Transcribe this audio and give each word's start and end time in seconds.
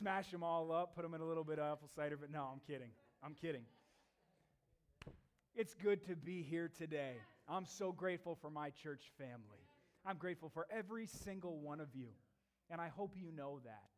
smash 0.00 0.30
them 0.30 0.42
all 0.42 0.72
up, 0.72 0.94
put 0.96 1.02
them 1.02 1.12
in 1.14 1.20
a 1.20 1.24
little 1.24 1.44
bit 1.44 1.58
of 1.58 1.72
apple 1.72 1.88
cider, 1.94 2.16
but 2.16 2.30
no, 2.30 2.48
I'm 2.50 2.60
kidding. 2.66 2.90
I'm 3.22 3.34
kidding. 3.34 3.64
It's 5.54 5.74
good 5.74 6.06
to 6.06 6.16
be 6.16 6.42
here 6.42 6.70
today. 6.78 7.12
I'm 7.46 7.66
so 7.66 7.92
grateful 7.92 8.38
for 8.40 8.50
my 8.50 8.70
church 8.70 9.12
family. 9.18 9.60
I'm 10.06 10.16
grateful 10.16 10.48
for 10.48 10.66
every 10.70 11.06
single 11.06 11.58
one 11.58 11.80
of 11.80 11.88
you. 11.94 12.08
And 12.70 12.80
I 12.80 12.88
hope 12.88 13.12
you 13.14 13.30
know 13.36 13.60
that. 13.64 13.90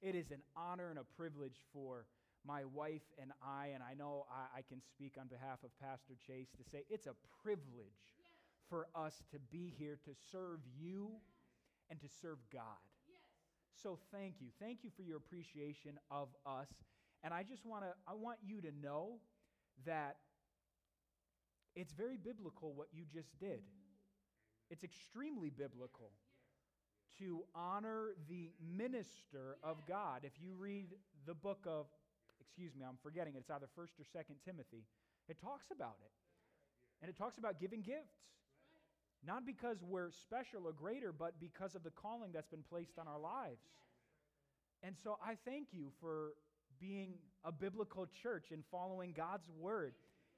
It 0.00 0.14
is 0.14 0.30
an 0.30 0.40
honor 0.56 0.88
and 0.88 0.98
a 0.98 1.04
privilege 1.16 1.58
for 1.74 2.06
my 2.46 2.64
wife 2.72 3.02
and 3.20 3.32
I, 3.42 3.68
and 3.74 3.82
I 3.82 3.92
know 3.92 4.24
I, 4.30 4.60
I 4.60 4.62
can 4.62 4.80
speak 4.80 5.16
on 5.20 5.26
behalf 5.26 5.58
of 5.62 5.78
Pastor 5.78 6.14
Chase 6.26 6.48
to 6.56 6.64
say 6.70 6.84
it's 6.88 7.06
a 7.06 7.14
privilege 7.42 8.16
for 8.70 8.86
us 8.94 9.22
to 9.32 9.38
be 9.52 9.74
here 9.78 9.98
to 10.06 10.12
serve 10.32 10.60
you 10.80 11.10
and 11.90 12.00
to 12.00 12.06
serve 12.22 12.38
God. 12.50 12.89
So 13.82 13.98
thank 14.12 14.34
you. 14.40 14.48
Thank 14.60 14.84
you 14.84 14.90
for 14.96 15.02
your 15.02 15.16
appreciation 15.16 15.98
of 16.10 16.28
us. 16.46 16.68
And 17.22 17.34
I 17.34 17.42
just 17.42 17.64
want 17.66 17.84
to 17.84 17.92
I 18.08 18.14
want 18.14 18.38
you 18.46 18.60
to 18.62 18.70
know 18.82 19.20
that 19.86 20.16
it's 21.76 21.92
very 21.92 22.16
biblical 22.16 22.72
what 22.74 22.88
you 22.92 23.04
just 23.12 23.38
did. 23.38 23.60
It's 24.70 24.84
extremely 24.84 25.50
biblical 25.50 26.10
to 27.18 27.44
honor 27.54 28.10
the 28.28 28.50
minister 28.76 29.56
of 29.62 29.86
God. 29.86 30.20
If 30.24 30.32
you 30.40 30.52
read 30.56 30.88
the 31.26 31.34
book 31.34 31.64
of 31.66 31.86
excuse 32.40 32.74
me, 32.74 32.84
I'm 32.84 32.98
forgetting 33.02 33.34
it. 33.34 33.40
It's 33.40 33.50
either 33.50 33.68
1st 33.78 34.00
or 34.00 34.06
2nd 34.18 34.36
Timothy. 34.44 34.84
It 35.28 35.40
talks 35.40 35.66
about 35.70 35.96
it. 36.02 36.10
And 37.02 37.08
it 37.08 37.16
talks 37.16 37.38
about 37.38 37.60
giving 37.60 37.82
gifts. 37.82 38.16
Not 39.26 39.44
because 39.44 39.78
we're 39.82 40.10
special 40.10 40.66
or 40.66 40.72
greater, 40.72 41.12
but 41.12 41.34
because 41.40 41.74
of 41.74 41.82
the 41.82 41.90
calling 41.90 42.30
that's 42.32 42.48
been 42.48 42.64
placed 42.68 42.98
on 42.98 43.06
our 43.06 43.18
lives. 43.18 43.60
And 44.82 44.96
so 44.96 45.18
I 45.24 45.36
thank 45.44 45.68
you 45.72 45.92
for 46.00 46.32
being 46.80 47.14
a 47.44 47.52
biblical 47.52 48.06
church 48.22 48.46
and 48.50 48.62
following 48.70 49.12
God's 49.14 49.48
word. 49.58 49.92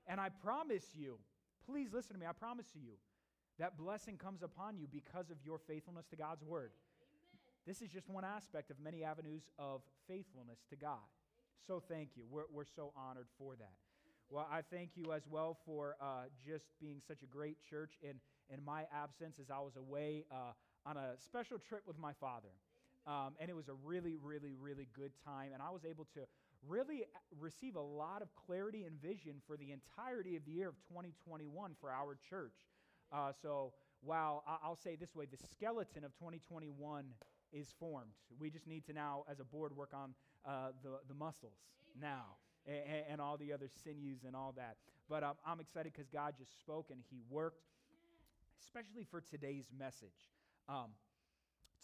And 0.09 0.21
I 0.21 0.31
promise 0.43 0.85
you, 0.95 1.19
please 1.65 1.93
listen 1.93 2.15
to 2.15 2.19
me, 2.19 2.27
I 2.27 2.33
promise 2.33 2.67
you, 2.75 2.95
that 3.59 3.79
blessing 3.79 4.17
comes 4.17 4.43
upon 4.43 4.77
you 4.77 4.89
because 4.91 5.31
of 5.31 5.37
your 5.45 5.59
faithfulness 5.59 6.07
to 6.11 6.17
God's 6.17 6.43
word. 6.43 6.73
This 7.67 7.81
is 7.81 7.91
just 7.91 8.09
one 8.09 8.25
aspect 8.25 8.71
of 8.71 8.81
many 8.83 9.05
avenues 9.05 9.43
of 9.59 9.83
faithfulness 10.09 10.59
to 10.71 10.77
God. 10.77 11.07
So 11.65 11.81
thank 11.89 12.11
you. 12.17 12.25
We're, 12.29 12.51
we're 12.53 12.65
so 12.65 12.93
honored 12.97 13.29
for 13.39 13.55
that. 13.55 13.75
Well, 14.31 14.49
I 14.51 14.63
thank 14.63 14.91
you 14.97 15.13
as 15.13 15.23
well 15.31 15.59
for 15.65 15.95
uh, 16.01 16.25
just 16.45 16.65
being 16.81 17.01
such 17.07 17.23
a 17.23 17.27
great 17.27 17.59
church 17.69 17.93
in, 18.03 18.15
in 18.51 18.65
my 18.65 18.85
absence 18.93 19.39
as 19.39 19.51
I 19.51 19.61
was 19.61 19.77
away 19.77 20.25
uh, 20.31 20.53
on 20.87 20.97
a 20.97 21.15
special 21.19 21.59
trip 21.59 21.83
with 21.87 21.99
my 21.99 22.13
father. 22.15 22.49
Um, 23.07 23.35
and 23.41 23.51
it 23.51 23.57
was 23.57 23.69
a 23.69 23.75
really, 23.85 24.17
really, 24.23 24.55
really 24.61 24.89
good 24.95 25.13
time. 25.25 25.51
And 25.53 25.63
I 25.63 25.71
was 25.71 25.85
able 25.85 26.07
to 26.15 26.21
really 26.67 27.05
receive 27.41 27.77
a 27.77 27.81
lot 27.81 28.23
of 28.23 28.29
clarity 28.35 28.85
and 28.85 29.01
vision 29.01 29.43
for 29.47 29.57
the 29.57 29.73
entirety 29.73 30.37
of 30.37 30.45
the 30.45 30.53
year 30.53 30.69
of 30.69 30.77
2021 30.89 31.73
for 31.81 31.91
our 31.91 32.17
church. 32.31 32.55
Uh, 33.13 33.33
so, 33.43 33.73
while 34.05 34.43
I'll 34.65 34.77
say 34.77 34.97
this 34.97 35.15
way, 35.15 35.27
the 35.31 35.37
skeleton 35.37 36.03
of 36.03 36.13
2021 36.19 37.05
is 37.53 37.73
formed. 37.79 38.11
We 38.41 38.51
just 38.51 38.67
need 38.67 38.85
to 38.87 38.93
now, 38.93 39.25
as 39.31 39.39
a 39.39 39.45
board, 39.45 39.77
work 39.77 39.91
on 39.95 40.15
uh, 40.45 40.73
the, 40.83 40.99
the 41.07 41.15
muscles 41.15 41.59
now 42.01 42.37
and, 42.67 43.05
and, 43.11 43.21
all 43.21 43.37
the 43.37 43.53
other 43.53 43.69
sinews 43.85 44.25
and 44.27 44.35
all 44.35 44.53
that. 44.57 44.77
But 45.09 45.23
um, 45.23 45.35
I'm 45.47 45.61
excited 45.61 45.93
because 45.93 46.09
God 46.09 46.35
just 46.39 46.59
spoke 46.59 46.89
and 46.91 47.01
He 47.11 47.21
worked, 47.31 47.63
especially 48.65 49.05
for 49.11 49.21
today's 49.21 49.67
message. 49.77 50.31
Um, 50.69 50.91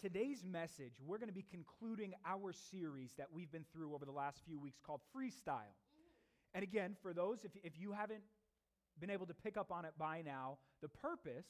today's 0.00 0.44
message, 0.44 0.94
we're 1.04 1.18
going 1.18 1.28
to 1.28 1.34
be 1.34 1.44
concluding 1.50 2.14
our 2.26 2.52
series 2.52 3.12
that 3.18 3.26
we've 3.32 3.50
been 3.50 3.64
through 3.72 3.94
over 3.94 4.04
the 4.04 4.12
last 4.12 4.40
few 4.46 4.58
weeks 4.58 4.78
called 4.84 5.00
Freestyle. 5.14 5.74
And 6.54 6.62
again, 6.62 6.96
for 7.02 7.12
those, 7.12 7.44
if, 7.44 7.52
if 7.62 7.78
you 7.78 7.92
haven't 7.92 8.22
been 9.00 9.10
able 9.10 9.26
to 9.26 9.34
pick 9.34 9.56
up 9.56 9.70
on 9.70 9.84
it 9.84 9.92
by 9.98 10.22
now, 10.22 10.58
the 10.80 10.88
purpose 10.88 11.46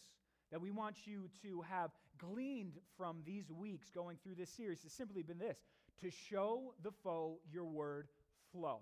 that 0.51 0.61
we 0.61 0.71
want 0.71 1.07
you 1.07 1.29
to 1.43 1.63
have 1.63 1.91
gleaned 2.17 2.79
from 2.97 3.19
these 3.25 3.51
weeks 3.51 3.91
going 3.91 4.17
through 4.23 4.35
this 4.35 4.51
series 4.51 4.83
has 4.83 4.93
simply 4.93 5.23
been 5.23 5.39
this 5.39 5.59
to 6.03 6.11
show 6.11 6.75
the 6.83 6.91
foe 7.03 7.39
your 7.53 7.65
word 7.65 8.09
flow. 8.51 8.81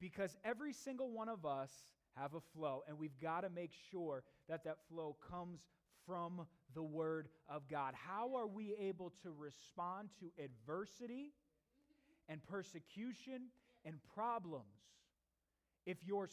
Because 0.00 0.36
every 0.44 0.72
single 0.72 1.10
one 1.10 1.28
of 1.28 1.46
us 1.46 1.70
have 2.20 2.34
a 2.34 2.40
flow, 2.40 2.82
and 2.88 2.98
we've 2.98 3.18
got 3.20 3.42
to 3.42 3.50
make 3.50 3.72
sure 3.90 4.22
that 4.48 4.64
that 4.64 4.78
flow 4.88 5.16
comes 5.30 5.60
from 6.06 6.46
the 6.74 6.82
Word 6.82 7.28
of 7.48 7.68
God. 7.68 7.94
How 7.94 8.36
are 8.36 8.46
we 8.46 8.74
able 8.78 9.12
to 9.22 9.30
respond 9.36 10.10
to 10.20 10.30
adversity 10.42 11.32
and 12.28 12.42
persecution 12.44 13.48
and 13.84 13.96
problems? 14.14 14.64
If 15.84 15.98
your 16.04 16.28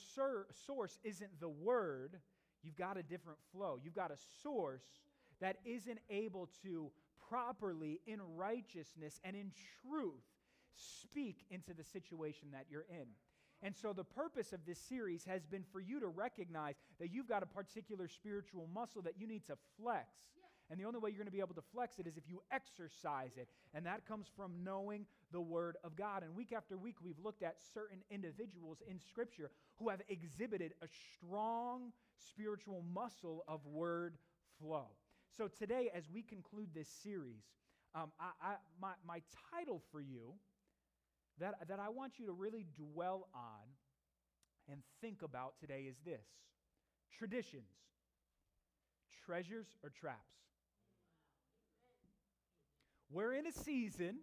source 0.66 0.99
isn't 1.03 1.39
the 1.39 1.49
Word, 1.49 2.19
You've 2.63 2.77
got 2.77 2.97
a 2.97 3.03
different 3.03 3.39
flow. 3.51 3.77
You've 3.83 3.94
got 3.94 4.11
a 4.11 4.17
source 4.41 4.85
that 5.41 5.57
isn't 5.65 6.00
able 6.09 6.50
to 6.63 6.91
properly, 7.29 8.00
in 8.07 8.19
righteousness 8.35 9.19
and 9.23 9.35
in 9.35 9.51
truth, 9.81 10.23
speak 10.75 11.45
into 11.50 11.73
the 11.73 11.83
situation 11.83 12.50
that 12.53 12.65
you're 12.69 12.85
in. 12.89 13.07
And 13.63 13.74
so, 13.74 13.94
the 13.94 14.03
purpose 14.03 14.51
of 14.51 14.59
this 14.66 14.78
series 14.78 15.24
has 15.24 15.46
been 15.46 15.63
for 15.72 15.79
you 15.79 16.01
to 16.01 16.07
recognize 16.07 16.75
that 17.00 17.13
you've 17.13 17.29
got 17.29 17.44
a 17.44 17.46
particular 17.46 18.09
spiritual 18.09 18.68
muscle 18.74 19.01
that 19.03 19.13
you 19.18 19.25
need 19.25 19.47
to 19.47 19.53
flex. 19.81 20.09
And 20.69 20.78
the 20.79 20.84
only 20.85 21.00
way 21.00 21.09
you're 21.09 21.18
going 21.18 21.28
to 21.28 21.31
be 21.31 21.40
able 21.40 21.56
to 21.56 21.63
flex 21.74 21.97
it 21.97 22.06
is 22.06 22.18
if 22.18 22.24
you 22.28 22.41
exercise 22.51 23.38
it. 23.38 23.47
And 23.74 23.85
that 23.85 24.06
comes 24.06 24.28
from 24.35 24.51
knowing 24.66 25.06
the 25.31 25.40
Word 25.40 25.78
of 25.84 25.96
God. 25.96 26.24
And 26.24 26.35
week 26.35 26.51
after 26.51 26.78
week, 26.78 26.96
we've 27.01 27.19
looked 27.24 27.41
at 27.41 27.56
certain 27.74 28.00
individuals 28.12 28.81
in 28.85 29.00
Scripture 29.00 29.50
who 29.78 29.88
have 29.90 30.01
exhibited 30.09 30.74
a 30.81 30.88
strong 31.16 31.94
spiritual 32.18 32.84
muscle 32.94 33.45
of 33.47 33.66
word 33.66 34.18
flow. 34.59 34.88
So, 35.38 35.47
today, 35.47 35.90
as 35.95 36.03
we 36.13 36.22
conclude 36.22 36.68
this 36.75 36.90
series, 37.01 37.44
um, 37.95 38.12
I, 38.19 38.31
I, 38.41 38.56
my, 38.81 38.91
my 39.07 39.22
title 39.51 39.81
for 39.91 40.01
you 40.01 40.34
that, 41.39 41.55
that 41.67 41.79
I 41.79 41.89
want 41.89 42.13
you 42.19 42.25
to 42.27 42.31
really 42.31 42.66
dwell 42.75 43.27
on 43.33 43.67
and 44.71 44.81
think 45.01 45.21
about 45.21 45.53
today 45.59 45.85
is 45.89 45.97
this 46.05 46.25
traditions, 47.17 47.69
treasures, 49.25 49.67
or 49.83 49.89
traps. 49.89 50.17
We're 53.11 53.33
in 53.33 53.45
a 53.45 53.51
season 53.51 54.17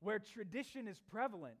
where 0.00 0.18
tradition 0.18 0.88
is 0.88 0.98
prevalent. 1.10 1.56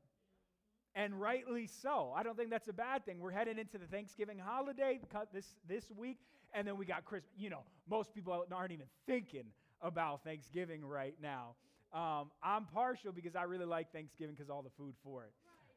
And 0.96 1.20
rightly 1.20 1.68
so. 1.68 2.12
I 2.16 2.24
don't 2.24 2.36
think 2.36 2.50
that's 2.50 2.66
a 2.66 2.72
bad 2.72 3.04
thing. 3.04 3.20
We're 3.20 3.30
heading 3.30 3.58
into 3.58 3.78
the 3.78 3.86
Thanksgiving 3.86 4.40
holiday 4.40 4.98
this, 5.32 5.46
this 5.68 5.84
week, 5.96 6.18
and 6.52 6.66
then 6.66 6.76
we 6.76 6.84
got 6.84 7.04
Christmas. 7.04 7.30
You 7.36 7.50
know, 7.50 7.62
most 7.88 8.12
people 8.12 8.44
aren't 8.52 8.72
even 8.72 8.86
thinking 9.06 9.44
about 9.80 10.24
Thanksgiving 10.24 10.84
right 10.84 11.14
now. 11.22 11.54
Um, 11.92 12.30
I'm 12.42 12.66
partial 12.66 13.12
because 13.12 13.34
I 13.34 13.42
really 13.44 13.64
like 13.64 13.92
Thanksgiving 13.92 14.34
because 14.34 14.50
all 14.50 14.62
the 14.62 14.70
food 14.76 14.94
for 15.02 15.24
it. 15.24 15.32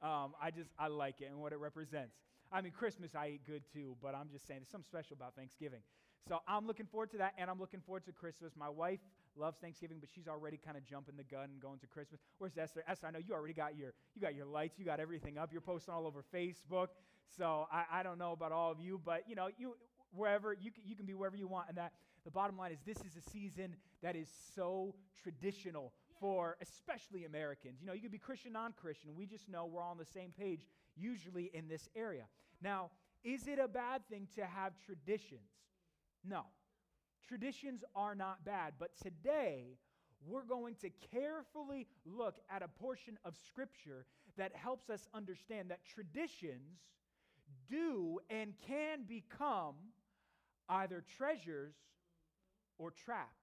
Um, 0.06 0.34
I 0.41 0.51
just, 0.51 0.69
I 0.78 0.88
like 0.88 1.22
it 1.22 1.29
and 1.31 1.40
what 1.40 1.53
it 1.53 1.59
represents. 1.59 2.16
I 2.51 2.62
mean, 2.62 2.72
Christmas 2.72 3.16
I 3.16 3.29
eat 3.35 3.41
good 3.47 3.63
too, 3.74 3.96
but 4.01 4.13
I'm 4.13 4.29
just 4.31 4.46
saying 4.46 4.59
there's 4.59 4.69
something 4.69 4.88
special 4.88 5.16
about 5.16 5.35
Thanksgiving. 5.35 5.79
So 6.28 6.40
I'm 6.47 6.68
looking 6.68 6.85
forward 6.85 7.12
to 7.12 7.18
that 7.18 7.34
and 7.38 7.50
I'm 7.50 7.59
looking 7.59 7.81
forward 7.81 8.06
to 8.06 8.12
Christmas. 8.12 8.53
My 8.56 8.69
wife 8.69 9.00
loves 9.35 9.57
Thanksgiving, 9.59 9.97
but 10.00 10.09
she's 10.13 10.28
already 10.28 10.57
kind 10.63 10.78
of 10.78 10.85
jumping 10.85 11.16
the 11.18 11.24
gun 11.24 11.46
and 11.46 11.59
going 11.59 11.79
to 11.79 11.88
Christmas. 11.88 12.22
Where's 12.38 12.57
Esther? 12.57 12.84
Esther, 12.88 13.07
I 13.07 13.12
know 13.12 13.19
you 13.19 13.34
already 13.34 13.53
got 13.53 13.75
your, 13.75 13.94
you 14.16 14.22
got 14.22 14.35
your 14.35 14.45
lights, 14.45 14.78
you 14.78 14.85
got 14.85 15.00
everything 15.00 15.38
up. 15.38 15.51
You're 15.51 15.62
posting 15.62 15.94
all 15.94 16.06
over 16.06 16.24
Facebook. 16.34 16.90
So 17.35 17.68
I, 17.72 17.85
I 17.91 18.03
don't 18.03 18.19
know 18.19 18.34
about 18.34 18.51
all 18.51 18.72
of 18.72 18.80
you, 18.80 19.01
but 19.03 19.24
you 19.28 19.35
know, 19.35 19.47
you, 19.57 19.75
wherever 20.13 20.53
you 20.53 20.72
can, 20.72 20.84
you 20.85 20.95
can 20.95 21.06
be 21.06 21.13
wherever 21.13 21.35
you 21.35 21.47
want 21.47 21.69
and 21.69 21.78
that 21.78 21.94
the 22.24 22.31
bottom 22.31 22.57
line 22.57 22.72
is 22.72 22.80
this 22.85 22.97
is 22.97 23.18
a 23.18 23.30
season 23.31 23.75
that 24.01 24.16
is 24.16 24.30
so 24.56 24.95
traditional 25.22 25.91
for 26.23 26.56
especially 26.61 27.25
americans. 27.25 27.81
You 27.81 27.88
know 27.88 27.91
you 27.91 28.00
could 28.00 28.09
be 28.09 28.17
christian 28.17 28.53
non-christian 28.53 29.12
we 29.13 29.25
just 29.25 29.50
know 29.50 29.65
we're 29.65 29.81
all 29.81 29.92
on 29.92 29.98
the 29.98 30.06
same 30.06 30.31
page 30.31 30.62
usually 30.95 31.51
in 31.53 31.68
this 31.68 31.89
area. 31.98 32.24
Now 32.62 32.92
is 33.25 33.45
it 33.45 33.59
a 33.59 33.68
bad 33.68 34.07
thing 34.09 34.30
to 34.36 34.45
have 34.45 34.71
traditions? 34.86 35.51
No. 36.25 36.44
Traditions 37.27 37.83
are 37.94 38.15
not 38.15 38.45
bad 38.45 38.75
but 38.80 38.92
today 39.03 39.75
we're 40.25 40.45
going 40.45 40.75
to 40.75 40.89
carefully 41.12 41.88
look 42.06 42.38
at 42.50 42.63
a 42.63 42.69
portion 42.69 43.19
of 43.25 43.36
scripture 43.45 44.06
that 44.38 44.56
helps 44.56 44.89
us 44.89 45.09
understand 45.13 45.71
that 45.71 45.81
traditions 45.86 46.80
do 47.69 48.21
and 48.30 48.53
can 48.65 49.03
become 49.06 49.75
either 50.69 51.03
treasures 51.18 51.75
or 52.80 52.92
traps 52.92 53.43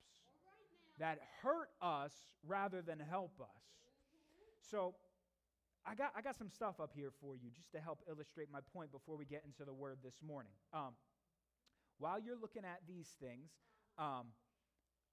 that 1.00 1.19
hurt 1.43 1.70
us 1.82 2.12
rather 2.47 2.81
than 2.82 3.00
help 3.00 3.41
us. 3.41 3.62
So, 4.70 4.94
I 5.87 5.94
got, 5.94 6.12
I 6.14 6.20
got 6.20 6.37
some 6.37 6.50
stuff 6.50 6.79
up 6.79 6.93
here 6.94 7.11
for 7.20 7.37
you 7.37 7.50
just 7.50 7.73
to 7.73 7.81
help 7.81 8.00
illustrate 8.08 8.49
my 8.52 8.61
point 8.73 8.93
before 8.93 9.17
we 9.17 9.25
get 9.25 9.43
into 9.44 9.64
the 9.64 9.73
word 9.73 9.99
this 10.05 10.17
morning. 10.25 10.52
Um, 10.75 10.93
while 11.99 12.20
you're 12.20 12.38
looking 12.38 12.64
at 12.64 12.81
these 12.87 13.08
things, 13.19 13.49
um, 13.99 14.29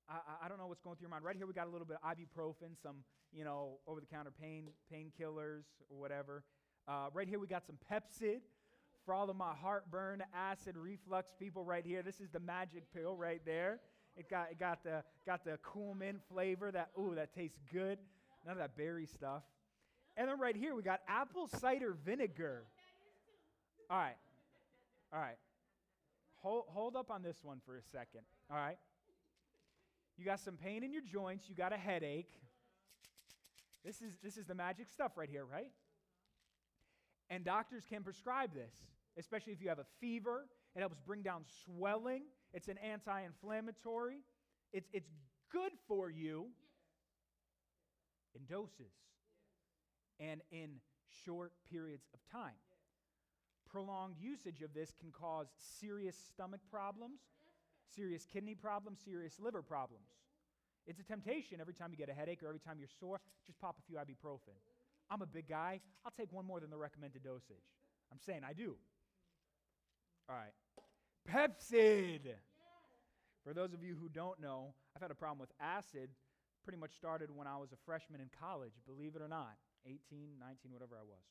I, 0.09 0.45
I, 0.45 0.47
don't 0.49 0.57
know 0.57 0.67
what's 0.67 0.81
going 0.81 0.97
through 0.97 1.05
your 1.05 1.09
mind. 1.09 1.23
Right 1.23 1.35
here, 1.35 1.47
we 1.47 1.53
got 1.53 1.67
a 1.67 1.69
little 1.69 1.87
bit 1.87 1.97
of 2.03 2.17
ibuprofen, 2.17 2.81
some 2.81 2.97
you 3.33 3.43
know, 3.43 3.79
over 3.87 3.99
the 3.99 4.05
counter 4.05 4.31
pain 4.31 4.69
painkillers 4.93 5.63
or 5.89 5.99
whatever. 5.99 6.43
Uh, 6.87 7.07
right 7.13 7.27
here, 7.27 7.39
we 7.39 7.47
got 7.47 7.65
some 7.65 7.77
Pepcid 7.91 8.39
for 9.05 9.13
all 9.13 9.29
of 9.29 9.35
my 9.35 9.53
heartburn, 9.53 10.23
acid 10.33 10.75
reflux 10.77 11.31
people 11.37 11.63
right 11.63 11.85
here. 11.85 12.01
This 12.01 12.19
is 12.19 12.29
the 12.29 12.39
magic 12.39 12.83
pill 12.93 13.15
right 13.15 13.41
there. 13.45 13.79
It 14.17 14.29
got, 14.29 14.47
it 14.51 14.59
got 14.59 14.83
the 14.83 15.03
got 15.25 15.45
the 15.45 15.59
cool 15.61 15.93
mint 15.93 16.19
flavor 16.31 16.71
that 16.71 16.89
ooh 16.99 17.13
that 17.15 17.33
tastes 17.33 17.59
good. 17.71 17.99
None 18.45 18.53
of 18.53 18.57
that 18.57 18.75
berry 18.75 19.05
stuff. 19.05 19.43
And 20.15 20.27
then 20.27 20.39
right 20.39 20.55
here 20.55 20.75
we 20.75 20.81
got 20.81 21.01
apple 21.07 21.47
cider 21.47 21.95
vinegar. 22.05 22.63
All 23.89 23.97
right. 23.97 24.17
All 25.13 25.19
right. 25.19 25.37
Hold, 26.37 26.65
hold 26.67 26.95
up 26.95 27.11
on 27.11 27.21
this 27.23 27.37
one 27.43 27.61
for 27.65 27.77
a 27.77 27.81
second. 27.81 28.21
All 28.49 28.57
right. 28.57 28.77
You 30.17 30.25
got 30.25 30.39
some 30.39 30.55
pain 30.55 30.83
in 30.83 30.91
your 30.91 31.03
joints, 31.03 31.45
you 31.47 31.55
got 31.55 31.71
a 31.71 31.77
headache. 31.77 32.31
This 33.85 34.01
is 34.01 34.17
this 34.23 34.37
is 34.37 34.45
the 34.45 34.55
magic 34.55 34.87
stuff 34.89 35.11
right 35.15 35.29
here, 35.29 35.45
right? 35.45 35.71
And 37.29 37.43
doctors 37.43 37.83
can 37.87 38.03
prescribe 38.03 38.53
this, 38.53 38.73
especially 39.17 39.53
if 39.53 39.61
you 39.61 39.69
have 39.69 39.79
a 39.79 39.85
fever. 39.99 40.45
It 40.77 40.81
helps 40.81 40.99
bring 40.99 41.23
down 41.23 41.43
swelling. 41.65 42.21
It's 42.53 42.67
an 42.67 42.77
anti 42.77 43.21
inflammatory. 43.21 44.19
It's, 44.71 44.87
it's 44.93 45.09
good 45.51 45.71
for 45.87 46.11
you 46.11 46.49
in 48.35 48.45
doses 48.45 48.93
and 50.19 50.41
in 50.51 50.75
short 51.25 51.51
periods 51.67 52.05
of 52.13 52.19
time. 52.31 52.53
Prolonged 53.67 54.17
usage 54.19 54.61
of 54.61 54.75
this 54.75 54.93
can 54.99 55.11
cause 55.11 55.47
serious 55.79 56.15
stomach 56.29 56.61
problems, 56.69 57.21
serious 57.95 58.27
kidney 58.31 58.53
problems, 58.53 58.99
serious 59.03 59.39
liver 59.39 59.63
problems. 59.63 60.05
It's 60.85 60.99
a 60.99 61.03
temptation 61.03 61.59
every 61.59 61.73
time 61.73 61.89
you 61.91 61.97
get 61.97 62.09
a 62.09 62.13
headache 62.13 62.43
or 62.43 62.47
every 62.47 62.59
time 62.59 62.77
you're 62.77 62.87
sore, 62.99 63.19
just 63.47 63.59
pop 63.59 63.77
a 63.79 63.81
few 63.87 63.97
ibuprofen. 63.97 64.53
I'm 65.09 65.23
a 65.23 65.25
big 65.25 65.49
guy. 65.49 65.81
I'll 66.05 66.13
take 66.15 66.31
one 66.31 66.45
more 66.45 66.59
than 66.59 66.69
the 66.69 66.77
recommended 66.77 67.23
dosage. 67.23 67.65
I'm 68.11 68.19
saying 68.19 68.41
I 68.47 68.53
do. 68.53 68.75
All 70.29 70.35
right. 70.35 70.53
Pepcid. 71.27 72.33
For 73.43 73.53
those 73.53 73.73
of 73.73 73.83
you 73.83 73.95
who 73.99 74.09
don't 74.09 74.39
know, 74.39 74.73
I've 74.95 75.01
had 75.01 75.11
a 75.11 75.15
problem 75.15 75.39
with 75.39 75.51
acid 75.59 76.09
pretty 76.63 76.79
much 76.79 76.91
started 76.95 77.29
when 77.31 77.47
I 77.47 77.57
was 77.57 77.71
a 77.71 77.79
freshman 77.85 78.19
in 78.19 78.29
college, 78.39 78.73
believe 78.85 79.15
it 79.15 79.21
or 79.21 79.27
not. 79.27 79.55
18, 79.85 80.35
19, 80.39 80.71
whatever 80.73 80.99
I 80.99 81.05
was. 81.07 81.23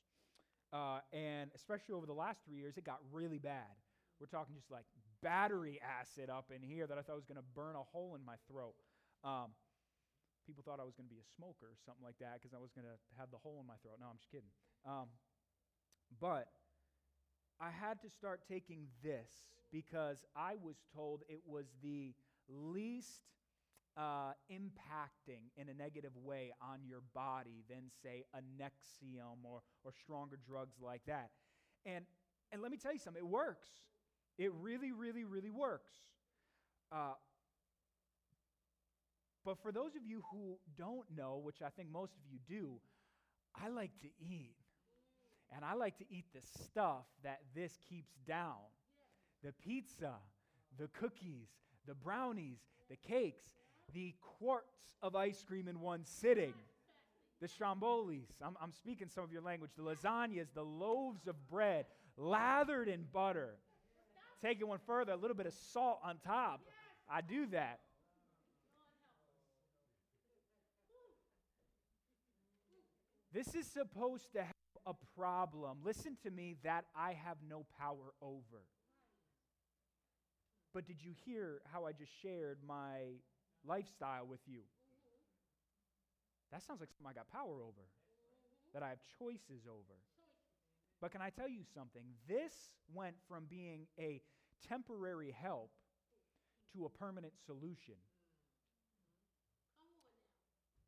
Uh, 0.72 1.00
and 1.12 1.50
especially 1.54 1.94
over 1.94 2.06
the 2.06 2.16
last 2.16 2.40
three 2.44 2.56
years, 2.56 2.76
it 2.76 2.84
got 2.84 3.00
really 3.12 3.38
bad. 3.38 3.76
We're 4.20 4.32
talking 4.32 4.56
just 4.56 4.70
like 4.70 4.84
battery 5.22 5.80
acid 5.84 6.30
up 6.30 6.48
in 6.48 6.62
here 6.64 6.86
that 6.86 6.96
I 6.96 7.02
thought 7.02 7.16
was 7.16 7.28
going 7.28 7.40
to 7.40 7.48
burn 7.54 7.76
a 7.76 7.84
hole 7.84 8.16
in 8.16 8.24
my 8.24 8.40
throat. 8.48 8.74
Um, 9.24 9.52
people 10.46 10.64
thought 10.64 10.80
I 10.80 10.88
was 10.88 10.96
going 10.96 11.08
to 11.08 11.12
be 11.12 11.20
a 11.20 11.28
smoker 11.36 11.68
or 11.68 11.76
something 11.84 12.04
like 12.04 12.16
that 12.24 12.40
because 12.40 12.56
I 12.56 12.60
was 12.60 12.72
going 12.72 12.88
to 12.88 12.96
have 13.20 13.28
the 13.28 13.40
hole 13.40 13.60
in 13.60 13.66
my 13.68 13.76
throat. 13.84 14.00
No, 14.00 14.08
I'm 14.08 14.16
just 14.16 14.32
kidding. 14.32 14.48
Um, 14.88 15.12
but 16.16 16.48
I 17.60 17.70
had 17.70 18.00
to 18.02 18.10
start 18.10 18.40
taking 18.48 18.86
this 19.02 19.30
because 19.72 20.24
I 20.36 20.54
was 20.62 20.76
told 20.94 21.22
it 21.28 21.40
was 21.46 21.66
the 21.82 22.14
least 22.48 23.22
uh, 23.96 24.32
impacting 24.52 25.50
in 25.56 25.68
a 25.68 25.74
negative 25.74 26.16
way 26.16 26.52
on 26.60 26.80
your 26.86 27.00
body 27.14 27.64
than, 27.68 27.90
say, 28.02 28.24
a 28.34 28.38
Nexium 28.62 29.44
or, 29.44 29.62
or 29.84 29.92
stronger 30.02 30.38
drugs 30.46 30.76
like 30.82 31.02
that. 31.06 31.30
And, 31.86 32.04
and 32.52 32.60
let 32.60 32.70
me 32.70 32.76
tell 32.76 32.92
you 32.92 32.98
something, 32.98 33.22
it 33.22 33.26
works. 33.26 33.68
It 34.38 34.52
really, 34.60 34.92
really, 34.92 35.24
really 35.24 35.50
works. 35.50 35.92
Uh, 36.92 37.14
but 39.44 39.58
for 39.62 39.72
those 39.72 39.96
of 39.96 40.04
you 40.04 40.22
who 40.30 40.58
don't 40.76 41.06
know, 41.16 41.40
which 41.42 41.62
I 41.64 41.70
think 41.70 41.90
most 41.90 42.12
of 42.12 42.22
you 42.30 42.38
do, 42.46 42.80
I 43.54 43.68
like 43.68 43.92
to 44.02 44.08
eat. 44.20 44.56
And 45.54 45.64
I 45.64 45.74
like 45.74 45.96
to 45.98 46.04
eat 46.10 46.24
the 46.34 46.40
stuff 46.64 47.04
that 47.22 47.40
this 47.54 47.78
keeps 47.88 48.12
down 48.26 48.56
the 49.42 49.52
pizza, 49.52 50.14
the 50.78 50.88
cookies, 50.88 51.48
the 51.86 51.94
brownies, 51.94 52.58
the 52.90 52.96
cakes, 52.96 53.44
the 53.94 54.14
quarts 54.20 54.96
of 55.02 55.14
ice 55.14 55.44
cream 55.46 55.68
in 55.68 55.80
one 55.80 56.04
sitting, 56.04 56.54
the 57.40 57.46
strombolis. 57.46 58.26
I'm, 58.42 58.56
I'm 58.60 58.72
speaking 58.72 59.08
some 59.08 59.22
of 59.22 59.32
your 59.32 59.42
language, 59.42 59.70
the 59.76 59.82
lasagnas, 59.82 60.48
the 60.54 60.64
loaves 60.64 61.26
of 61.28 61.36
bread 61.48 61.86
lathered 62.16 62.88
in 62.88 63.04
butter. 63.12 63.54
Take 64.42 64.60
it 64.60 64.68
one 64.68 64.80
further, 64.86 65.12
a 65.12 65.16
little 65.16 65.36
bit 65.36 65.46
of 65.46 65.54
salt 65.72 66.00
on 66.02 66.16
top. 66.24 66.60
I 67.08 67.20
do 67.20 67.46
that. 67.52 67.80
This 73.36 73.54
is 73.54 73.66
supposed 73.66 74.32
to 74.32 74.38
have 74.38 74.54
a 74.86 74.94
problem, 75.14 75.80
listen 75.84 76.16
to 76.22 76.30
me, 76.30 76.56
that 76.64 76.86
I 76.96 77.12
have 77.12 77.36
no 77.46 77.66
power 77.78 78.14
over. 78.22 78.64
But 80.72 80.86
did 80.86 81.04
you 81.04 81.12
hear 81.26 81.60
how 81.70 81.84
I 81.84 81.92
just 81.92 82.12
shared 82.22 82.56
my 82.66 83.20
lifestyle 83.62 84.26
with 84.26 84.40
you? 84.46 84.60
That 86.50 86.62
sounds 86.62 86.80
like 86.80 86.88
something 86.88 87.10
I 87.10 87.12
got 87.12 87.30
power 87.30 87.62
over, 87.62 87.84
that 88.72 88.82
I 88.82 88.88
have 88.88 89.00
choices 89.18 89.66
over. 89.68 90.00
But 91.02 91.10
can 91.10 91.20
I 91.20 91.28
tell 91.28 91.48
you 91.48 91.60
something? 91.74 92.04
This 92.26 92.54
went 92.94 93.16
from 93.28 93.44
being 93.50 93.86
a 94.00 94.22
temporary 94.66 95.36
help 95.38 95.72
to 96.72 96.86
a 96.86 96.88
permanent 96.88 97.34
solution. 97.44 97.96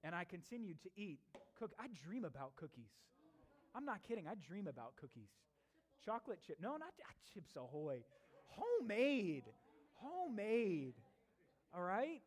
And 0.03 0.15
I 0.15 0.25
continued 0.25 0.81
to 0.85 0.89
eat 0.97 1.21
cook. 1.59 1.73
I 1.79 1.87
dream 2.07 2.25
about 2.25 2.57
cookies. 2.57 2.93
I'm 3.75 3.85
not 3.85 4.03
kidding. 4.07 4.27
I 4.27 4.35
dream 4.35 4.67
about 4.67 4.97
cookies. 4.97 5.31
Chocolate 6.05 6.41
chip. 6.47 6.59
No, 6.61 6.73
not 6.73 6.93
ah, 7.05 7.13
Chips 7.33 7.57
Ahoy. 7.57 7.99
Homemade. 8.47 9.45
Homemade. 9.95 10.95
All 11.75 11.83
right? 11.83 12.23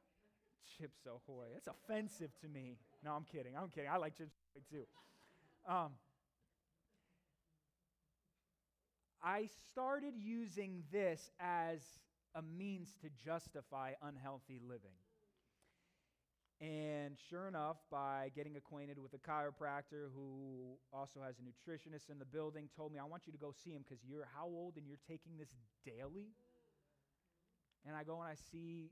Chips 0.78 1.06
Ahoy. 1.06 1.46
That's 1.54 1.68
offensive 1.68 2.32
to 2.42 2.48
me. 2.48 2.78
No, 3.04 3.12
I'm 3.12 3.24
kidding. 3.24 3.54
I'm 3.58 3.70
kidding. 3.70 3.90
I 3.90 3.98
like 3.98 4.18
Chips 4.18 4.34
Ahoy 4.56 4.62
too. 4.70 4.86
Um, 5.68 5.92
I 9.24 9.48
started 9.72 10.14
using 10.18 10.84
this 10.92 11.30
as 11.40 11.82
a 12.36 12.42
means 12.42 12.96
to 13.02 13.10
justify 13.24 13.94
unhealthy 14.02 14.60
living. 14.68 14.96
And 16.62 17.18
sure 17.18 17.48
enough, 17.48 17.78
by 17.90 18.30
getting 18.36 18.56
acquainted 18.56 19.00
with 19.00 19.16
a 19.16 19.18
chiropractor 19.18 20.14
who 20.14 20.78
also 20.94 21.20
has 21.26 21.34
a 21.40 21.42
nutritionist 21.42 22.12
in 22.12 22.20
the 22.20 22.26
building, 22.26 22.70
told 22.78 22.94
me, 22.94 23.00
I 23.00 23.04
want 23.04 23.24
you 23.26 23.34
to 23.34 23.40
go 23.40 23.52
see 23.52 23.72
him 23.72 23.82
because 23.82 24.06
you're 24.06 24.30
how 24.38 24.46
old 24.46 24.78
and 24.78 24.86
you're 24.86 25.02
taking 25.10 25.38
this 25.40 25.50
daily? 25.84 26.30
And 27.84 27.96
I 27.96 28.04
go 28.04 28.22
and 28.22 28.30
I 28.30 28.36
see 28.36 28.92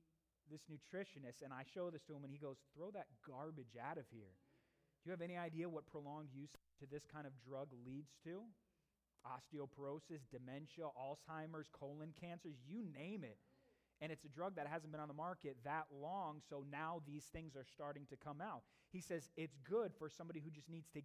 this 0.49 0.65
nutritionist 0.65 1.45
and 1.45 1.53
I 1.53 1.61
show 1.61 1.91
this 1.91 2.01
to 2.09 2.13
him 2.15 2.23
and 2.23 2.33
he 2.33 2.39
goes, 2.39 2.57
Throw 2.75 2.89
that 2.89 3.05
garbage 3.21 3.77
out 3.77 3.99
of 3.99 4.05
here. 4.09 4.33
Do 5.03 5.05
you 5.05 5.11
have 5.11 5.21
any 5.21 5.37
idea 5.37 5.69
what 5.69 5.85
prolonged 5.85 6.29
use 6.33 6.49
to 6.79 6.87
this 6.89 7.05
kind 7.05 7.27
of 7.27 7.33
drug 7.37 7.69
leads 7.85 8.17
to? 8.23 8.41
Osteoporosis, 9.21 10.25
dementia, 10.31 10.89
Alzheimer's, 10.97 11.69
colon 11.71 12.13
cancers, 12.19 12.57
you 12.65 12.81
name 12.97 13.23
it 13.23 13.37
and 14.01 14.11
it's 14.11 14.23
a 14.23 14.29
drug 14.29 14.55
that 14.55 14.67
hasn't 14.67 14.91
been 14.91 15.01
on 15.01 15.07
the 15.07 15.13
market 15.13 15.57
that 15.65 15.85
long, 15.91 16.41
so 16.49 16.63
now 16.71 17.01
these 17.05 17.25
things 17.25 17.55
are 17.55 17.65
starting 17.65 18.05
to 18.09 18.15
come 18.15 18.41
out. 18.41 18.61
He 18.91 19.01
says 19.01 19.29
it's 19.35 19.57
good 19.69 19.91
for 19.97 20.09
somebody 20.09 20.39
who 20.39 20.49
just 20.49 20.69
needs 20.69 20.87
to 20.93 21.01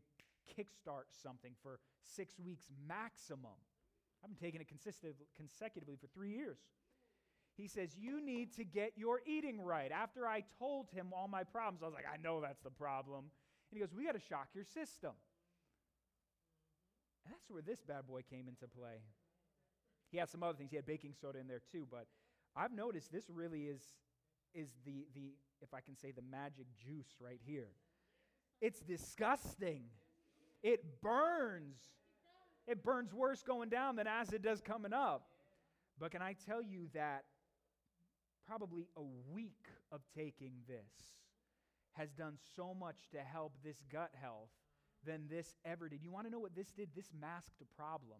kickstart 0.46 1.10
something 1.22 1.52
for 1.62 1.80
six 2.02 2.38
weeks 2.38 2.66
maximum. 2.86 3.58
I've 4.22 4.30
been 4.30 4.46
taking 4.46 4.60
it 4.60 4.68
consistently 4.68 5.26
consecutively 5.36 5.96
for 6.00 6.06
three 6.14 6.30
years. 6.30 6.58
He 7.56 7.68
says, 7.68 7.96
You 7.96 8.24
need 8.24 8.54
to 8.56 8.64
get 8.64 8.92
your 8.96 9.20
eating 9.26 9.60
right. 9.60 9.90
After 9.92 10.26
I 10.26 10.44
told 10.58 10.88
him 10.90 11.12
all 11.12 11.28
my 11.28 11.44
problems, 11.44 11.82
I 11.82 11.86
was 11.86 11.94
like, 11.94 12.06
I 12.12 12.16
know 12.22 12.40
that's 12.40 12.62
the 12.62 12.70
problem. 12.70 13.30
And 13.70 13.78
he 13.78 13.80
goes, 13.80 13.92
We 13.94 14.04
got 14.04 14.14
to 14.14 14.20
shock 14.28 14.48
your 14.54 14.64
system. 14.64 15.12
And 17.24 17.32
that's 17.32 17.48
where 17.48 17.62
this 17.62 17.80
bad 17.82 18.06
boy 18.06 18.22
came 18.28 18.48
into 18.48 18.66
play. 18.66 19.02
He 20.10 20.18
had 20.18 20.28
some 20.28 20.42
other 20.42 20.56
things. 20.56 20.70
He 20.70 20.76
had 20.76 20.86
baking 20.86 21.14
soda 21.20 21.38
in 21.38 21.48
there 21.48 21.62
too, 21.72 21.86
but 21.90 22.06
I've 22.56 22.72
noticed 22.72 23.12
this 23.12 23.28
really 23.28 23.62
is, 23.62 23.82
is 24.54 24.68
the, 24.84 25.06
the, 25.14 25.32
if 25.60 25.74
I 25.74 25.80
can 25.80 25.96
say, 25.96 26.12
the 26.12 26.22
magic 26.22 26.66
juice 26.78 27.14
right 27.20 27.40
here. 27.44 27.68
It's 28.60 28.80
disgusting. 28.80 29.84
It 30.62 31.02
burns. 31.02 31.78
It 32.66 32.82
burns 32.82 33.12
worse 33.12 33.42
going 33.42 33.68
down 33.68 33.96
than 33.96 34.06
as 34.06 34.32
it 34.32 34.42
does 34.42 34.60
coming 34.60 34.92
up. 34.92 35.26
But 35.98 36.12
can 36.12 36.22
I 36.22 36.34
tell 36.46 36.62
you 36.62 36.88
that 36.94 37.24
probably 38.46 38.88
a 38.96 39.02
week 39.32 39.66
of 39.92 40.00
taking 40.16 40.52
this 40.68 41.14
has 41.92 42.10
done 42.10 42.36
so 42.56 42.74
much 42.74 42.96
to 43.12 43.18
help 43.18 43.52
this 43.64 43.76
gut 43.90 44.10
health 44.20 44.50
than 45.06 45.26
this 45.28 45.56
ever 45.64 45.88
did. 45.88 46.02
You 46.02 46.10
want 46.10 46.26
to 46.26 46.32
know 46.32 46.40
what 46.40 46.54
this 46.54 46.72
did? 46.72 46.88
This 46.94 47.10
masked 47.18 47.60
a 47.60 47.80
problem 47.80 48.18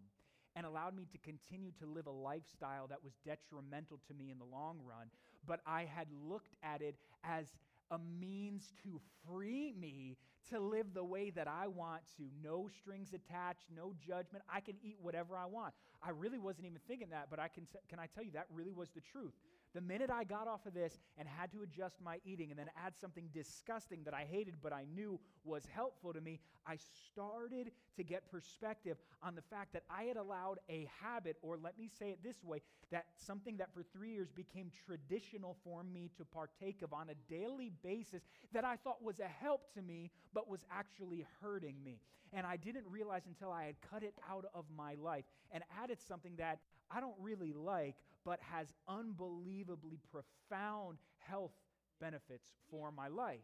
and 0.55 0.65
allowed 0.65 0.95
me 0.95 1.05
to 1.11 1.17
continue 1.17 1.71
to 1.79 1.85
live 1.85 2.07
a 2.07 2.11
lifestyle 2.11 2.87
that 2.87 3.03
was 3.03 3.13
detrimental 3.25 3.99
to 4.07 4.13
me 4.13 4.31
in 4.31 4.37
the 4.37 4.45
long 4.45 4.77
run. 4.87 5.07
But 5.47 5.59
I 5.67 5.85
had 5.85 6.07
looked 6.27 6.55
at 6.63 6.81
it 6.81 6.95
as 7.23 7.45
a, 7.91 7.99
means 8.19 8.73
to 8.83 8.99
free 9.27 9.73
me 9.79 10.17
to 10.49 10.59
live 10.59 10.87
the 10.93 11.03
way 11.03 11.29
that 11.31 11.47
I 11.47 11.67
want 11.67 12.01
to. 12.17 12.23
No 12.43 12.69
strings 12.81 13.09
attached, 13.13 13.65
no 13.75 13.93
judgment. 14.07 14.43
I 14.51 14.59
can 14.59 14.75
eat 14.83 14.97
whatever 15.01 15.37
I 15.37 15.45
want. 15.45 15.73
I 16.03 16.11
really 16.11 16.39
wasn't 16.39 16.67
even 16.67 16.79
thinking 16.87 17.09
that, 17.11 17.27
but 17.29 17.39
I 17.39 17.47
can, 17.47 17.67
can 17.89 17.99
I 17.99 18.07
tell 18.07 18.23
you 18.23 18.31
that 18.33 18.45
really 18.53 18.73
was 18.73 18.89
the 18.93 19.01
truth. 19.01 19.33
The 19.75 19.81
minute 19.81 20.09
I 20.09 20.23
got 20.23 20.47
off 20.47 20.65
of 20.65 20.73
this 20.73 20.97
and 21.17 21.27
had 21.27 21.51
to 21.51 21.61
adjust 21.61 21.97
my 22.01 22.19
eating 22.23 22.49
and 22.49 22.57
then 22.57 22.69
add 22.81 22.93
something 22.95 23.27
disgusting 23.33 24.05
that 24.05 24.13
I 24.13 24.23
hated 24.23 24.55
but 24.63 24.71
I 24.71 24.85
knew 24.95 25.19
was 25.43 25.67
helpful 25.69 26.13
to 26.13 26.21
me, 26.21 26.39
I 26.65 26.77
started 27.11 27.71
to 27.97 28.03
get 28.03 28.31
perspective 28.31 28.95
on 29.21 29.35
the 29.35 29.41
fact 29.41 29.73
that 29.73 29.83
I 29.89 30.03
had 30.03 30.15
allowed 30.15 30.59
a 30.69 30.87
habit, 31.01 31.35
or 31.41 31.57
let 31.61 31.77
me 31.77 31.89
say 31.99 32.11
it 32.11 32.23
this 32.23 32.41
way, 32.41 32.61
that 32.89 33.07
something 33.17 33.57
that 33.57 33.73
for 33.73 33.83
three 33.83 34.11
years 34.11 34.31
became 34.31 34.71
traditional 34.87 35.57
for 35.65 35.83
me 35.83 36.09
to 36.17 36.23
partake 36.23 36.81
of 36.81 36.93
on 36.93 37.09
a 37.09 37.29
daily 37.29 37.73
basis 37.83 38.23
that 38.53 38.63
I 38.63 38.77
thought 38.77 39.03
was 39.03 39.19
a 39.19 39.27
help 39.27 39.73
to 39.73 39.81
me 39.81 40.09
but 40.33 40.49
was 40.49 40.61
actually 40.71 41.25
hurting 41.41 41.75
me. 41.83 41.99
And 42.31 42.47
I 42.47 42.55
didn't 42.55 42.85
realize 42.89 43.23
until 43.27 43.51
I 43.51 43.65
had 43.65 43.75
cut 43.91 44.03
it 44.03 44.13
out 44.29 44.45
of 44.53 44.63
my 44.75 44.95
life 44.95 45.25
and 45.51 45.65
added 45.83 45.99
something 45.99 46.37
that 46.37 46.59
I 46.89 47.01
don't 47.01 47.15
really 47.19 47.51
like, 47.51 47.95
but 48.25 48.39
has 48.41 48.73
unbelievably 48.87 49.99
profound 50.11 50.97
health 51.19 51.53
benefits 52.01 52.51
for 52.69 52.91
my 52.91 53.07
life. 53.07 53.39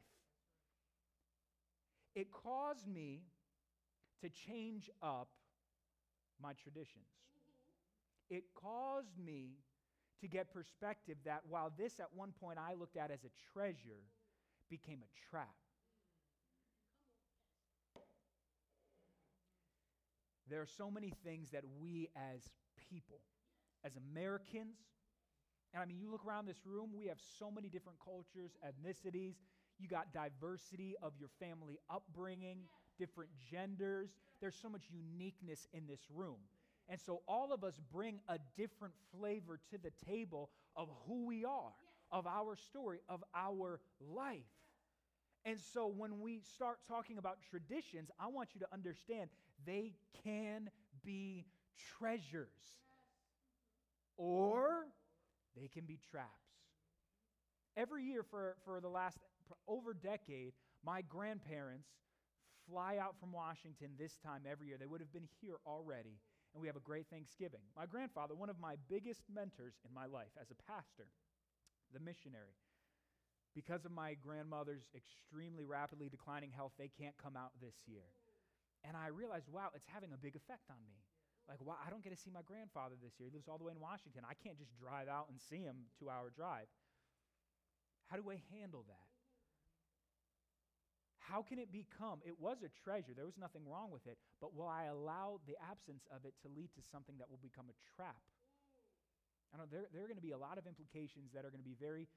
It 2.16 2.32
caused 2.32 2.88
me 2.88 3.22
to 4.22 4.30
change 4.30 4.90
up 5.02 5.30
my 6.42 6.54
traditions. 6.54 7.06
It 8.30 8.44
caused 8.56 9.18
me 9.24 9.52
to 10.20 10.28
get 10.28 10.54
perspective 10.54 11.18
that 11.26 11.42
while 11.48 11.72
this 11.78 12.00
at 12.00 12.08
one 12.14 12.32
point 12.40 12.58
I 12.60 12.74
looked 12.74 12.98
at 12.98 13.12
as 13.12 13.24
a 13.24 13.30
treasure 13.54 14.04
became 14.70 15.00
a 15.04 15.30
trap. 15.30 15.48
There 20.50 20.62
are 20.62 20.68
so 20.68 20.92
many 20.92 21.14
things 21.24 21.52
that 21.52 21.64
we 21.80 22.10
as 22.16 22.42
people 22.90 23.22
as 23.86 23.98
Americans. 24.12 24.78
And 25.74 25.82
I 25.82 25.86
mean, 25.86 26.00
you 26.00 26.12
look 26.12 26.26
around 26.26 26.48
this 26.48 26.66
room, 26.66 26.90
we 26.96 27.08
have 27.08 27.20
so 27.40 27.50
many 27.50 27.70
different 27.70 28.00
cultures, 28.04 28.52
ethnicities. 28.66 29.36
You 29.80 29.88
got 29.88 30.14
diversity 30.14 30.96
of 31.02 31.14
your 31.20 31.30
family 31.40 31.80
upbringing, 31.90 32.60
different 33.00 33.32
genders. 33.50 34.10
There's 34.42 34.56
so 34.56 34.70
much 34.70 34.84
uniqueness 34.92 35.68
in 35.74 35.88
this 35.88 36.02
room. 36.14 36.38
And 36.90 37.00
so 37.00 37.22
all 37.28 37.54
of 37.54 37.64
us 37.64 37.80
bring 37.92 38.20
a 38.28 38.38
different 38.58 38.94
flavor 39.18 39.60
to 39.72 39.78
the 39.78 39.92
table 40.06 40.50
of 40.76 40.90
who 41.08 41.26
we 41.26 41.46
are, 41.46 41.74
of 42.12 42.28
our 42.28 42.56
story, 42.56 43.00
of 43.08 43.24
our 43.34 43.80
life. 44.00 44.42
And 45.46 45.58
so 45.74 45.88
when 45.88 46.20
we 46.20 46.42
start 46.54 46.80
talking 46.88 47.18
about 47.18 47.38
traditions, 47.50 48.12
I 48.20 48.28
want 48.28 48.50
you 48.54 48.60
to 48.60 48.68
understand 48.74 49.30
they 49.66 49.94
can 50.24 50.70
be 51.04 51.46
treasures 51.98 52.78
or 54.22 54.86
they 55.58 55.68
can 55.68 55.86
be 55.86 55.98
traps. 55.98 56.30
Every 57.76 58.06
year 58.06 58.22
for, 58.22 58.56
for 58.64 58.80
the 58.80 58.88
last 58.88 59.18
over 59.68 59.96
decade, 59.96 60.54
my 60.86 61.02
grandparents 61.02 61.90
fly 62.70 62.98
out 63.02 63.16
from 63.20 63.32
Washington 63.32 63.98
this 63.98 64.20
time 64.24 64.44
every 64.46 64.68
year. 64.68 64.78
They 64.78 64.86
would 64.86 65.02
have 65.02 65.12
been 65.12 65.28
here 65.42 65.58
already, 65.66 66.22
and 66.54 66.62
we 66.62 66.68
have 66.68 66.76
a 66.76 66.86
great 66.86 67.08
Thanksgiving. 67.10 67.66
My 67.76 67.88
grandfather, 67.88 68.36
one 68.36 68.52
of 68.52 68.60
my 68.60 68.76
biggest 68.88 69.24
mentors 69.34 69.74
in 69.88 69.94
my 69.94 70.06
life 70.06 70.38
as 70.40 70.52
a 70.52 70.62
pastor, 70.70 71.10
the 71.92 72.00
missionary, 72.00 72.54
because 73.56 73.86
of 73.86 73.92
my 73.92 74.14
grandmother's 74.14 74.86
extremely 74.96 75.66
rapidly 75.66 76.10
declining 76.10 76.52
health, 76.52 76.74
they 76.78 76.92
can't 76.94 77.18
come 77.18 77.36
out 77.36 77.58
this 77.60 77.76
year. 77.88 78.06
And 78.86 78.96
I 78.96 79.08
realized, 79.08 79.50
wow, 79.52 79.70
it's 79.74 79.90
having 79.92 80.14
a 80.14 80.18
big 80.18 80.36
effect 80.36 80.70
on 80.70 80.78
me. 80.86 80.94
Like, 81.52 81.60
why, 81.68 81.76
I 81.84 81.92
don't 81.92 82.00
get 82.00 82.16
to 82.16 82.22
see 82.24 82.32
my 82.32 82.48
grandfather 82.48 82.96
this 83.04 83.20
year. 83.20 83.28
He 83.28 83.36
lives 83.36 83.52
all 83.52 83.60
the 83.60 83.68
way 83.68 83.76
in 83.76 83.84
Washington. 83.84 84.24
I 84.24 84.40
can't 84.40 84.56
just 84.56 84.72
drive 84.80 85.12
out 85.12 85.28
and 85.28 85.36
see 85.36 85.60
him, 85.60 85.92
two 86.00 86.08
hour 86.08 86.32
drive. 86.32 86.72
How 88.08 88.16
do 88.16 88.24
I 88.32 88.40
handle 88.56 88.88
that? 88.88 89.12
How 91.20 91.44
can 91.44 91.60
it 91.60 91.76
become? 91.76 92.24
It 92.24 92.40
was 92.40 92.64
a 92.64 92.72
treasure. 92.72 93.12
There 93.12 93.28
was 93.28 93.36
nothing 93.36 93.68
wrong 93.68 93.92
with 93.92 94.08
it. 94.08 94.16
But 94.40 94.56
will 94.56 94.72
I 94.72 94.88
allow 94.88 95.44
the 95.44 95.60
absence 95.60 96.08
of 96.08 96.24
it 96.24 96.40
to 96.44 96.48
lead 96.48 96.72
to 96.80 96.82
something 96.88 97.20
that 97.20 97.28
will 97.28 97.44
become 97.44 97.68
a 97.68 97.76
trap? 98.00 98.24
I 99.52 99.60
know 99.60 99.68
there, 99.68 99.92
there 99.92 100.08
are 100.08 100.08
going 100.08 100.20
to 100.20 100.24
be 100.24 100.32
a 100.32 100.40
lot 100.40 100.56
of 100.56 100.64
implications 100.64 101.36
that 101.36 101.44
are 101.44 101.52
going 101.52 101.60
to 101.60 101.68
be 101.68 101.76
very 101.76 102.08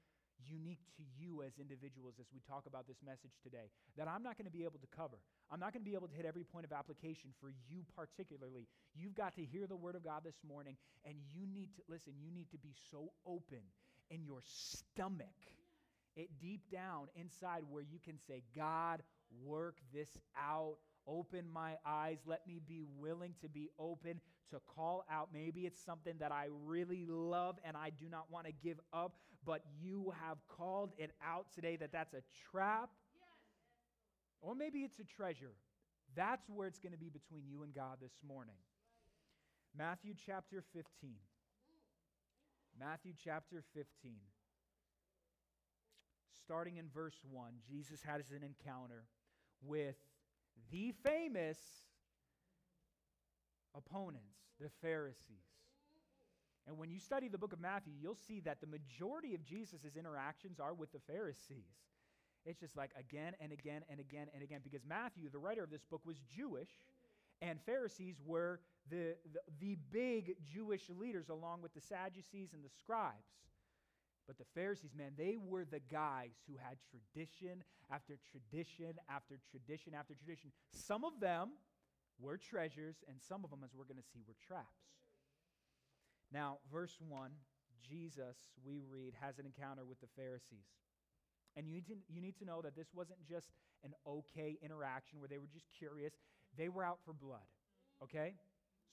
unique 0.43 0.83
to 0.97 1.03
you 1.17 1.41
as 1.41 1.53
individuals 1.59 2.15
as 2.19 2.27
we 2.33 2.41
talk 2.47 2.65
about 2.67 2.87
this 2.87 2.97
message 3.05 3.33
today 3.43 3.71
that 3.97 4.07
I'm 4.07 4.23
not 4.23 4.37
going 4.37 4.45
to 4.45 4.51
be 4.51 4.63
able 4.63 4.79
to 4.79 4.91
cover. 4.95 5.17
I'm 5.51 5.59
not 5.59 5.73
going 5.73 5.83
to 5.83 5.89
be 5.89 5.95
able 5.95 6.07
to 6.07 6.15
hit 6.15 6.25
every 6.25 6.43
point 6.43 6.65
of 6.65 6.71
application 6.71 7.31
for 7.39 7.49
you 7.69 7.85
particularly. 7.95 8.67
You've 8.93 9.15
got 9.15 9.35
to 9.35 9.43
hear 9.43 9.67
the 9.67 9.75
word 9.75 9.95
of 9.95 10.03
God 10.03 10.23
this 10.23 10.39
morning 10.47 10.77
and 11.05 11.15
you 11.33 11.47
need 11.47 11.69
to 11.75 11.81
listen, 11.87 12.13
you 12.19 12.31
need 12.31 12.49
to 12.51 12.57
be 12.57 12.73
so 12.91 13.11
open 13.25 13.63
in 14.09 14.23
your 14.23 14.41
stomach. 14.43 15.39
It 16.15 16.29
deep 16.39 16.71
down 16.71 17.07
inside 17.15 17.63
where 17.69 17.83
you 17.83 17.99
can 18.03 18.17
say, 18.27 18.43
God, 18.55 19.03
work 19.43 19.77
this 19.93 20.09
out 20.39 20.77
Open 21.07 21.45
my 21.51 21.77
eyes. 21.85 22.17
Let 22.25 22.47
me 22.47 22.59
be 22.67 22.81
willing 22.97 23.35
to 23.41 23.49
be 23.49 23.69
open 23.77 24.21
to 24.51 24.59
call 24.75 25.05
out. 25.11 25.29
Maybe 25.33 25.61
it's 25.61 25.83
something 25.83 26.15
that 26.19 26.31
I 26.31 26.47
really 26.65 27.05
love 27.07 27.57
and 27.63 27.75
I 27.75 27.89
do 27.89 28.07
not 28.09 28.31
want 28.31 28.45
to 28.47 28.53
give 28.63 28.79
up, 28.93 29.15
but 29.45 29.61
you 29.81 30.13
have 30.21 30.37
called 30.47 30.91
it 30.97 31.11
out 31.25 31.47
today 31.53 31.75
that 31.77 31.91
that's 31.91 32.13
a 32.13 32.21
trap. 32.51 32.89
Or 34.41 34.55
maybe 34.55 34.79
it's 34.79 34.99
a 34.99 35.03
treasure. 35.03 35.53
That's 36.15 36.47
where 36.49 36.67
it's 36.67 36.79
going 36.79 36.93
to 36.93 36.99
be 36.99 37.09
between 37.09 37.43
you 37.47 37.63
and 37.63 37.73
God 37.73 37.97
this 38.01 38.13
morning. 38.27 38.55
Matthew 39.77 40.13
chapter 40.25 40.63
15. 40.73 40.85
Matthew 42.79 43.13
chapter 43.23 43.63
15. 43.73 44.13
Starting 46.43 46.77
in 46.77 46.85
verse 46.93 47.17
1, 47.31 47.53
Jesus 47.67 48.01
has 48.05 48.21
an 48.29 48.43
encounter 48.43 49.05
with 49.63 49.95
the 50.71 50.93
famous 51.03 51.57
opponents, 53.77 54.37
the 54.59 54.69
Pharisees. 54.81 55.45
And 56.67 56.77
when 56.77 56.89
you 56.89 56.99
study 56.99 57.27
the 57.27 57.37
book 57.37 57.53
of 57.53 57.59
Matthew, 57.59 57.93
you'll 58.01 58.17
see 58.27 58.39
that 58.41 58.59
the 58.59 58.67
majority 58.67 59.35
of 59.35 59.43
Jesus' 59.43 59.95
interactions 59.97 60.59
are 60.59 60.73
with 60.73 60.91
the 60.91 60.99
Pharisees. 60.99 61.77
It's 62.45 62.59
just 62.59 62.75
like 62.75 62.91
again 62.97 63.33
and 63.39 63.51
again 63.51 63.81
and 63.89 63.99
again 63.99 64.27
and 64.33 64.43
again 64.43 64.61
because 64.63 64.81
Matthew, 64.87 65.29
the 65.29 65.39
writer 65.39 65.63
of 65.63 65.69
this 65.69 65.83
book, 65.83 66.01
was 66.05 66.17
Jewish, 66.35 66.69
and 67.41 67.59
Pharisees 67.65 68.15
were 68.25 68.59
the, 68.89 69.15
the, 69.33 69.39
the 69.59 69.77
big 69.91 70.35
Jewish 70.43 70.89
leaders 70.89 71.29
along 71.29 71.61
with 71.61 71.73
the 71.73 71.81
Sadducees 71.81 72.53
and 72.53 72.63
the 72.63 72.69
scribes. 72.69 73.35
But 74.27 74.37
the 74.37 74.45
Pharisees, 74.55 74.91
man, 74.95 75.11
they 75.17 75.37
were 75.37 75.65
the 75.65 75.81
guys 75.91 76.31
who 76.47 76.57
had 76.57 76.77
tradition 76.89 77.63
after 77.91 78.17
tradition 78.31 78.95
after 79.09 79.39
tradition 79.51 79.93
after 79.93 80.15
tradition. 80.15 80.51
Some 80.71 81.03
of 81.03 81.19
them 81.19 81.51
were 82.19 82.37
treasures, 82.37 83.03
and 83.07 83.17
some 83.21 83.43
of 83.43 83.49
them, 83.49 83.61
as 83.63 83.71
we're 83.75 83.85
going 83.85 84.01
to 84.01 84.11
see, 84.13 84.23
were 84.27 84.35
traps. 84.45 84.85
Now, 86.31 86.59
verse 86.71 86.97
1 86.99 87.31
Jesus, 87.87 88.37
we 88.65 88.81
read, 88.89 89.13
has 89.21 89.37
an 89.37 89.45
encounter 89.45 89.85
with 89.85 90.01
the 90.01 90.07
Pharisees. 90.15 90.65
And 91.55 91.67
you 91.67 91.73
need, 91.73 91.87
to, 91.87 91.95
you 92.09 92.21
need 92.21 92.37
to 92.39 92.45
know 92.45 92.61
that 92.61 92.75
this 92.75 92.87
wasn't 92.93 93.19
just 93.27 93.47
an 93.83 93.93
okay 94.07 94.57
interaction 94.61 95.19
where 95.19 95.29
they 95.29 95.37
were 95.37 95.51
just 95.53 95.67
curious. 95.77 96.13
They 96.57 96.69
were 96.69 96.83
out 96.83 96.99
for 97.05 97.13
blood. 97.13 97.45
Okay? 98.03 98.33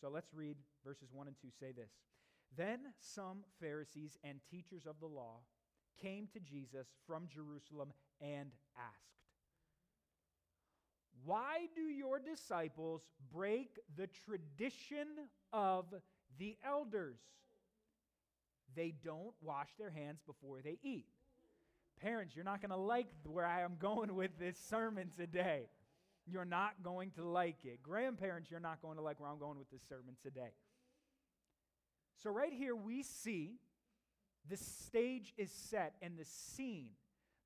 So 0.00 0.10
let's 0.10 0.34
read 0.34 0.56
verses 0.84 1.08
1 1.12 1.26
and 1.26 1.36
2 1.40 1.48
say 1.58 1.72
this. 1.72 1.90
Then 2.56 2.80
some 3.00 3.44
Pharisees 3.60 4.18
and 4.22 4.40
teachers 4.50 4.86
of 4.86 4.96
the 5.00 5.06
law 5.06 5.40
came 6.00 6.28
to 6.32 6.40
Jesus 6.40 6.88
from 7.06 7.28
Jerusalem 7.32 7.92
and 8.20 8.50
asked, 8.76 9.21
Why 11.24 11.66
do 11.74 11.82
your 11.82 12.18
disciples 12.18 13.02
break 13.32 13.78
the 13.96 14.08
tradition 14.26 15.06
of 15.52 15.86
the 16.38 16.56
elders? 16.66 17.18
They 18.74 18.94
don't 19.04 19.34
wash 19.42 19.68
their 19.78 19.90
hands 19.90 20.20
before 20.26 20.60
they 20.62 20.78
eat. 20.82 21.06
Parents, 22.00 22.34
you're 22.34 22.44
not 22.44 22.60
going 22.60 22.70
to 22.70 22.76
like 22.76 23.06
where 23.24 23.46
I 23.46 23.60
am 23.62 23.76
going 23.80 24.14
with 24.14 24.38
this 24.38 24.56
sermon 24.68 25.10
today. 25.16 25.68
You're 26.26 26.44
not 26.44 26.82
going 26.82 27.10
to 27.12 27.24
like 27.24 27.64
it. 27.64 27.82
Grandparents, 27.82 28.50
you're 28.50 28.60
not 28.60 28.80
going 28.80 28.96
to 28.96 29.02
like 29.02 29.20
where 29.20 29.28
I'm 29.28 29.38
going 29.38 29.58
with 29.58 29.70
this 29.70 29.82
sermon 29.88 30.14
today. 30.22 30.52
So, 32.22 32.30
right 32.30 32.52
here, 32.52 32.76
we 32.76 33.02
see 33.02 33.56
the 34.48 34.56
stage 34.56 35.32
is 35.36 35.50
set 35.50 35.94
and 36.00 36.16
the 36.16 36.24
scene, 36.24 36.90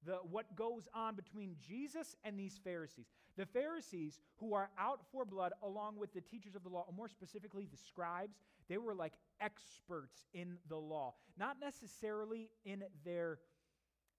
the, 0.05 0.17
what 0.31 0.55
goes 0.55 0.89
on 0.95 1.15
between 1.15 1.57
Jesus 1.67 2.17
and 2.25 2.39
these 2.39 2.61
Pharisees. 2.63 3.07
The 3.37 3.47
Pharisees, 3.47 4.21
who 4.39 4.55
are 4.55 4.71
out 4.79 5.01
for 5.13 5.25
blood, 5.25 5.53
along 5.63 5.99
with 5.99 6.13
the 6.15 6.21
teachers 6.21 6.55
of 6.55 6.63
the 6.63 6.71
law, 6.71 6.85
or 6.89 6.95
more 6.95 7.09
specifically 7.09 7.67
the 7.71 7.77
scribes, 7.77 8.39
they 8.69 8.79
were 8.79 8.95
like 8.95 9.13
experts 9.41 10.25
in 10.33 10.57
the 10.69 10.77
law. 10.77 11.15
Not 11.39 11.57
necessarily 11.61 12.51
in 12.65 12.83
their 13.05 13.39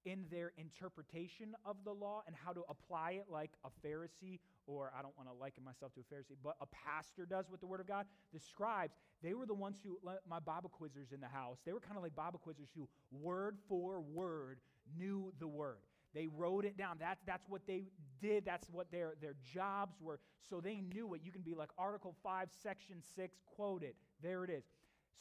in 0.05 0.23
their 0.31 0.53
interpretation 0.57 1.53
of 1.65 1.75
the 1.83 1.91
law 1.91 2.23
and 2.27 2.35
how 2.35 2.53
to 2.53 2.63
apply 2.69 3.11
it 3.11 3.25
like 3.29 3.51
a 3.65 3.69
Pharisee, 3.85 4.39
or 4.65 4.91
I 4.97 5.01
don't 5.01 5.15
want 5.17 5.27
to 5.27 5.35
liken 5.35 5.65
myself 5.65 5.93
to 5.95 5.99
a 5.99 6.13
Pharisee, 6.13 6.37
but 6.41 6.55
a 6.61 6.65
pastor 6.67 7.25
does 7.25 7.49
with 7.49 7.59
the 7.59 7.65
Word 7.65 7.81
of 7.81 7.87
God. 7.87 8.05
The 8.33 8.39
scribes, 8.39 8.95
they 9.21 9.33
were 9.33 9.45
the 9.45 9.53
ones 9.53 9.79
who, 9.83 9.99
my 10.29 10.39
Bible 10.39 10.71
quizzers 10.81 11.13
in 11.13 11.19
the 11.19 11.27
house, 11.27 11.57
they 11.65 11.73
were 11.73 11.81
kind 11.81 11.97
of 11.97 12.03
like 12.03 12.15
Bible 12.15 12.39
quizzers 12.45 12.69
who, 12.73 12.87
word 13.11 13.57
for 13.67 13.99
word, 13.99 14.59
knew 14.97 15.33
the 15.39 15.47
Word. 15.47 15.77
They 16.17 16.27
wrote 16.35 16.65
it 16.65 16.79
down. 16.79 16.97
That, 16.99 17.19
that's 17.27 17.47
what 17.47 17.67
they 17.67 17.83
did. 18.19 18.43
That's 18.43 18.67
what 18.71 18.91
their, 18.91 19.13
their 19.21 19.35
jobs 19.53 19.97
were. 20.01 20.19
So 20.49 20.59
they 20.59 20.81
knew 20.81 21.13
it. 21.13 21.21
You 21.23 21.31
can 21.31 21.43
be 21.43 21.53
like 21.53 21.69
Article 21.77 22.15
5, 22.23 22.49
Section 22.63 23.03
6, 23.15 23.37
quote 23.45 23.83
it. 23.83 23.95
There 24.23 24.43
it 24.43 24.49
is. 24.49 24.63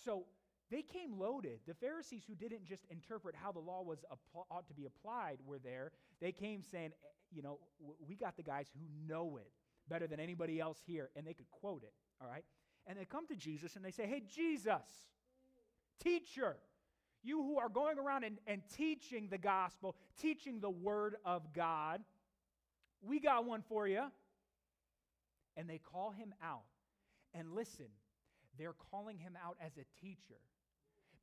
So 0.03 0.25
they 0.71 0.81
came 0.81 1.19
loaded. 1.19 1.61
The 1.69 1.75
Pharisees, 1.75 2.23
who 2.27 2.35
didn't 2.35 2.65
just 2.65 2.87
interpret 2.91 3.35
how 3.35 3.53
the 3.53 3.59
law 3.59 3.83
was 3.83 4.07
ought 4.51 4.67
to 4.69 4.73
be 4.73 4.87
applied, 4.87 5.37
were 5.45 5.59
there. 5.59 5.93
They 6.23 6.33
came 6.33 6.63
saying, 6.63 6.93
eh, 7.05 7.09
you 7.31 7.43
know, 7.43 7.59
we 8.09 8.17
got 8.17 8.39
the 8.39 8.43
guys 8.43 8.69
who 8.73 8.81
know 9.07 9.37
it 9.37 9.51
better 9.91 10.07
than 10.07 10.19
anybody 10.19 10.61
else 10.61 10.79
here, 10.87 11.11
and 11.15 11.27
they 11.27 11.35
could 11.35 11.51
quote 11.51 11.83
it, 11.83 11.93
all 12.23 12.29
right? 12.29 12.45
And 12.87 12.99
they 12.99 13.05
come 13.05 13.27
to 13.27 13.37
Jesus 13.37 13.77
and 13.77 13.85
they 13.85 13.91
say, 13.91 14.07
hey, 14.07 14.23
Jesus, 14.35 14.81
teacher, 16.03 16.57
you 17.27 17.43
who 17.43 17.59
are 17.59 17.69
going 17.69 17.99
around 17.99 18.25
and, 18.25 18.39
and 18.47 18.63
teaching 18.77 19.29
the 19.31 19.39
gospel, 19.39 19.97
teaching 20.21 20.61
the 20.61 20.71
word 20.71 21.17
of 21.25 21.53
God, 21.53 22.01
we 23.03 23.21
got 23.21 23.45
one 23.45 23.63
for 23.69 23.87
you. 23.89 24.05
And 25.57 25.69
they 25.69 25.79
call 25.79 26.11
him 26.11 26.35
out. 26.43 26.65
And 27.35 27.53
listen, 27.53 27.87
they're 28.59 28.75
calling 28.91 29.19
him 29.19 29.37
out 29.45 29.57
as 29.61 29.73
a 29.77 29.85
teacher 30.01 30.41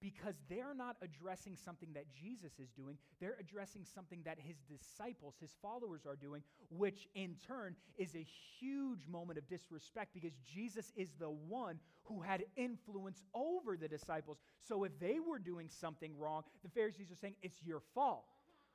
because 0.04 0.36
they're 0.50 0.76
not 0.76 0.98
addressing 1.02 1.56
something 1.56 1.88
that 1.94 2.04
Jesus 2.12 2.60
is 2.60 2.70
doing. 2.72 2.98
They're 3.22 3.38
addressing 3.40 3.86
something 3.86 4.20
that 4.26 4.38
his 4.38 4.58
disciples, 4.70 5.36
his 5.40 5.56
followers 5.62 6.02
are 6.06 6.18
doing, 6.18 6.44
which 6.70 7.08
in 7.16 7.38
turn 7.48 7.78
is 7.98 8.14
a 8.14 8.28
huge 8.60 9.08
moment 9.10 9.40
of 9.40 9.48
disrespect 9.48 10.14
because 10.14 10.34
Jesus 10.46 10.92
is 10.98 11.08
the 11.18 11.30
one 11.30 11.80
who 12.04 12.20
had 12.20 12.44
influence 12.58 13.24
over 13.34 13.78
the 13.78 13.88
disciples. 13.88 14.40
So 14.62 14.84
if 14.84 15.00
they 15.00 15.20
were 15.26 15.40
doing 15.40 15.70
something 15.70 16.12
wrong, 16.20 16.44
the 16.64 16.70
Pharisees 16.70 17.10
are 17.10 17.16
saying 17.16 17.36
it's 17.42 17.64
your 17.64 17.80
fault. 17.96 18.26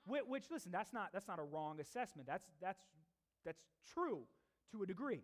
Which, 0.07 0.45
listen, 0.51 0.73
that's 0.73 0.95
not, 0.95 1.11
that's 1.13 1.29
not 1.29 1.39
a 1.39 1.43
wrong 1.43 1.79
assessment. 1.79 2.27
That's, 2.27 2.47
that's, 2.63 2.81
that's 3.45 3.67
true 3.93 4.21
to 4.73 4.83
a 4.83 4.87
degree. 4.87 5.21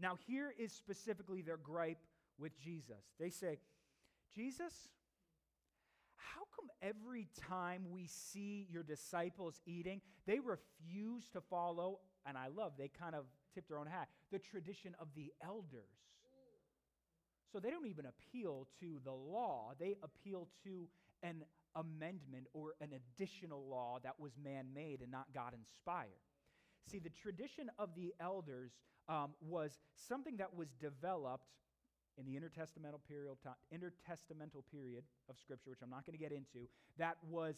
Now, 0.00 0.16
here 0.26 0.54
is 0.58 0.72
specifically 0.72 1.42
their 1.42 1.58
gripe 1.58 1.98
with 2.38 2.58
Jesus. 2.58 3.04
They 3.20 3.28
say, 3.28 3.58
Jesus, 4.34 4.88
every 6.82 7.28
time 7.48 7.86
we 7.90 8.06
see 8.06 8.66
your 8.70 8.82
disciples 8.82 9.60
eating, 9.66 10.00
they 10.26 10.38
refuse 10.38 11.28
to 11.32 11.40
follow, 11.40 12.00
and 12.26 12.36
I 12.36 12.48
love, 12.48 12.72
they 12.78 12.88
kind 12.88 13.14
of 13.14 13.24
tip 13.54 13.68
their 13.68 13.78
own 13.78 13.86
hat, 13.86 14.08
the 14.32 14.38
tradition 14.38 14.94
of 15.00 15.08
the 15.14 15.32
elders? 15.42 15.82
So 17.52 17.60
they 17.60 17.70
don't 17.70 17.86
even 17.86 18.06
appeal 18.06 18.66
to 18.80 19.00
the 19.04 19.12
law, 19.12 19.72
they 19.78 19.96
appeal 20.02 20.48
to 20.64 20.88
an 21.22 21.44
amendment 21.76 22.46
or 22.52 22.74
an 22.80 22.90
additional 22.92 23.66
law 23.68 23.98
that 24.02 24.18
was 24.18 24.32
man 24.42 24.66
made 24.74 25.00
and 25.00 25.10
not 25.10 25.26
God 25.34 25.54
inspired. 25.54 26.08
See, 26.86 26.98
the 26.98 27.10
tradition 27.10 27.70
of 27.78 27.90
the 27.96 28.14
elders 28.20 28.72
um, 29.08 29.30
was 29.40 29.78
something 29.94 30.36
that 30.36 30.54
was 30.54 30.68
developed 30.80 31.46
in 32.18 32.26
the 32.26 32.38
intertestamental 32.38 33.00
period, 33.08 33.34
intertestamental 33.72 34.62
period 34.70 35.04
of 35.28 35.38
Scripture, 35.38 35.70
which 35.70 35.80
I'm 35.82 35.90
not 35.90 36.06
going 36.06 36.16
to 36.16 36.22
get 36.22 36.32
into, 36.32 36.68
that 36.98 37.16
was 37.28 37.56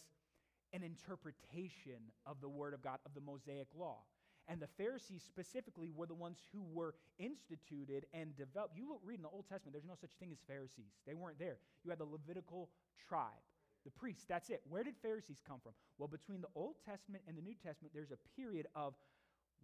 an 0.72 0.82
interpretation 0.82 2.00
of 2.26 2.40
the 2.40 2.48
Word 2.48 2.75
of 2.75 2.82
God, 2.82 2.98
of 3.06 3.14
the 3.14 3.20
Mosaic 3.20 3.68
Law. 3.78 3.98
And 4.48 4.60
the 4.60 4.68
Pharisees 4.78 5.22
specifically 5.26 5.90
were 5.94 6.06
the 6.06 6.14
ones 6.14 6.38
who 6.52 6.62
were 6.72 6.94
instituted 7.18 8.06
and 8.14 8.36
developed. 8.36 8.76
You 8.76 8.88
look, 8.88 9.00
read 9.04 9.18
in 9.18 9.22
the 9.22 9.28
Old 9.28 9.48
Testament, 9.48 9.75
there's 9.75 9.88
no 9.88 9.98
such 10.00 10.14
thing 10.20 10.30
as 10.30 10.38
Pharisees. 10.47 10.95
They 11.06 11.14
weren't 11.14 11.38
there. 11.38 11.58
You 11.84 11.90
had 11.90 11.99
the 11.99 12.06
Levitical 12.06 12.71
tribe, 13.08 13.42
the 13.84 13.90
priests, 13.90 14.25
that's 14.28 14.50
it. 14.50 14.62
Where 14.69 14.84
did 14.84 14.95
Pharisees 15.02 15.42
come 15.47 15.58
from? 15.62 15.73
Well, 15.99 16.08
between 16.08 16.40
the 16.40 16.50
Old 16.54 16.76
Testament 16.84 17.25
and 17.26 17.36
the 17.36 17.42
New 17.42 17.54
Testament, 17.54 17.92
there's 17.92 18.12
a 18.12 18.23
period 18.36 18.66
of 18.75 18.95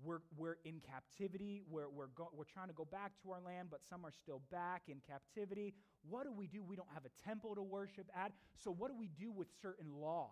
we're, 0.05 0.20
we're 0.37 0.57
in 0.64 0.81
captivity. 0.81 1.62
We're, 1.68 1.88
we're, 1.88 2.09
go, 2.09 2.28
we're 2.35 2.44
trying 2.44 2.68
to 2.68 2.74
go 2.74 2.85
back 2.85 3.12
to 3.22 3.31
our 3.31 3.40
land, 3.40 3.68
but 3.70 3.81
some 3.88 4.05
are 4.05 4.12
still 4.12 4.42
back 4.50 4.83
in 4.88 4.98
captivity. 5.07 5.74
What 6.09 6.24
do 6.24 6.33
we 6.33 6.46
do? 6.46 6.62
We 6.62 6.76
don't 6.76 6.92
have 6.94 7.05
a 7.05 7.28
temple 7.28 7.55
to 7.55 7.62
worship 7.62 8.07
at. 8.16 8.33
So, 8.57 8.70
what 8.70 8.90
do 8.90 8.96
we 8.98 9.09
do 9.09 9.31
with 9.31 9.48
certain 9.61 9.92
laws? 10.00 10.31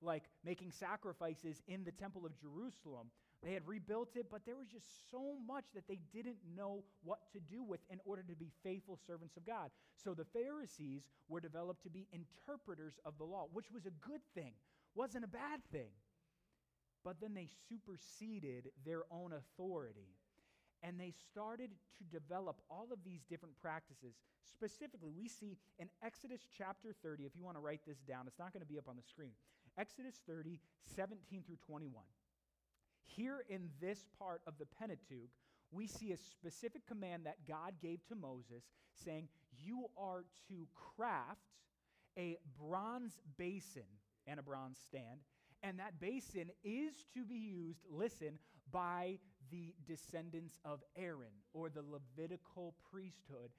Like 0.00 0.24
making 0.44 0.72
sacrifices 0.72 1.62
in 1.68 1.84
the 1.84 1.92
temple 1.92 2.26
of 2.26 2.32
Jerusalem. 2.40 3.10
They 3.42 3.54
had 3.54 3.66
rebuilt 3.66 4.10
it, 4.14 4.26
but 4.30 4.42
there 4.46 4.54
was 4.54 4.68
just 4.68 5.10
so 5.10 5.34
much 5.46 5.64
that 5.74 5.88
they 5.88 5.98
didn't 6.12 6.36
know 6.56 6.84
what 7.02 7.18
to 7.32 7.40
do 7.40 7.64
with 7.64 7.80
in 7.90 7.98
order 8.04 8.22
to 8.22 8.36
be 8.36 8.52
faithful 8.62 8.96
servants 9.04 9.36
of 9.36 9.44
God. 9.44 9.70
So 9.96 10.14
the 10.14 10.24
Pharisees 10.24 11.02
were 11.28 11.40
developed 11.40 11.82
to 11.82 11.90
be 11.90 12.06
interpreters 12.12 13.00
of 13.04 13.18
the 13.18 13.24
law, 13.24 13.48
which 13.52 13.72
was 13.72 13.84
a 13.84 13.90
good 14.06 14.20
thing, 14.32 14.52
wasn't 14.94 15.24
a 15.24 15.28
bad 15.28 15.60
thing 15.72 15.90
but 17.04 17.20
then 17.20 17.34
they 17.34 17.48
superseded 17.68 18.70
their 18.84 19.02
own 19.10 19.32
authority. 19.32 20.14
And 20.82 20.98
they 20.98 21.12
started 21.30 21.70
to 21.98 22.18
develop 22.18 22.56
all 22.68 22.88
of 22.92 22.98
these 23.04 23.22
different 23.30 23.54
practices. 23.60 24.16
Specifically, 24.42 25.12
we 25.16 25.28
see 25.28 25.56
in 25.78 25.88
Exodus 26.04 26.40
chapter 26.58 26.92
30, 27.02 27.24
if 27.24 27.36
you 27.36 27.44
want 27.44 27.56
to 27.56 27.60
write 27.60 27.80
this 27.86 28.00
down, 28.00 28.26
it's 28.26 28.38
not 28.38 28.52
going 28.52 28.62
to 28.62 28.66
be 28.66 28.78
up 28.78 28.88
on 28.88 28.96
the 28.96 29.02
screen. 29.02 29.30
Exodus 29.78 30.20
30, 30.26 30.58
17 30.96 31.44
through 31.46 31.56
21. 31.64 32.02
Here 33.04 33.44
in 33.48 33.68
this 33.80 34.06
part 34.18 34.42
of 34.46 34.54
the 34.58 34.66
Pentateuch, 34.66 35.30
we 35.70 35.86
see 35.86 36.12
a 36.12 36.16
specific 36.16 36.86
command 36.86 37.26
that 37.26 37.46
God 37.48 37.74
gave 37.80 38.04
to 38.08 38.14
Moses 38.14 38.64
saying, 39.04 39.28
You 39.56 39.86
are 39.96 40.24
to 40.48 40.66
craft 40.96 41.40
a 42.18 42.36
bronze 42.60 43.20
basin 43.38 43.88
and 44.26 44.38
a 44.38 44.42
bronze 44.42 44.78
stand 44.86 45.20
and 45.62 45.78
that 45.78 46.00
basin 46.00 46.50
is 46.64 47.04
to 47.14 47.24
be 47.24 47.36
used, 47.36 47.80
listen, 47.90 48.38
by 48.70 49.18
the 49.50 49.74
descendants 49.86 50.58
of 50.64 50.82
Aaron 50.96 51.34
or 51.52 51.68
the 51.68 51.82
Levitical 51.82 52.74
priesthood 52.90 53.50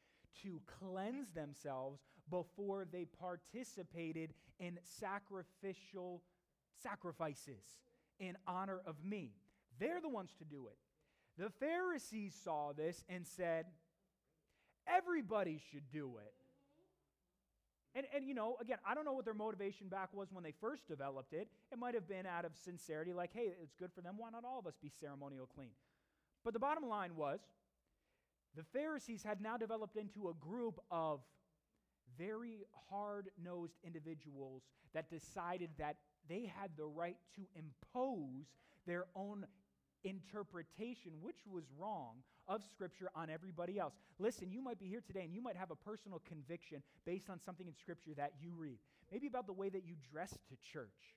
to 0.41 0.61
cleanse 0.79 1.31
themselves 1.31 2.01
before 2.29 2.85
they 2.91 3.05
participated 3.05 4.33
in 4.59 4.79
sacrificial 4.83 6.21
sacrifices 6.81 7.63
in 8.19 8.35
honor 8.47 8.81
of 8.85 8.95
me. 9.03 9.31
They're 9.79 10.01
the 10.01 10.09
ones 10.09 10.33
to 10.39 10.45
do 10.45 10.67
it. 10.67 10.77
The 11.37 11.49
Pharisees 11.49 12.35
saw 12.43 12.73
this 12.73 13.03
and 13.09 13.25
said, 13.25 13.65
everybody 14.87 15.59
should 15.71 15.89
do 15.91 16.17
it. 16.17 16.33
And, 17.95 18.07
and, 18.15 18.25
you 18.27 18.33
know, 18.33 18.57
again, 18.59 18.77
I 18.87 18.95
don't 18.95 19.05
know 19.05 19.13
what 19.13 19.25
their 19.25 19.35
motivation 19.35 19.87
back 19.87 20.09
was 20.13 20.29
when 20.31 20.43
they 20.43 20.53
first 20.59 20.87
developed 20.87 21.33
it. 21.33 21.47
It 21.71 21.77
might 21.77 21.93
have 21.93 22.07
been 22.07 22.25
out 22.25 22.43
of 22.43 22.51
sincerity, 22.55 23.13
like, 23.13 23.31
hey, 23.33 23.51
it's 23.61 23.75
good 23.75 23.91
for 23.93 24.01
them. 24.01 24.15
Why 24.17 24.29
not 24.31 24.43
all 24.43 24.57
of 24.57 24.65
us 24.65 24.73
be 24.81 24.89
ceremonial 24.99 25.45
clean? 25.45 25.69
But 26.43 26.53
the 26.53 26.59
bottom 26.59 26.87
line 26.87 27.15
was 27.15 27.39
the 28.55 28.63
Pharisees 28.63 29.23
had 29.23 29.41
now 29.41 29.57
developed 29.57 29.95
into 29.95 30.29
a 30.29 30.33
group 30.33 30.79
of 30.89 31.21
very 32.17 32.65
hard 32.89 33.29
nosed 33.43 33.77
individuals 33.83 34.63
that 34.93 35.09
decided 35.09 35.69
that 35.77 35.97
they 36.29 36.51
had 36.59 36.71
the 36.77 36.85
right 36.85 37.17
to 37.35 37.41
impose 37.55 38.53
their 38.85 39.05
own 39.15 39.45
interpretation, 40.03 41.11
which 41.21 41.39
was 41.49 41.63
wrong, 41.77 42.23
of 42.47 42.63
Scripture 42.63 43.09
on 43.15 43.29
everybody 43.29 43.79
else. 43.79 43.93
Listen, 44.19 44.51
you 44.51 44.61
might 44.61 44.79
be 44.79 44.87
here 44.87 45.01
today 45.05 45.21
and 45.21 45.33
you 45.33 45.41
might 45.41 45.55
have 45.55 45.71
a 45.71 45.75
personal 45.75 46.21
conviction 46.27 46.83
based 47.05 47.29
on 47.29 47.39
something 47.39 47.67
in 47.67 47.73
Scripture 47.73 48.11
that 48.17 48.33
you 48.41 48.51
read, 48.57 48.77
maybe 49.11 49.27
about 49.27 49.47
the 49.47 49.53
way 49.53 49.69
that 49.69 49.85
you 49.85 49.95
dress 50.11 50.31
to 50.31 50.55
church. 50.71 51.15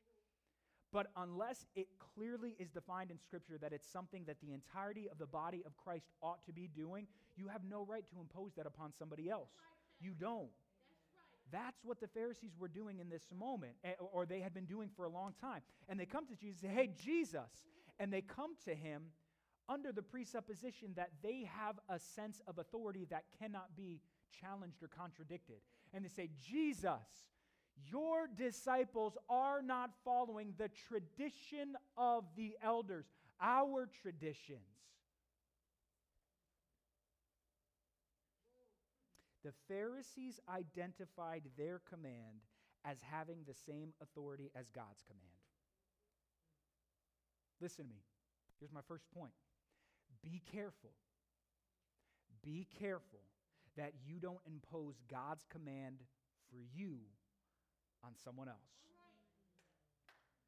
But 0.92 1.08
unless 1.16 1.66
it 1.74 1.88
clearly 2.14 2.54
is 2.58 2.70
defined 2.70 3.10
in 3.10 3.18
Scripture 3.18 3.58
that 3.60 3.72
it's 3.72 3.90
something 3.90 4.24
that 4.26 4.36
the 4.40 4.52
entirety 4.52 5.08
of 5.10 5.18
the 5.18 5.26
body 5.26 5.62
of 5.66 5.76
Christ 5.76 6.06
ought 6.22 6.44
to 6.46 6.52
be 6.52 6.68
doing, 6.74 7.06
you 7.36 7.48
have 7.48 7.62
no 7.68 7.84
right 7.84 8.04
to 8.10 8.20
impose 8.20 8.52
that 8.56 8.66
upon 8.66 8.92
somebody 8.96 9.28
else. 9.28 9.50
You 10.00 10.12
don't. 10.18 10.48
That's 11.52 11.84
what 11.84 12.00
the 12.00 12.08
Pharisees 12.08 12.52
were 12.58 12.68
doing 12.68 12.98
in 12.98 13.08
this 13.08 13.24
moment, 13.36 13.72
eh, 13.84 13.92
or 14.12 14.26
they 14.26 14.40
had 14.40 14.54
been 14.54 14.64
doing 14.64 14.90
for 14.96 15.04
a 15.04 15.08
long 15.08 15.34
time. 15.40 15.62
And 15.88 15.98
they 15.98 16.06
come 16.06 16.26
to 16.26 16.34
Jesus 16.34 16.62
and 16.62 16.70
say, 16.70 16.74
Hey, 16.74 16.90
Jesus. 17.04 17.50
And 17.98 18.12
they 18.12 18.20
come 18.20 18.54
to 18.64 18.74
him 18.74 19.02
under 19.68 19.92
the 19.92 20.02
presupposition 20.02 20.90
that 20.96 21.10
they 21.22 21.48
have 21.52 21.76
a 21.88 21.98
sense 21.98 22.40
of 22.46 22.58
authority 22.58 23.06
that 23.10 23.24
cannot 23.38 23.76
be 23.76 24.00
challenged 24.40 24.82
or 24.82 24.88
contradicted. 24.88 25.56
And 25.92 26.04
they 26.04 26.08
say, 26.08 26.30
Jesus, 26.48 27.30
your 27.90 28.28
disciples 28.28 29.16
are 29.28 29.62
not 29.62 29.90
following 30.04 30.54
the 30.56 30.70
tradition 30.88 31.76
of 31.96 32.24
the 32.36 32.56
elders, 32.62 33.06
our 33.40 33.88
traditions. 34.02 34.60
The 39.44 39.52
Pharisees 39.68 40.40
identified 40.48 41.42
their 41.56 41.80
command 41.88 42.42
as 42.84 42.98
having 43.00 43.38
the 43.46 43.54
same 43.54 43.92
authority 44.02 44.50
as 44.56 44.70
God's 44.70 45.02
command. 45.06 45.35
Listen 47.60 47.84
to 47.84 47.90
me. 47.90 48.02
Here's 48.58 48.72
my 48.72 48.80
first 48.88 49.04
point 49.14 49.32
be 50.22 50.42
careful. 50.52 50.90
Be 52.42 52.66
careful 52.78 53.20
that 53.76 53.92
you 54.06 54.18
don't 54.20 54.40
impose 54.46 54.94
God's 55.10 55.44
command 55.50 55.98
for 56.50 56.58
you 56.74 56.98
on 58.04 58.12
someone 58.24 58.48
else. 58.48 58.58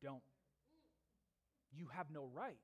Don't. 0.03 0.23
You 1.77 1.89
have 1.93 2.07
no 2.13 2.29
right. 2.33 2.59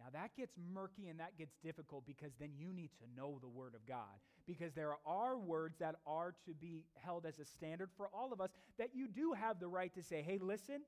Now 0.00 0.06
that 0.12 0.30
gets 0.36 0.54
murky 0.72 1.08
and 1.08 1.18
that 1.18 1.36
gets 1.36 1.56
difficult 1.62 2.06
because 2.06 2.32
then 2.38 2.50
you 2.56 2.72
need 2.72 2.90
to 2.98 3.20
know 3.20 3.38
the 3.40 3.48
Word 3.48 3.74
of 3.74 3.86
God. 3.86 4.20
Because 4.46 4.72
there 4.72 4.94
are 5.04 5.36
words 5.36 5.76
that 5.78 5.96
are 6.06 6.34
to 6.46 6.54
be 6.54 6.84
held 6.94 7.26
as 7.26 7.38
a 7.38 7.44
standard 7.44 7.90
for 7.96 8.08
all 8.14 8.32
of 8.32 8.40
us 8.40 8.50
that 8.78 8.90
you 8.94 9.08
do 9.08 9.32
have 9.32 9.60
the 9.60 9.68
right 9.68 9.92
to 9.94 10.02
say, 10.02 10.22
hey, 10.22 10.38
listen, 10.40 10.82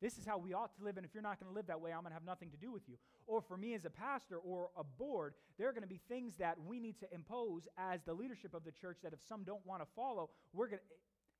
this 0.00 0.16
is 0.16 0.24
how 0.24 0.38
we 0.38 0.54
ought 0.54 0.76
to 0.76 0.84
live, 0.84 0.96
and 0.96 1.04
if 1.04 1.12
you're 1.12 1.22
not 1.22 1.40
going 1.40 1.50
to 1.50 1.54
live 1.54 1.66
that 1.66 1.80
way, 1.80 1.92
I'm 1.92 2.00
going 2.00 2.10
to 2.10 2.14
have 2.14 2.24
nothing 2.24 2.50
to 2.50 2.56
do 2.56 2.70
with 2.70 2.88
you. 2.88 2.96
Or 3.26 3.40
for 3.40 3.56
me 3.56 3.74
as 3.74 3.84
a 3.84 3.90
pastor 3.90 4.38
or 4.38 4.70
a 4.76 4.84
board, 4.84 5.34
there 5.58 5.68
are 5.68 5.72
going 5.72 5.82
to 5.82 5.88
be 5.88 6.00
things 6.08 6.36
that 6.36 6.56
we 6.66 6.78
need 6.78 6.98
to 7.00 7.12
impose 7.12 7.66
as 7.76 8.02
the 8.04 8.14
leadership 8.14 8.54
of 8.54 8.64
the 8.64 8.72
church 8.72 8.98
that 9.02 9.12
if 9.12 9.18
some 9.28 9.42
don't 9.42 9.64
want 9.66 9.82
to 9.82 9.88
follow, 9.96 10.30
we're 10.52 10.68
going 10.68 10.78
to, 10.78 10.84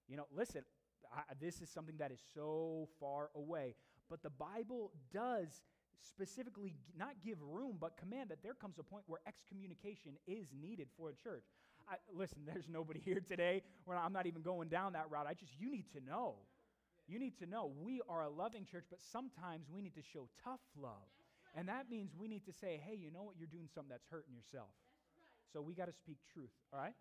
you 0.08 0.16
know, 0.16 0.26
listen, 0.34 0.62
I, 1.14 1.22
this 1.40 1.60
is 1.60 1.70
something 1.70 1.96
that 1.98 2.10
is 2.10 2.20
so 2.34 2.88
far 2.98 3.30
away. 3.34 3.74
But 4.10 4.22
the 4.22 4.30
Bible 4.30 4.92
does 5.12 5.62
specifically 6.00 6.74
not 6.96 7.10
give 7.24 7.40
room, 7.40 7.76
but 7.80 7.96
command 7.96 8.30
that 8.30 8.42
there 8.42 8.54
comes 8.54 8.78
a 8.78 8.82
point 8.82 9.04
where 9.06 9.20
excommunication 9.26 10.12
is 10.26 10.48
needed 10.60 10.88
for 10.96 11.10
a 11.10 11.14
church. 11.14 11.44
I, 11.88 11.96
listen, 12.14 12.38
there's 12.46 12.68
nobody 12.68 13.00
here 13.04 13.22
today 13.26 13.62
where 13.84 13.96
I'm 13.96 14.12
not 14.12 14.26
even 14.26 14.42
going 14.42 14.68
down 14.68 14.92
that 14.94 15.10
route. 15.10 15.26
I 15.28 15.34
just, 15.34 15.52
you 15.58 15.70
need 15.70 15.86
to 15.92 16.00
know. 16.04 16.36
You 17.08 17.18
need 17.18 17.38
to 17.38 17.46
know 17.46 17.72
we 17.80 18.02
are 18.08 18.22
a 18.22 18.28
loving 18.28 18.66
church, 18.66 18.84
but 18.90 19.00
sometimes 19.00 19.66
we 19.72 19.80
need 19.80 19.94
to 19.94 20.02
show 20.12 20.28
tough 20.44 20.60
love. 20.76 21.08
And 21.56 21.68
that 21.68 21.88
means 21.90 22.12
we 22.14 22.28
need 22.28 22.44
to 22.44 22.52
say, 22.52 22.80
hey, 22.84 22.94
you 22.94 23.10
know 23.10 23.22
what? 23.22 23.36
You're 23.38 23.48
doing 23.48 23.68
something 23.74 23.88
that's 23.88 24.06
hurting 24.10 24.34
yourself. 24.34 24.68
So 25.50 25.62
we 25.62 25.72
got 25.72 25.86
to 25.86 25.96
speak 25.96 26.18
truth, 26.32 26.52
all 26.72 26.78
right? 26.78 26.92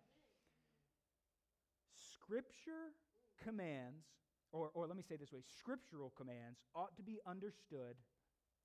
Scripture 1.92 2.96
commands, 3.44 4.06
or, 4.50 4.70
or 4.72 4.86
let 4.86 4.96
me 4.96 5.04
say 5.06 5.16
this 5.16 5.30
way 5.30 5.40
scriptural 5.44 6.12
commands 6.16 6.58
ought 6.74 6.96
to 6.96 7.02
be 7.02 7.20
understood. 7.26 7.92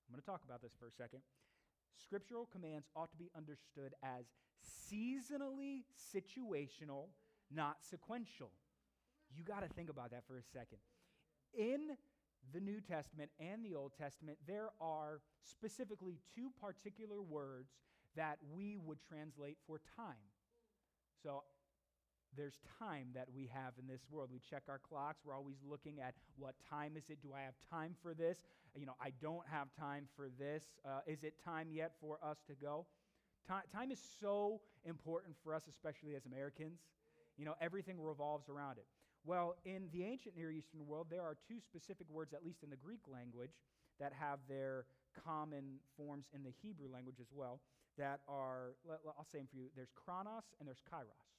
I'm 0.08 0.12
going 0.12 0.22
to 0.22 0.26
talk 0.26 0.42
about 0.46 0.62
this 0.62 0.72
for 0.80 0.88
a 0.88 0.92
second. 0.92 1.20
Scriptural 2.00 2.48
commands 2.52 2.88
ought 2.96 3.12
to 3.12 3.18
be 3.18 3.30
understood 3.36 3.94
as 4.02 4.32
seasonally 4.64 5.84
situational, 6.16 7.08
not 7.52 7.78
sequential. 7.84 8.52
You 9.36 9.44
got 9.44 9.62
to 9.62 9.70
think 9.76 9.90
about 9.90 10.12
that 10.12 10.24
for 10.28 10.38
a 10.38 10.44
second. 10.44 10.80
In 11.58 11.98
the 12.54 12.60
New 12.60 12.82
Testament 12.82 13.32
and 13.40 13.64
the 13.64 13.76
Old 13.76 13.94
Testament, 13.98 14.38
there 14.48 14.70
are 14.82 15.22
specifically 15.44 16.20
two 16.36 16.50
particular 16.62 17.22
words 17.22 17.70
that 18.16 18.38
we 18.54 18.78
would 18.78 19.00
translate 19.08 19.58
for 19.66 19.80
time. 19.96 20.30
So 21.22 21.44
there's 22.36 22.60
time 22.80 23.08
that 23.14 23.28
we 23.36 23.50
have 23.54 23.74
in 23.80 23.88
this 23.88 24.02
world. 24.10 24.30
We 24.32 24.40
check 24.40 24.64
our 24.68 24.80
clocks. 24.80 25.22
We're 25.24 25.36
always 25.36 25.58
looking 25.68 26.00
at 26.00 26.16
what 26.38 26.56
time 26.70 26.94
is 26.98 27.10
it? 27.10 27.22
Do 27.22 27.34
I 27.36 27.42
have 27.42 27.54
time 27.70 27.96
for 28.02 28.14
this? 28.14 28.40
You 28.76 28.86
know, 28.86 28.96
I 29.02 29.12
don't 29.22 29.48
have 29.50 29.68
time 29.80 30.08
for 30.16 30.30
this. 30.40 30.64
Uh, 30.86 31.00
is 31.08 31.24
it 31.24 31.34
time 31.44 31.68
yet 31.72 31.94
for 32.02 32.18
us 32.24 32.38
to 32.48 32.54
go? 32.54 32.86
Time, 33.48 33.64
time 33.72 33.92
is 33.92 34.00
so 34.20 34.62
important 34.86 35.36
for 35.44 35.54
us, 35.54 35.68
especially 35.68 36.16
as 36.16 36.26
Americans. 36.26 36.80
You 37.38 37.46
know, 37.46 37.56
everything 37.62 38.02
revolves 38.02 38.50
around 38.50 38.78
it. 38.78 38.86
Well, 39.26 39.56
in 39.64 39.88
the 39.94 40.04
ancient 40.04 40.36
Near 40.36 40.52
Eastern 40.52 40.86
world, 40.86 41.08
there 41.10 41.22
are 41.22 41.38
two 41.48 41.60
specific 41.62 42.08
words, 42.10 42.34
at 42.34 42.44
least 42.44 42.64
in 42.64 42.70
the 42.70 42.76
Greek 42.76 43.02
language, 43.08 43.52
that 44.00 44.12
have 44.20 44.40
their 44.50 44.86
common 45.26 45.80
forms 45.96 46.26
in 46.34 46.44
the 46.44 46.52
Hebrew 46.62 46.88
language 46.92 47.18
as 47.22 47.28
well, 47.34 47.62
that 47.98 48.20
are, 48.28 48.76
I'll 48.90 49.28
say 49.32 49.38
them 49.38 49.48
for 49.50 49.58
you, 49.58 49.68
there's 49.76 49.92
chronos 49.96 50.44
and 50.60 50.68
there's 50.68 50.82
kairos. 50.92 51.30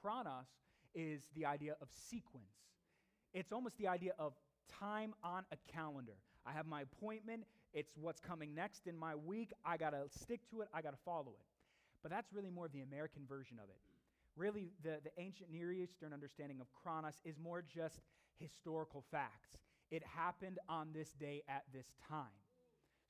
Chronos 0.00 0.46
is 0.94 1.26
the 1.34 1.44
idea 1.44 1.76
of 1.82 1.88
sequence. 1.90 2.54
It's 3.34 3.52
almost 3.52 3.76
the 3.76 3.88
idea 3.88 4.12
of 4.18 4.32
time 4.80 5.14
on 5.22 5.44
a 5.52 5.56
calendar. 5.70 6.16
I 6.46 6.52
have 6.52 6.66
my 6.66 6.82
appointment, 6.82 7.42
it's 7.74 7.92
what's 8.00 8.20
coming 8.20 8.54
next 8.54 8.86
in 8.86 8.96
my 8.96 9.14
week. 9.14 9.52
I 9.64 9.76
got 9.76 9.90
to 9.90 10.04
stick 10.08 10.40
to 10.50 10.62
it, 10.62 10.68
I 10.72 10.80
got 10.80 10.92
to 10.92 11.02
follow 11.04 11.34
it. 11.38 11.44
But 12.02 12.10
that's 12.12 12.32
really 12.32 12.50
more 12.50 12.66
of 12.66 12.72
the 12.72 12.82
American 12.82 13.22
version 13.28 13.58
of 13.58 13.68
it. 13.68 13.80
Really, 14.36 14.70
the, 14.82 14.98
the 15.02 15.10
ancient 15.18 15.50
Near 15.50 15.72
Eastern 15.72 16.12
understanding 16.12 16.60
of 16.60 16.66
chronos 16.74 17.20
is 17.24 17.38
more 17.38 17.62
just 17.62 18.00
historical 18.38 19.02
facts. 19.10 19.56
It 19.90 20.02
happened 20.04 20.58
on 20.68 20.88
this 20.92 21.12
day 21.12 21.42
at 21.48 21.64
this 21.72 21.86
time. 22.08 22.26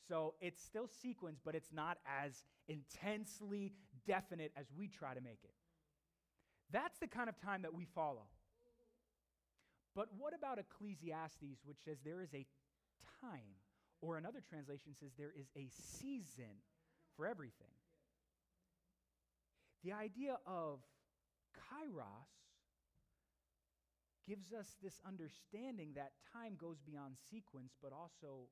So 0.09 0.35
it's 0.41 0.63
still 0.63 0.89
sequence, 1.03 1.41
but 1.45 1.55
it's 1.57 1.73
not 1.73 1.99
as 2.07 2.45
intensely 2.69 3.73
definite 4.07 4.53
as 4.57 4.67
we 4.77 4.87
try 4.87 5.15
to 5.15 5.21
make 5.21 5.41
it. 5.43 5.55
That's 6.71 6.99
the 6.99 7.09
kind 7.09 7.29
of 7.29 7.41
time 7.41 7.63
that 7.63 7.75
we 7.75 7.87
follow. 7.87 8.27
But 9.95 10.09
what 10.17 10.35
about 10.35 10.59
Ecclesiastes, 10.59 11.65
which 11.65 11.79
says 11.85 11.99
there 12.05 12.21
is 12.21 12.35
a 12.35 12.47
time, 13.21 13.57
or 14.01 14.19
another 14.19 14.43
translation 14.49 14.93
says 15.01 15.11
there 15.17 15.33
is 15.37 15.47
a 15.57 15.69
season 15.99 16.63
for 17.17 17.27
everything? 17.27 17.73
The 19.83 19.93
idea 19.93 20.37
of 20.47 20.81
kairos 21.57 22.37
gives 24.29 24.53
us 24.53 24.77
this 24.83 25.01
understanding 25.07 25.93
that 25.95 26.13
time 26.33 26.55
goes 26.59 26.83
beyond 26.83 27.15
sequence, 27.31 27.75
but 27.83 27.93
also 27.93 28.51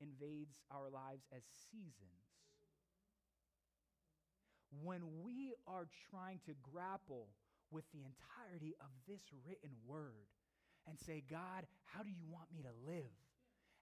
invades 0.00 0.62
our 0.70 0.88
lives 0.88 1.26
as 1.34 1.42
seasons. 1.70 2.30
When 4.82 5.02
we 5.24 5.54
are 5.66 5.88
trying 6.10 6.40
to 6.46 6.54
grapple 6.62 7.28
with 7.70 7.84
the 7.92 8.04
entirety 8.04 8.76
of 8.80 8.90
this 9.08 9.22
written 9.46 9.70
word 9.86 10.30
and 10.86 10.98
say, 10.98 11.22
God, 11.28 11.66
how 11.84 12.02
do 12.02 12.10
you 12.10 12.26
want 12.30 12.46
me 12.54 12.62
to 12.62 12.70
live? 12.86 13.10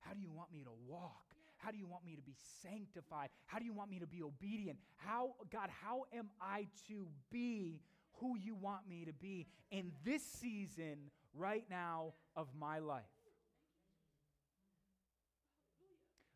How 0.00 0.14
do 0.14 0.20
you 0.20 0.30
want 0.30 0.52
me 0.52 0.64
to 0.64 0.72
walk? 0.86 1.34
How 1.56 1.70
do 1.70 1.78
you 1.78 1.86
want 1.86 2.04
me 2.04 2.14
to 2.14 2.22
be 2.22 2.36
sanctified? 2.62 3.30
How 3.46 3.58
do 3.58 3.64
you 3.64 3.72
want 3.72 3.90
me 3.90 3.98
to 3.98 4.06
be 4.06 4.22
obedient? 4.22 4.78
How, 4.96 5.34
God, 5.50 5.70
how 5.70 6.04
am 6.16 6.28
I 6.40 6.66
to 6.88 7.06
be 7.30 7.80
who 8.20 8.36
you 8.36 8.54
want 8.54 8.88
me 8.88 9.04
to 9.04 9.12
be 9.12 9.46
in 9.70 9.92
this 10.04 10.22
season 10.22 11.10
right 11.34 11.64
now 11.70 12.14
of 12.36 12.48
my 12.58 12.78
life? 12.78 13.04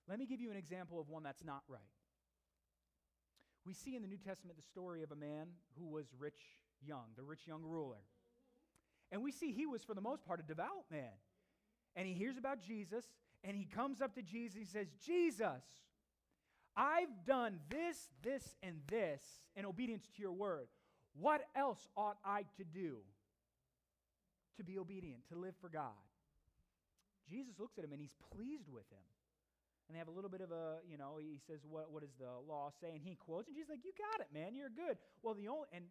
Let 0.08 0.18
me 0.18 0.26
give 0.26 0.40
you 0.40 0.50
an 0.50 0.56
example 0.56 0.98
of 0.98 1.08
one 1.08 1.22
that's 1.22 1.44
not 1.44 1.62
right. 1.68 1.80
We 3.66 3.74
see 3.74 3.94
in 3.94 4.02
the 4.02 4.08
New 4.08 4.16
Testament 4.16 4.56
the 4.56 4.62
story 4.62 5.02
of 5.02 5.12
a 5.12 5.16
man 5.16 5.48
who 5.78 5.86
was 5.86 6.06
rich 6.18 6.40
young, 6.80 7.04
the 7.16 7.22
rich 7.22 7.46
young 7.46 7.62
ruler. 7.62 8.00
And 9.12 9.22
we 9.22 9.32
see 9.32 9.52
he 9.52 9.66
was, 9.66 9.84
for 9.84 9.94
the 9.94 10.00
most 10.00 10.24
part, 10.24 10.40
a 10.40 10.42
devout 10.42 10.86
man. 10.90 11.12
And 11.94 12.06
he 12.06 12.14
hears 12.14 12.38
about 12.38 12.62
Jesus, 12.62 13.04
and 13.44 13.56
he 13.56 13.64
comes 13.64 14.00
up 14.00 14.14
to 14.14 14.22
Jesus. 14.22 14.58
He 14.58 14.64
says, 14.64 14.86
Jesus, 15.04 15.62
I've 16.76 17.24
done 17.26 17.58
this, 17.68 18.08
this, 18.22 18.54
and 18.62 18.76
this 18.88 19.22
in 19.56 19.66
obedience 19.66 20.06
to 20.16 20.22
your 20.22 20.32
word. 20.32 20.68
What 21.20 21.42
else 21.56 21.88
ought 21.96 22.18
I 22.24 22.44
to 22.56 22.64
do 22.64 22.98
to 24.56 24.64
be 24.64 24.78
obedient, 24.78 25.28
to 25.30 25.38
live 25.38 25.54
for 25.60 25.68
God? 25.68 25.98
Jesus 27.28 27.58
looks 27.58 27.78
at 27.78 27.84
him 27.84 27.92
and 27.92 28.00
he's 28.00 28.14
pleased 28.34 28.68
with 28.72 28.88
him. 28.90 29.04
And 29.88 29.94
they 29.94 29.98
have 29.98 30.08
a 30.08 30.12
little 30.12 30.30
bit 30.30 30.42
of 30.42 30.52
a, 30.52 30.84
you 30.88 30.98
know, 30.98 31.16
he 31.18 31.40
says, 31.46 31.60
What, 31.68 31.90
what 31.90 32.02
does 32.02 32.12
the 32.18 32.28
law 32.46 32.70
say? 32.80 32.90
And 32.92 33.00
he 33.02 33.16
quotes, 33.16 33.48
and 33.48 33.56
Jesus 33.56 33.70
like, 33.70 33.84
You 33.84 33.92
got 33.96 34.20
it, 34.20 34.28
man, 34.32 34.54
you're 34.54 34.68
good. 34.68 34.98
Well, 35.22 35.34
the 35.34 35.48
only, 35.48 35.66
and 35.72 35.84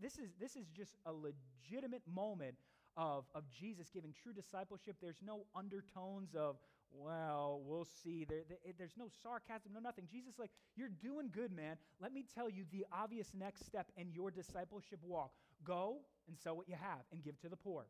this 0.00 0.18
is, 0.18 0.30
this 0.40 0.54
is 0.54 0.66
just 0.70 0.94
a 1.04 1.12
legitimate 1.12 2.02
moment 2.06 2.54
of, 2.96 3.24
of 3.34 3.44
Jesus 3.50 3.90
giving 3.92 4.14
true 4.22 4.32
discipleship. 4.32 4.96
There's 5.02 5.20
no 5.24 5.46
undertones 5.54 6.34
of, 6.34 6.56
well, 6.92 7.60
we'll 7.64 7.86
see. 8.02 8.24
There, 8.28 8.42
there, 8.48 8.58
there's 8.78 8.96
no 8.98 9.08
sarcasm, 9.22 9.72
no 9.72 9.80
nothing. 9.80 10.06
Jesus, 10.10 10.38
like, 10.38 10.50
you're 10.76 10.88
doing 10.88 11.30
good, 11.32 11.52
man. 11.52 11.76
Let 12.00 12.12
me 12.12 12.24
tell 12.34 12.50
you 12.50 12.64
the 12.70 12.86
obvious 12.92 13.28
next 13.38 13.64
step 13.66 13.86
in 13.96 14.10
your 14.12 14.30
discipleship 14.30 15.00
walk 15.02 15.32
go 15.64 15.98
and 16.28 16.36
sell 16.38 16.56
what 16.56 16.68
you 16.68 16.74
have 16.74 17.04
and 17.12 17.22
give 17.22 17.38
to 17.40 17.48
the 17.48 17.56
poor. 17.56 17.86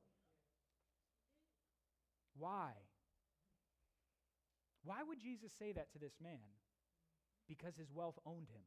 Why? 2.38 2.70
Why 4.84 5.02
would 5.06 5.20
Jesus 5.20 5.52
say 5.58 5.72
that 5.72 5.92
to 5.92 5.98
this 5.98 6.14
man? 6.22 6.38
Because 7.48 7.76
his 7.76 7.92
wealth 7.92 8.18
owned 8.26 8.48
him. 8.48 8.62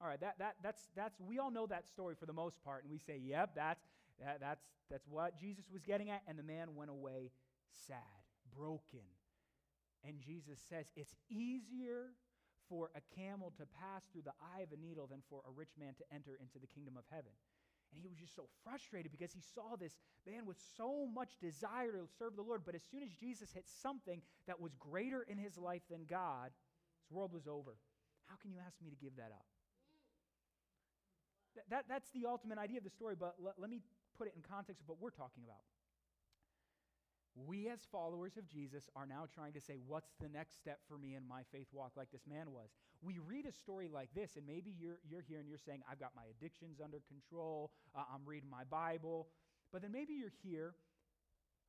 All 0.00 0.08
right, 0.08 0.20
that, 0.20 0.38
that, 0.38 0.56
that's, 0.62 0.82
that's, 0.96 1.20
we 1.20 1.38
all 1.38 1.50
know 1.50 1.66
that 1.66 1.88
story 1.88 2.14
for 2.18 2.26
the 2.26 2.32
most 2.32 2.62
part, 2.64 2.82
and 2.82 2.92
we 2.92 2.98
say, 2.98 3.20
yep, 3.22 3.50
that's, 3.54 3.84
that, 4.22 4.38
that's, 4.40 4.64
that's 4.90 5.06
what 5.08 5.38
Jesus 5.38 5.64
was 5.72 5.82
getting 5.82 6.10
at. 6.10 6.22
And 6.26 6.38
the 6.38 6.42
man 6.42 6.74
went 6.74 6.90
away 6.90 7.30
sad, 7.88 8.22
broken. 8.56 9.06
And 10.06 10.20
Jesus 10.20 10.58
says, 10.68 10.86
it's 10.96 11.14
easier 11.30 12.12
for 12.68 12.90
a 12.94 13.02
camel 13.14 13.52
to 13.56 13.66
pass 13.66 14.04
through 14.12 14.22
the 14.22 14.36
eye 14.40 14.62
of 14.62 14.72
a 14.72 14.80
needle 14.80 15.06
than 15.06 15.22
for 15.28 15.40
a 15.46 15.52
rich 15.52 15.72
man 15.78 15.94
to 15.98 16.04
enter 16.12 16.36
into 16.40 16.58
the 16.58 16.66
kingdom 16.66 16.96
of 16.96 17.04
heaven. 17.10 17.32
And 17.92 18.02
he 18.02 18.08
was 18.08 18.18
just 18.18 18.34
so 18.34 18.48
frustrated 18.64 19.12
because 19.12 19.32
he 19.32 19.40
saw 19.54 19.76
this 19.76 19.96
man 20.26 20.46
with 20.46 20.56
so 20.76 21.06
much 21.06 21.38
desire 21.40 21.92
to 21.92 22.08
serve 22.18 22.34
the 22.34 22.42
Lord. 22.42 22.62
But 22.66 22.74
as 22.74 22.82
soon 22.82 23.02
as 23.02 23.10
Jesus 23.10 23.52
hit 23.52 23.64
something 23.68 24.20
that 24.46 24.60
was 24.60 24.74
greater 24.74 25.22
in 25.22 25.38
his 25.38 25.56
life 25.56 25.82
than 25.88 26.04
God, 26.08 26.50
his 27.04 27.14
world 27.14 27.32
was 27.32 27.46
over. 27.46 27.76
How 28.26 28.36
can 28.40 28.50
you 28.50 28.58
ask 28.66 28.80
me 28.82 28.90
to 28.90 28.96
give 28.96 29.16
that 29.16 29.30
up? 29.30 29.46
That, 31.54 31.70
that, 31.70 31.84
that's 31.88 32.10
the 32.10 32.26
ultimate 32.26 32.58
idea 32.58 32.78
of 32.78 32.84
the 32.84 32.90
story, 32.90 33.14
but 33.14 33.36
let, 33.38 33.54
let 33.58 33.70
me 33.70 33.80
put 34.18 34.26
it 34.26 34.34
in 34.34 34.42
context 34.42 34.82
of 34.82 34.88
what 34.88 34.98
we're 35.00 35.14
talking 35.14 35.44
about. 35.44 35.62
We, 37.34 37.68
as 37.68 37.80
followers 37.90 38.36
of 38.36 38.48
Jesus, 38.48 38.88
are 38.94 39.06
now 39.06 39.26
trying 39.34 39.52
to 39.54 39.60
say, 39.60 39.76
What's 39.86 40.12
the 40.20 40.28
next 40.28 40.56
step 40.56 40.78
for 40.88 40.96
me 40.96 41.14
in 41.14 41.26
my 41.26 41.42
faith 41.50 41.66
walk, 41.72 41.92
like 41.96 42.12
this 42.12 42.26
man 42.28 42.52
was? 42.52 42.70
We 43.02 43.18
read 43.18 43.46
a 43.46 43.52
story 43.52 43.88
like 43.92 44.14
this, 44.14 44.36
and 44.36 44.46
maybe 44.46 44.72
you're, 44.78 44.98
you're 45.08 45.20
here 45.20 45.40
and 45.40 45.48
you're 45.48 45.58
saying, 45.58 45.82
I've 45.90 45.98
got 45.98 46.12
my 46.14 46.22
addictions 46.30 46.80
under 46.82 47.00
control, 47.08 47.72
uh, 47.94 48.02
I'm 48.12 48.24
reading 48.24 48.48
my 48.48 48.64
Bible. 48.64 49.28
But 49.72 49.82
then 49.82 49.90
maybe 49.90 50.14
you're 50.14 50.32
here 50.44 50.74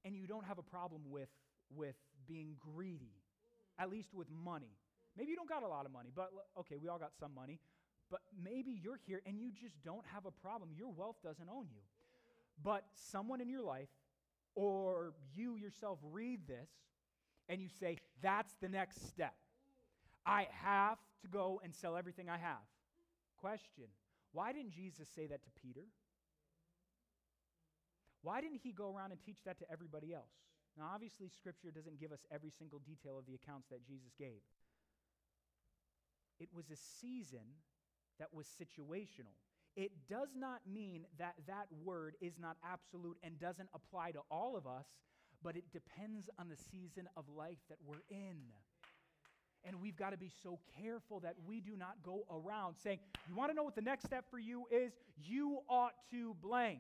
and 0.06 0.15
you 0.15 0.28
don't 0.28 0.45
have 0.45 0.60
a 0.60 0.63
problem 0.63 1.01
with, 1.10 1.30
with 1.75 1.95
being 2.28 2.56
greedy, 2.60 3.15
at 3.80 3.89
least 3.89 4.13
with 4.13 4.28
money. 4.30 4.78
Maybe 5.17 5.32
you 5.32 5.36
don't 5.36 5.49
got 5.49 5.63
a 5.63 5.67
lot 5.67 5.88
of 5.88 5.91
money, 5.91 6.12
but 6.13 6.30
okay, 6.60 6.75
we 6.78 6.88
all 6.88 6.99
got 6.99 7.13
some 7.19 7.34
money. 7.34 7.60
But 8.12 8.21
maybe 8.39 8.80
you're 8.84 8.99
here 9.08 9.21
and 9.25 9.39
you 9.39 9.51
just 9.51 9.82
don't 9.84 10.06
have 10.13 10.28
a 10.28 10.32
problem. 10.32 10.69
Your 10.78 10.91
wealth 10.91 11.15
doesn't 11.23 11.49
own 11.49 11.65
you. 11.71 11.82
But 12.63 12.86
someone 12.93 13.41
in 13.41 13.49
your 13.49 13.63
life 13.63 13.89
or 14.56 15.13
you 15.34 15.56
yourself 15.56 16.00
read 16.12 16.48
this 16.48 16.70
and 17.48 17.62
you 17.62 17.70
say, 17.80 17.98
that's 18.22 18.56
the 18.62 18.70
next 18.70 19.08
step. 19.08 19.36
I 20.26 20.48
have 20.63 20.98
to 21.22 21.28
go 21.28 21.62
and 21.63 21.76
sell 21.76 21.96
everything 21.96 22.30
I 22.30 22.38
have. 22.38 22.65
Question 23.38 23.86
Why 24.32 24.54
didn't 24.54 24.72
Jesus 24.72 25.08
say 25.15 25.28
that 25.28 25.44
to 25.44 25.50
Peter? 25.62 25.86
Why 28.24 28.41
didn't 28.41 28.62
he 28.63 28.72
go 28.72 28.96
around 28.96 29.12
and 29.12 29.22
teach 29.22 29.44
that 29.46 29.60
to 29.60 29.72
everybody 29.72 30.12
else? 30.13 30.34
Now, 30.78 30.89
obviously, 30.94 31.30
Scripture 31.30 31.70
doesn't 31.70 32.00
give 32.00 32.12
us 32.12 32.26
every 32.34 32.50
single 32.50 32.80
detail 32.80 33.20
of 33.20 33.26
the 33.28 33.36
accounts 33.36 33.68
that 33.70 33.86
Jesus 33.86 34.12
gave. 34.18 34.41
It 36.39 36.50
was 36.54 36.65
a 36.72 36.76
season 36.76 37.62
that 38.20 38.34
was 38.34 38.48
situational. 38.48 39.38
It 39.76 39.92
does 40.10 40.30
not 40.38 40.62
mean 40.72 41.06
that 41.20 41.36
that 41.48 41.68
word 41.84 42.16
is 42.22 42.34
not 42.40 42.56
absolute 42.64 43.18
and 43.24 43.38
doesn't 43.40 43.70
apply 43.74 44.12
to 44.12 44.20
all 44.32 44.56
of 44.56 44.66
us, 44.66 44.86
but 45.44 45.58
it 45.58 45.66
depends 45.74 46.30
on 46.40 46.48
the 46.48 46.56
season 46.56 47.10
of 47.18 47.26
life 47.36 47.58
that 47.70 47.78
we're 47.86 48.04
in. 48.10 48.38
And 49.66 49.82
we've 49.82 49.98
got 49.98 50.12
to 50.12 50.18
be 50.18 50.32
so 50.44 50.60
careful 50.82 51.20
that 51.22 51.36
we 51.46 51.60
do 51.60 51.76
not 51.76 51.96
go 52.04 52.24
around 52.32 52.76
saying, 52.82 53.00
You 53.28 53.36
want 53.36 53.52
to 53.52 53.56
know 53.56 53.64
what 53.64 53.76
the 53.76 53.82
next 53.82 54.06
step 54.06 54.26
for 54.30 54.40
you 54.40 54.66
is? 54.72 54.94
You 55.24 55.60
ought 55.68 55.94
to 56.12 56.36
blank. 56.42 56.80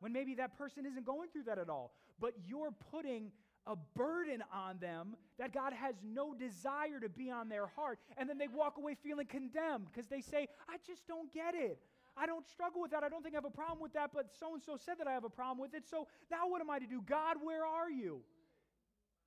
When 0.00 0.12
maybe 0.12 0.36
that 0.36 0.56
person 0.56 0.86
isn't 0.86 1.04
going 1.04 1.28
through 1.30 1.44
that 1.44 1.58
at 1.58 1.68
all, 1.68 1.92
but 2.20 2.32
you're 2.46 2.72
putting 2.92 3.32
a 3.68 3.76
burden 3.94 4.42
on 4.52 4.78
them 4.78 5.14
that 5.38 5.52
God 5.52 5.72
has 5.72 5.94
no 6.02 6.34
desire 6.34 6.98
to 7.00 7.08
be 7.08 7.30
on 7.30 7.48
their 7.48 7.66
heart. 7.66 8.00
And 8.16 8.28
then 8.28 8.38
they 8.38 8.48
walk 8.48 8.78
away 8.78 8.96
feeling 9.00 9.26
condemned 9.26 9.86
because 9.92 10.08
they 10.08 10.22
say, 10.22 10.48
I 10.68 10.76
just 10.84 11.06
don't 11.06 11.32
get 11.32 11.54
it. 11.54 11.78
I 12.16 12.26
don't 12.26 12.48
struggle 12.48 12.80
with 12.80 12.90
that. 12.90 13.04
I 13.04 13.08
don't 13.08 13.22
think 13.22 13.34
I 13.34 13.38
have 13.38 13.44
a 13.44 13.50
problem 13.50 13.78
with 13.80 13.92
that, 13.92 14.10
but 14.12 14.32
so 14.40 14.54
and 14.54 14.62
so 14.62 14.76
said 14.76 14.98
that 14.98 15.06
I 15.06 15.12
have 15.12 15.24
a 15.24 15.30
problem 15.30 15.60
with 15.60 15.74
it. 15.74 15.86
So 15.88 16.08
now 16.30 16.48
what 16.48 16.60
am 16.60 16.70
I 16.70 16.80
to 16.80 16.86
do? 16.86 17.00
God, 17.06 17.36
where 17.40 17.64
are 17.64 17.90
you? 17.90 18.22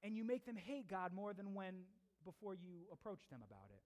And 0.04 0.18
you 0.18 0.26
make 0.26 0.46
them 0.46 0.58
hate 0.58 0.90
God 0.90 1.14
more 1.14 1.34
than 1.34 1.54
when 1.54 1.86
before 2.26 2.56
you 2.56 2.90
approach 2.92 3.22
them 3.30 3.40
about 3.48 3.70
it. 3.70 3.82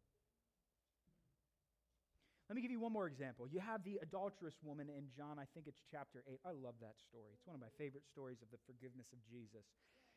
Let 2.49 2.55
me 2.55 2.61
give 2.61 2.69
you 2.69 2.79
one 2.79 2.93
more 2.93 3.07
example. 3.07 3.47
You 3.49 3.59
have 3.59 3.83
the 3.83 3.97
adulterous 4.01 4.53
woman 4.61 4.85
in 4.89 5.09
John, 5.17 5.41
I 5.41 5.49
think 5.53 5.65
it's 5.65 5.81
chapter 5.89 6.21
8. 6.29 6.39
I 6.45 6.53
love 6.53 6.77
that 6.81 7.01
story. 7.01 7.33
It's 7.33 7.45
one 7.45 7.57
of 7.57 7.61
my 7.61 7.73
favorite 7.77 8.05
stories 8.05 8.37
of 8.45 8.53
the 8.53 8.61
forgiveness 8.69 9.09
of 9.09 9.17
Jesus. 9.25 9.65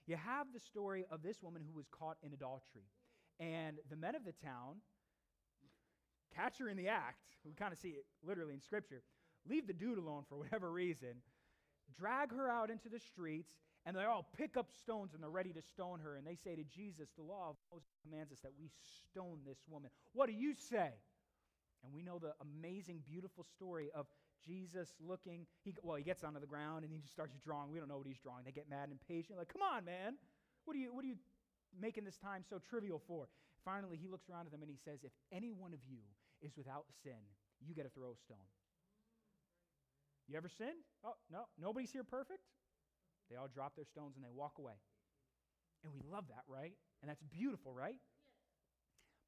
You 0.08 0.16
have 0.16 0.46
the 0.54 0.60
story 0.60 1.04
of 1.10 1.22
this 1.22 1.42
woman 1.42 1.62
who 1.62 1.76
was 1.76 1.86
caught 1.90 2.16
in 2.22 2.32
adultery. 2.32 2.88
And 3.38 3.76
the 3.90 3.96
men 3.96 4.14
of 4.14 4.24
the 4.24 4.32
town 4.32 4.76
catch 6.34 6.58
her 6.58 6.68
in 6.70 6.78
the 6.78 6.88
act. 6.88 7.20
We 7.44 7.52
kind 7.52 7.72
of 7.72 7.78
see 7.78 7.90
it 7.90 8.06
literally 8.26 8.54
in 8.54 8.60
Scripture. 8.62 9.02
Leave 9.46 9.66
the 9.66 9.74
dude 9.74 9.98
alone 9.98 10.24
for 10.26 10.38
whatever 10.38 10.72
reason. 10.72 11.20
Drag 11.94 12.32
her 12.32 12.50
out 12.50 12.70
into 12.70 12.88
the 12.88 12.98
streets, 12.98 13.52
and 13.84 13.94
they 13.94 14.04
all 14.04 14.26
pick 14.36 14.56
up 14.56 14.70
stones 14.72 15.12
and 15.12 15.22
they're 15.22 15.30
ready 15.30 15.52
to 15.52 15.62
stone 15.62 16.00
her. 16.00 16.16
And 16.16 16.26
they 16.26 16.36
say 16.36 16.56
to 16.56 16.64
Jesus, 16.64 17.10
The 17.16 17.22
law 17.22 17.50
of 17.50 17.56
Moses 17.70 17.92
commands 18.02 18.32
us 18.32 18.40
that 18.40 18.52
we 18.58 18.70
stone 19.10 19.40
this 19.46 19.58
woman. 19.68 19.90
What 20.14 20.26
do 20.26 20.32
you 20.32 20.54
say? 20.54 20.90
And 21.84 21.92
we 21.92 22.02
know 22.02 22.18
the 22.18 22.32
amazing, 22.40 23.02
beautiful 23.06 23.44
story 23.44 23.90
of 23.94 24.06
Jesus 24.46 24.94
looking, 25.00 25.46
he, 25.64 25.74
well, 25.82 25.96
he 25.96 26.04
gets 26.04 26.24
onto 26.24 26.40
the 26.40 26.46
ground 26.46 26.84
and 26.84 26.92
he 26.92 26.98
just 26.98 27.12
starts 27.12 27.34
drawing. 27.42 27.70
We 27.70 27.78
don't 27.78 27.88
know 27.88 27.98
what 27.98 28.06
he's 28.06 28.18
drawing. 28.18 28.44
They 28.44 28.52
get 28.52 28.68
mad 28.68 28.88
and 28.88 28.92
impatient, 28.92 29.38
like, 29.38 29.52
come 29.52 29.62
on, 29.62 29.84
man. 29.84 30.14
What 30.64 30.76
are 30.76 30.80
you, 30.80 30.94
what 30.94 31.04
are 31.04 31.08
you 31.08 31.16
making 31.80 32.04
this 32.04 32.16
time 32.16 32.44
so 32.48 32.58
trivial 32.58 33.02
for? 33.06 33.28
Finally, 33.64 33.98
he 34.00 34.08
looks 34.08 34.28
around 34.28 34.46
at 34.46 34.52
them 34.52 34.62
and 34.62 34.70
he 34.70 34.78
says, 34.84 35.00
If 35.02 35.12
any 35.32 35.52
one 35.52 35.72
of 35.72 35.80
you 35.88 35.98
is 36.40 36.56
without 36.56 36.84
sin, 37.02 37.18
you 37.60 37.74
get 37.74 37.84
to 37.84 37.90
throw 37.90 38.12
a 38.12 38.16
stone. 38.16 38.48
You 40.28 40.36
ever 40.36 40.48
sinned? 40.48 40.84
Oh, 41.04 41.16
no, 41.32 41.48
nobody's 41.58 41.90
here 41.90 42.04
perfect. 42.04 42.44
They 43.30 43.36
all 43.36 43.48
drop 43.48 43.74
their 43.76 43.84
stones 43.84 44.16
and 44.16 44.24
they 44.24 44.32
walk 44.32 44.58
away. 44.58 44.76
And 45.84 45.92
we 45.92 46.00
love 46.10 46.24
that, 46.28 46.44
right? 46.48 46.72
And 47.02 47.08
that's 47.08 47.22
beautiful, 47.32 47.72
right? 47.72 47.96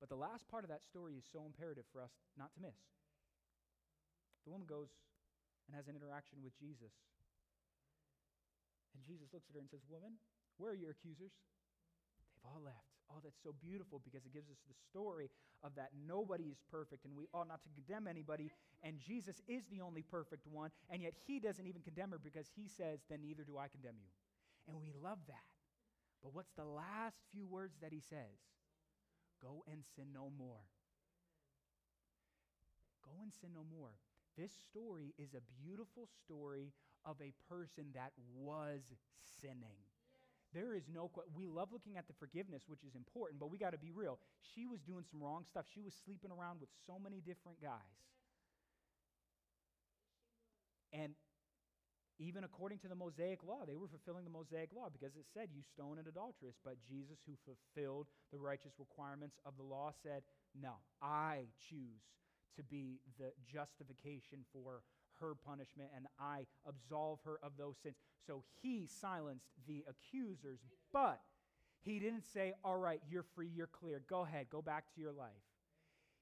But 0.01 0.09
the 0.09 0.17
last 0.17 0.49
part 0.49 0.65
of 0.65 0.71
that 0.71 0.85
story 0.85 1.15
is 1.15 1.25
so 1.31 1.45
imperative 1.45 1.85
for 1.93 2.01
us 2.01 2.11
not 2.37 2.53
to 2.55 2.61
miss. 2.61 2.77
The 4.45 4.51
woman 4.51 4.67
goes 4.67 4.89
and 5.69 5.77
has 5.77 5.89
an 5.89 5.95
interaction 5.95 6.43
with 6.43 6.57
Jesus. 6.59 6.93
And 8.95 9.05
Jesus 9.05 9.31
looks 9.33 9.49
at 9.49 9.55
her 9.55 9.63
and 9.63 9.71
says, 9.71 9.85
Woman, 9.87 10.19
where 10.59 10.73
are 10.73 10.79
your 10.79 10.91
accusers? 10.91 11.33
They've 11.33 12.45
all 12.45 12.61
left. 12.65 12.91
Oh, 13.11 13.19
that's 13.23 13.43
so 13.43 13.55
beautiful 13.59 14.01
because 14.05 14.23
it 14.25 14.33
gives 14.33 14.51
us 14.51 14.63
the 14.69 14.75
story 14.91 15.31
of 15.65 15.75
that 15.75 15.91
nobody 16.07 16.45
is 16.45 16.63
perfect 16.71 17.05
and 17.05 17.17
we 17.17 17.27
ought 17.35 17.49
not 17.49 17.63
to 17.67 17.71
condemn 17.75 18.07
anybody. 18.07 18.51
And 18.83 18.99
Jesus 18.99 19.43
is 19.49 19.67
the 19.67 19.81
only 19.83 20.03
perfect 20.03 20.47
one. 20.47 20.71
And 20.91 21.03
yet 21.03 21.15
he 21.27 21.41
doesn't 21.41 21.67
even 21.67 21.83
condemn 21.83 22.11
her 22.11 22.21
because 22.23 22.47
he 22.55 22.69
says, 22.69 23.01
Then 23.11 23.23
neither 23.23 23.43
do 23.43 23.59
I 23.59 23.69
condemn 23.69 23.99
you. 23.99 24.11
And 24.69 24.79
we 24.81 24.93
love 24.95 25.19
that. 25.27 25.49
But 26.23 26.35
what's 26.35 26.53
the 26.57 26.65
last 26.65 27.17
few 27.33 27.47
words 27.47 27.75
that 27.83 27.93
he 27.93 28.01
says? 28.01 28.39
Go 29.43 29.65
and 29.71 29.83
sin 29.97 30.13
no 30.13 30.31
more. 30.39 30.69
Go 33.03 33.23
and 33.23 33.33
sin 33.41 33.51
no 33.55 33.65
more. 33.65 33.97
This 34.37 34.53
story 34.71 35.15
is 35.19 35.35
a 35.35 35.43
beautiful 35.63 36.09
story 36.25 36.73
of 37.05 37.17
a 37.21 37.33
person 37.49 37.87
that 37.95 38.13
was 38.35 38.81
sinning. 39.41 39.81
There 40.53 40.75
is 40.75 40.85
no, 40.93 41.11
we 41.35 41.47
love 41.47 41.69
looking 41.73 41.97
at 41.97 42.09
the 42.09 42.15
forgiveness, 42.19 42.65
which 42.67 42.83
is 42.83 42.95
important, 42.95 43.39
but 43.39 43.51
we 43.51 43.59
got 43.59 43.71
to 43.71 43.79
be 43.79 43.93
real. 43.93 44.19
She 44.55 44.67
was 44.67 44.81
doing 44.81 45.05
some 45.09 45.23
wrong 45.23 45.45
stuff. 45.49 45.67
She 45.73 45.81
was 45.81 45.95
sleeping 46.05 46.31
around 46.31 46.61
with 46.61 46.71
so 46.87 46.99
many 46.99 47.21
different 47.21 47.63
guys. 47.63 47.79
And 50.93 51.15
even 52.19 52.43
according 52.43 52.79
to 52.81 52.89
the 52.89 52.95
Mosaic 52.95 53.41
law, 53.47 53.63
they 53.67 53.77
were 53.77 53.89
fulfilling 53.89 54.25
the 54.25 54.31
Mosaic 54.31 54.71
law 54.75 54.89
because 54.91 55.15
it 55.17 55.25
said, 55.33 55.49
You 55.55 55.63
stone 55.63 55.99
an 55.99 56.05
adulteress. 56.09 56.57
But 56.65 56.77
Jesus, 56.83 57.19
who 57.25 57.33
fulfilled 57.47 58.09
the 58.33 58.39
righteous 58.39 58.73
requirements 58.79 59.39
of 59.47 59.55
the 59.57 59.63
law, 59.63 59.93
said, 60.03 60.23
No, 60.61 60.83
I 61.01 61.47
choose 61.71 62.03
to 62.57 62.63
be 62.63 63.01
the 63.19 63.33
justification 63.53 64.41
for 64.53 64.83
her 65.21 65.35
punishment, 65.35 65.91
and 65.95 66.07
I 66.19 66.47
absolve 66.67 67.21
her 67.25 67.39
of 67.43 67.53
those 67.59 67.77
sins. 67.83 67.97
So 68.27 68.45
he 68.63 68.87
silenced 68.87 69.51
the 69.67 69.85
accusers, 69.89 70.61
but 70.93 71.21
he 71.83 71.99
didn't 71.99 72.25
say, 72.33 72.55
All 72.65 72.77
right, 72.77 73.01
you're 73.09 73.27
free, 73.35 73.49
you're 73.49 73.67
clear, 73.67 74.03
go 74.09 74.23
ahead, 74.23 74.47
go 74.51 74.63
back 74.63 74.93
to 74.95 75.01
your 75.01 75.13
life. 75.13 75.31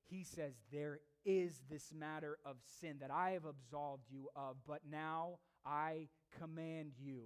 He 0.08 0.24
says, 0.24 0.54
There 0.72 1.00
is 1.24 1.62
this 1.70 1.92
matter 1.92 2.38
of 2.44 2.56
sin 2.80 2.96
that 3.00 3.10
I 3.10 3.30
have 3.30 3.44
absolved 3.44 4.04
you 4.10 4.28
of, 4.34 4.56
but 4.66 4.80
now 4.90 5.38
I 5.64 6.08
command 6.38 6.92
you, 6.98 7.24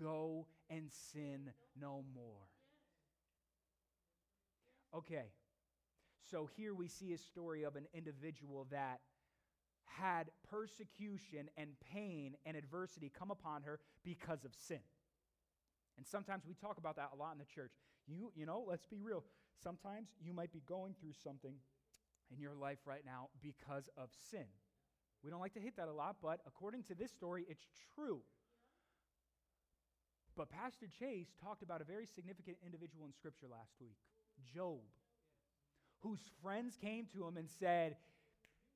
go 0.00 0.46
and 0.68 0.90
sin 1.12 1.52
no 1.78 2.04
more. 2.14 2.48
Okay, 4.94 5.26
so 6.30 6.48
here 6.56 6.74
we 6.74 6.88
see 6.88 7.12
a 7.12 7.18
story 7.18 7.62
of 7.62 7.76
an 7.76 7.86
individual 7.94 8.66
that 8.70 9.00
had 9.84 10.30
persecution 10.50 11.48
and 11.56 11.70
pain 11.92 12.34
and 12.44 12.56
adversity 12.56 13.10
come 13.16 13.30
upon 13.30 13.62
her 13.62 13.78
because 14.04 14.44
of 14.44 14.52
sin. 14.54 14.80
And 15.96 16.06
sometimes 16.06 16.44
we 16.46 16.54
talk 16.54 16.78
about 16.78 16.96
that 16.96 17.10
a 17.14 17.16
lot 17.16 17.32
in 17.32 17.38
the 17.38 17.44
church. 17.44 17.72
You, 18.06 18.30
you 18.34 18.44
know, 18.44 18.64
let's 18.66 18.86
be 18.86 19.00
real. 19.00 19.24
Sometimes 19.62 20.08
you 20.20 20.34
might 20.34 20.52
be 20.52 20.62
going 20.68 20.94
through 21.00 21.14
something 21.24 21.54
in 22.30 22.40
your 22.40 22.54
life 22.54 22.78
right 22.84 23.02
now 23.06 23.28
because 23.42 23.88
of 23.96 24.10
sin. 24.30 24.44
We 25.24 25.30
don't 25.30 25.40
like 25.40 25.54
to 25.54 25.60
hit 25.60 25.76
that 25.76 25.88
a 25.88 25.92
lot, 25.92 26.16
but 26.22 26.40
according 26.46 26.82
to 26.84 26.94
this 26.94 27.10
story, 27.10 27.46
it's 27.48 27.66
true. 27.94 28.20
But 30.36 30.50
Pastor 30.50 30.86
Chase 30.86 31.28
talked 31.42 31.62
about 31.62 31.80
a 31.80 31.84
very 31.84 32.06
significant 32.06 32.58
individual 32.64 33.06
in 33.06 33.12
Scripture 33.12 33.46
last 33.50 33.72
week 33.80 33.96
Job 34.54 34.80
whose 36.00 36.20
friends 36.42 36.76
came 36.80 37.06
to 37.12 37.26
him 37.26 37.36
and 37.36 37.48
said, 37.58 37.96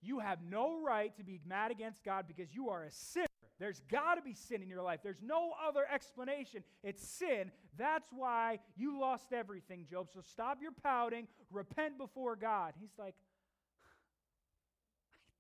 You 0.02 0.18
have 0.20 0.38
no 0.48 0.82
right 0.82 1.16
to 1.16 1.24
be 1.24 1.40
mad 1.46 1.70
against 1.70 2.04
God 2.04 2.26
because 2.26 2.54
you 2.54 2.70
are 2.70 2.84
a 2.84 2.90
sinner. 2.90 3.26
There's 3.58 3.80
got 3.90 4.14
to 4.14 4.22
be 4.22 4.32
sin 4.32 4.62
in 4.62 4.70
your 4.70 4.82
life. 4.82 5.00
There's 5.02 5.20
no 5.22 5.50
other 5.68 5.84
explanation. 5.92 6.64
It's 6.82 7.06
sin. 7.06 7.50
That's 7.76 8.08
why 8.10 8.60
you 8.74 8.98
lost 8.98 9.34
everything, 9.34 9.84
Job. 9.88 10.08
So 10.12 10.20
stop 10.22 10.58
your 10.62 10.72
pouting, 10.72 11.28
repent 11.50 11.98
before 11.98 12.36
God. 12.36 12.72
He's 12.80 12.94
like, 12.98 13.14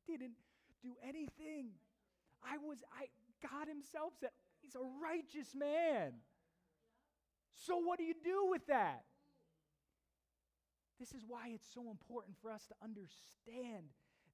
I 0.06 0.12
didn't 0.12 0.34
do 0.82 0.92
anything. 1.02 1.70
I 2.44 2.58
was, 2.58 2.78
I, 2.92 3.06
God 3.42 3.68
Himself 3.68 4.12
said, 4.20 4.30
He's 4.60 4.74
a 4.74 4.84
righteous 5.02 5.54
man. 5.54 6.12
So 7.54 7.78
what 7.78 7.98
do 7.98 8.04
you 8.04 8.14
do 8.22 8.48
with 8.50 8.66
that? 8.66 9.04
This 11.00 11.12
is 11.12 11.24
why 11.26 11.48
it's 11.54 11.66
so 11.74 11.90
important 11.90 12.36
for 12.42 12.50
us 12.50 12.66
to 12.66 12.74
understand 12.84 13.88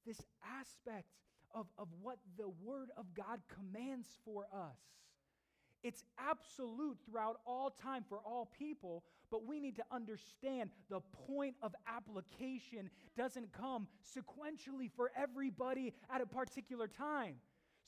this 0.05 0.21
aspect 0.61 1.07
of, 1.55 1.67
of 1.79 1.87
what 2.03 2.19
the 2.37 2.49
Word 2.65 2.91
of 2.97 3.07
God 3.15 3.41
commands 3.49 4.09
for 4.25 4.49
us. 4.53 4.77
It's 5.85 6.03
absolute 6.19 6.99
throughout 7.09 7.39
all 7.47 7.71
time 7.71 8.05
for 8.09 8.19
all 8.19 8.51
people, 8.59 9.05
but 9.31 9.47
we 9.47 9.61
need 9.61 9.77
to 9.77 9.85
understand 9.93 10.71
the 10.91 11.01
point 11.29 11.55
of 11.63 11.73
application 11.87 12.91
doesn't 13.17 13.53
come 13.53 13.87
sequentially 14.03 14.91
for 14.97 15.13
everybody 15.17 15.95
at 16.13 16.21
a 16.21 16.27
particular 16.27 16.89
time. 16.89 17.37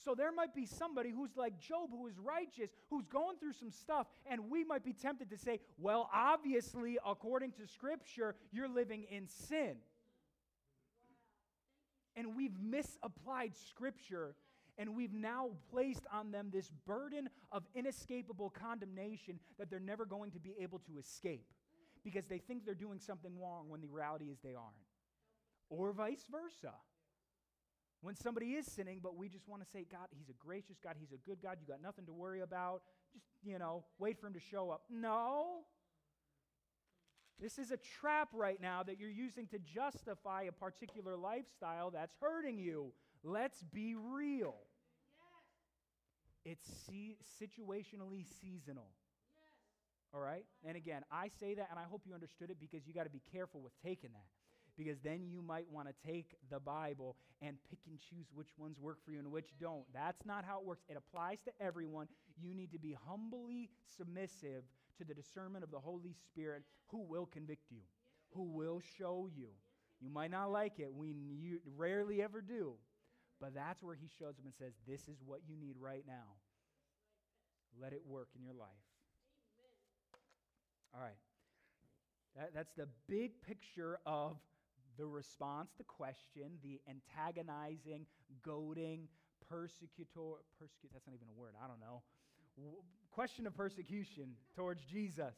So 0.05 0.15
there 0.15 0.31
might 0.31 0.55
be 0.55 0.65
somebody 0.65 1.11
who's 1.11 1.37
like 1.37 1.59
Job, 1.59 1.91
who 1.91 2.07
is 2.07 2.19
righteous, 2.19 2.71
who's 2.89 3.07
going 3.07 3.37
through 3.39 3.55
some 3.55 3.71
stuff, 3.71 4.07
and 4.31 4.49
we 4.49 4.63
might 4.63 4.85
be 4.85 4.93
tempted 4.93 5.29
to 5.31 5.37
say, 5.37 5.61
well, 5.77 6.09
obviously, 6.15 6.99
according 7.05 7.53
to 7.53 7.67
Scripture, 7.67 8.37
you're 8.53 8.69
living 8.69 9.07
in 9.11 9.27
sin. 9.27 9.77
And 12.15 12.37
we've 12.37 12.59
misapplied 12.61 13.53
Scripture, 13.57 14.37
and 14.79 14.95
we've 14.95 15.13
now 15.13 15.51
placed 15.71 16.07
on 16.13 16.31
them 16.31 16.51
this 16.53 16.71
burden 16.87 17.29
of 17.51 17.65
inescapable 17.75 18.51
condemnation 18.51 19.41
that 19.59 19.69
they're 19.69 19.81
never 19.81 20.07
going 20.07 20.31
to 20.31 20.39
be 20.39 20.55
able 20.61 20.79
to 20.81 20.99
escape 20.99 21.47
because 22.05 22.27
they 22.27 22.39
think 22.39 22.65
they're 22.65 22.75
doing 22.75 23.01
something 23.01 23.33
wrong 23.41 23.69
when 23.69 23.81
the 23.81 23.89
reality 23.89 24.27
is 24.27 24.39
they 24.45 24.55
aren't. 24.55 24.77
Or 25.71 25.93
vice 25.93 26.25
versa. 26.31 26.75
When 28.01 28.15
somebody 28.15 28.53
is 28.53 28.67
sinning, 28.67 29.01
but 29.03 29.17
we 29.17 29.29
just 29.29 29.49
want 29.49 29.63
to 29.63 29.69
say, 29.69 29.85
God, 29.91 30.07
He's 30.17 30.29
a 30.29 30.45
gracious 30.45 30.79
God, 30.83 30.95
He's 30.99 31.13
a 31.13 31.29
good 31.29 31.39
God, 31.43 31.59
you 31.61 31.67
got 31.67 31.83
nothing 31.83 32.07
to 32.07 32.13
worry 32.13 32.41
about. 32.41 32.83
Just, 33.13 33.27
you 33.43 33.59
know, 33.59 33.85
wait 33.99 34.21
for 34.21 34.29
Him 34.29 34.35
to 34.35 34.41
show 34.41 34.71
up. 34.71 34.83
No. 34.89 35.65
This 37.41 37.59
is 37.59 37.71
a 37.71 37.77
trap 37.77 38.29
right 38.33 38.61
now 38.61 38.83
that 38.83 38.99
you're 39.01 39.11
using 39.11 39.47
to 39.49 39.59
justify 39.59 40.43
a 40.43 40.53
particular 40.53 41.17
lifestyle 41.17 41.91
that's 41.91 42.15
hurting 42.21 42.59
you. 42.59 42.93
Let's 43.25 43.63
be 43.63 43.95
real. 43.97 44.57
Yes. 46.45 46.57
It's 46.57 46.69
situationally 47.41 48.25
seasonal. 48.41 48.91
Yes. 49.35 50.15
All 50.15 50.21
right? 50.21 50.45
And 50.65 50.77
again, 50.77 51.03
I 51.13 51.31
say 51.41 51.55
that 51.55 51.69
and 51.71 51.79
I 51.79 51.85
hope 51.89 52.03
you 52.07 52.15
understood 52.15 52.51
it 52.51 52.59
because 52.61 52.87
you 52.87 52.95
got 52.95 53.05
to 53.05 53.11
be 53.11 53.23
careful 53.33 53.61
with 53.61 53.73
taking 53.85 54.11
that 54.13 54.27
because 54.79 55.01
then 55.01 55.27
you 55.29 55.43
might 55.43 55.67
want 55.71 55.89
to 55.89 55.95
take 56.07 56.37
the 56.51 56.61
Bible 56.61 57.17
and 57.43 57.57
pick 57.69 57.81
and 57.89 57.99
choose 57.99 58.27
which 58.33 58.51
ones 58.57 58.79
work 58.79 58.99
for 59.05 59.11
you 59.11 59.19
and 59.19 59.33
which 59.33 59.51
don't. 59.61 59.85
That's 59.93 60.25
not 60.25 60.45
how 60.45 60.61
it 60.61 60.65
works. 60.65 60.85
It 60.89 60.97
applies 60.97 61.41
to 61.43 61.51
everyone. 61.61 62.07
You 62.41 62.55
need 62.55 62.73
to 62.73 62.79
be 62.79 62.97
humbly 63.07 63.71
submissive 63.97 64.63
to 64.97 65.05
the 65.05 65.15
discernment 65.15 65.65
of 65.65 65.73
the 65.73 65.81
Holy 65.81 66.15
Spirit 66.31 66.63
who 66.87 67.03
will 67.03 67.27
convict 67.27 67.71
you, 67.71 67.81
who 68.31 68.45
will 68.45 68.81
show 68.97 69.29
you. 69.35 69.49
You 70.01 70.11
might 70.11 70.31
not 70.31 70.53
like 70.53 70.79
it. 70.79 70.95
We 70.95 71.13
rarely 71.77 72.23
ever 72.23 72.41
do. 72.41 72.75
But 73.41 73.55
that's 73.55 73.83
where 73.83 73.95
he 73.95 74.09
shows 74.19 74.35
up 74.39 74.45
and 74.45 74.55
says, 74.55 74.73
This 74.87 75.03
is 75.09 75.19
what 75.25 75.41
you 75.49 75.57
need 75.57 75.77
right 75.81 76.05
now. 76.07 76.37
Let 77.81 77.93
it 77.93 78.03
work 78.07 78.29
in 78.37 78.43
your 78.43 78.55
life. 78.55 78.69
All 80.95 81.01
right. 81.01 81.19
That, 82.37 82.51
that's 82.55 82.73
the 82.77 82.89
big 83.09 83.43
picture 83.43 83.99
of 84.07 84.37
the 84.99 85.07
response, 85.07 85.71
the 85.79 85.85
question, 85.85 86.59
the 86.63 86.81
antagonizing, 86.89 88.07
goading, 88.43 89.09
persecutor, 89.49 90.43
persecute, 90.59 90.91
that's 90.93 91.07
not 91.07 91.15
even 91.15 91.29
a 91.29 91.39
word, 91.41 91.55
I 91.63 91.69
don't 91.69 91.81
know. 91.81 92.03
Question 93.13 93.47
of 93.47 93.57
persecution 93.57 94.35
towards 94.57 94.83
Jesus. 94.85 95.35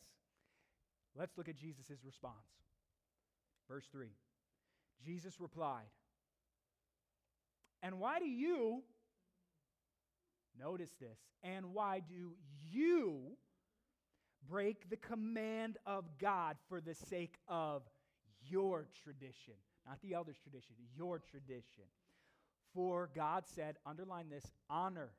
Let's 1.16 1.36
look 1.36 1.48
at 1.48 1.56
Jesus' 1.56 2.04
response. 2.04 2.34
Verse 3.68 3.84
3 3.92 4.08
Jesus 5.04 5.40
replied, 5.40 5.90
And 7.82 7.98
why 7.98 8.18
do 8.18 8.26
you, 8.26 8.82
notice 10.58 10.90
this, 11.00 11.18
and 11.42 11.72
why 11.72 12.00
do 12.00 12.32
you 12.70 13.36
break 14.48 14.88
the 14.88 14.96
command 14.96 15.78
of 15.86 16.04
God 16.18 16.56
for 16.68 16.80
the 16.80 16.94
sake 16.94 17.36
of 17.48 17.82
your 18.50 18.86
tradition, 19.02 19.54
not 19.86 20.00
the 20.02 20.14
elders' 20.14 20.36
tradition, 20.42 20.74
your 20.96 21.18
tradition. 21.18 21.84
For 22.74 23.10
God 23.14 23.44
said, 23.46 23.76
underline 23.86 24.28
this, 24.28 24.52
honor. 24.68 25.10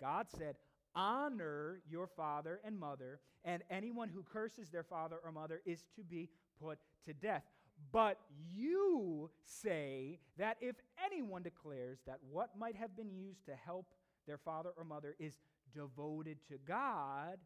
God 0.00 0.26
said, 0.36 0.56
honor 0.94 1.80
your 1.90 2.06
father 2.06 2.60
and 2.64 2.78
mother, 2.78 3.20
and 3.44 3.62
anyone 3.70 4.08
who 4.08 4.22
curses 4.22 4.68
their 4.70 4.82
father 4.82 5.16
or 5.24 5.32
mother 5.32 5.60
is 5.66 5.84
to 5.96 6.02
be 6.02 6.28
put 6.60 6.78
to 7.06 7.12
death. 7.12 7.42
But 7.90 8.18
you 8.54 9.30
say 9.44 10.20
that 10.38 10.56
if 10.60 10.76
anyone 11.04 11.42
declares 11.42 11.98
that 12.06 12.18
what 12.30 12.50
might 12.58 12.76
have 12.76 12.96
been 12.96 13.10
used 13.10 13.44
to 13.46 13.54
help 13.56 13.86
their 14.26 14.38
father 14.38 14.70
or 14.76 14.84
mother 14.84 15.16
is 15.18 15.38
devoted 15.74 16.38
to 16.48 16.58
God, 16.66 17.38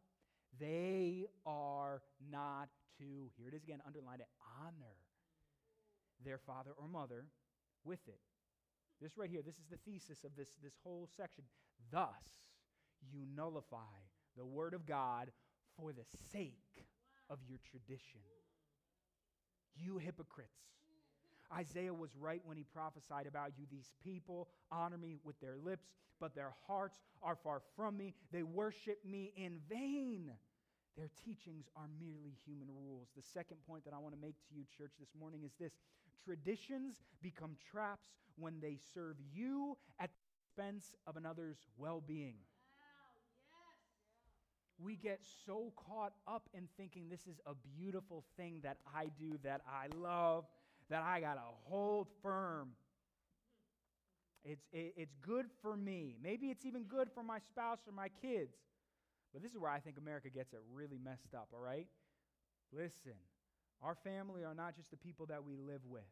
they 0.59 1.27
are 1.47 2.03
not 2.31 2.69
to, 2.99 3.31
here 3.37 3.49
it 3.49 3.55
is 3.55 3.63
again, 3.63 3.81
underline 3.87 4.21
it, 4.21 4.29
honor 4.61 4.97
their 6.25 6.39
father 6.39 6.71
or 6.77 6.89
mother 6.89 7.27
with 7.85 8.01
it. 8.09 8.21
This 9.01 9.17
right 9.17 9.31
here, 9.31 9.43
this 9.45 9.57
is 9.57 9.67
the 9.71 9.79
thesis 9.91 10.25
of 10.25 10.35
this, 10.37 10.49
this 10.63 10.75
whole 10.83 11.09
section. 11.17 11.45
Thus, 11.91 12.23
you 13.13 13.21
nullify 13.35 14.01
the 14.37 14.45
word 14.45 14.75
of 14.75 14.87
God 14.87 15.31
for 15.77 15.93
the 15.93 16.05
sake 16.33 16.87
of 17.29 17.39
your 17.49 17.59
tradition. 17.71 18.21
You 19.77 19.99
hypocrites. 19.99 20.51
Isaiah 21.55 21.95
was 21.95 22.11
right 22.19 22.41
when 22.45 22.57
he 22.57 22.65
prophesied 22.65 23.27
about 23.27 23.53
you. 23.57 23.67
These 23.71 23.93
people 24.03 24.49
honor 24.73 24.99
me 24.99 25.17
with 25.23 25.39
their 25.41 25.57
lips, 25.57 25.87
but 26.19 26.35
their 26.35 26.53
hearts 26.67 26.99
are 27.23 27.37
far 27.37 27.61
from 27.77 27.97
me. 27.97 28.15
They 28.33 28.43
worship 28.43 28.99
me 29.05 29.33
in 29.37 29.61
vain. 29.69 30.33
Their 30.97 31.11
teachings 31.25 31.69
are 31.77 31.89
merely 32.01 32.33
human 32.47 32.69
rules. 32.75 33.09
The 33.15 33.23
second 33.23 33.59
point 33.69 33.85
that 33.85 33.93
I 33.93 33.99
want 33.99 34.15
to 34.15 34.21
make 34.21 34.37
to 34.49 34.55
you, 34.55 34.65
church, 34.77 34.93
this 34.99 35.11
morning 35.19 35.43
is 35.45 35.53
this 35.61 35.73
traditions 36.25 37.03
become 37.23 37.57
traps 37.71 38.09
when 38.37 38.61
they 38.61 38.79
serve 38.95 39.17
you 39.33 39.77
at 40.01 40.11
the 40.11 40.63
expense 40.65 40.95
of 41.07 41.17
another's 41.17 41.59
well 41.77 42.03
being. 42.07 42.37
We 44.79 44.97
get 44.97 45.21
so 45.47 45.73
caught 45.77 46.13
up 46.27 46.49
in 46.55 46.69
thinking 46.77 47.09
this 47.11 47.27
is 47.27 47.41
a 47.47 47.53
beautiful 47.79 48.25
thing 48.37 48.61
that 48.63 48.79
I 48.95 49.07
do, 49.19 49.39
that 49.43 49.63
I 49.67 49.89
love, 49.97 50.45
that 50.91 51.03
I 51.03 51.21
got 51.21 51.35
to 51.35 51.41
hold 51.65 52.09
firm. 52.23 52.71
It's, 54.45 54.67
it, 54.73 54.95
it's 54.97 55.17
good 55.23 55.47
for 55.63 55.77
me. 55.77 56.17
Maybe 56.23 56.47
it's 56.47 56.65
even 56.65 56.85
good 56.85 57.09
for 57.15 57.23
my 57.23 57.39
spouse 57.39 57.81
or 57.87 57.93
my 57.93 58.09
kids. 58.09 58.55
But 59.37 59.45
this 59.45 59.53
is 59.53 59.61
where 59.61 59.69
I 59.69 59.85
think 59.85 60.01
America 60.01 60.33
gets 60.33 60.57
it 60.57 60.65
really 60.73 60.97
messed 60.97 61.37
up, 61.37 61.53
all 61.53 61.61
right? 61.61 61.85
Listen, 62.73 63.21
our 63.85 63.93
family 63.93 64.49
are 64.49 64.57
not 64.57 64.73
just 64.73 64.89
the 64.89 64.97
people 64.97 65.29
that 65.29 65.45
we 65.45 65.61
live 65.61 65.85
with. 65.85 66.09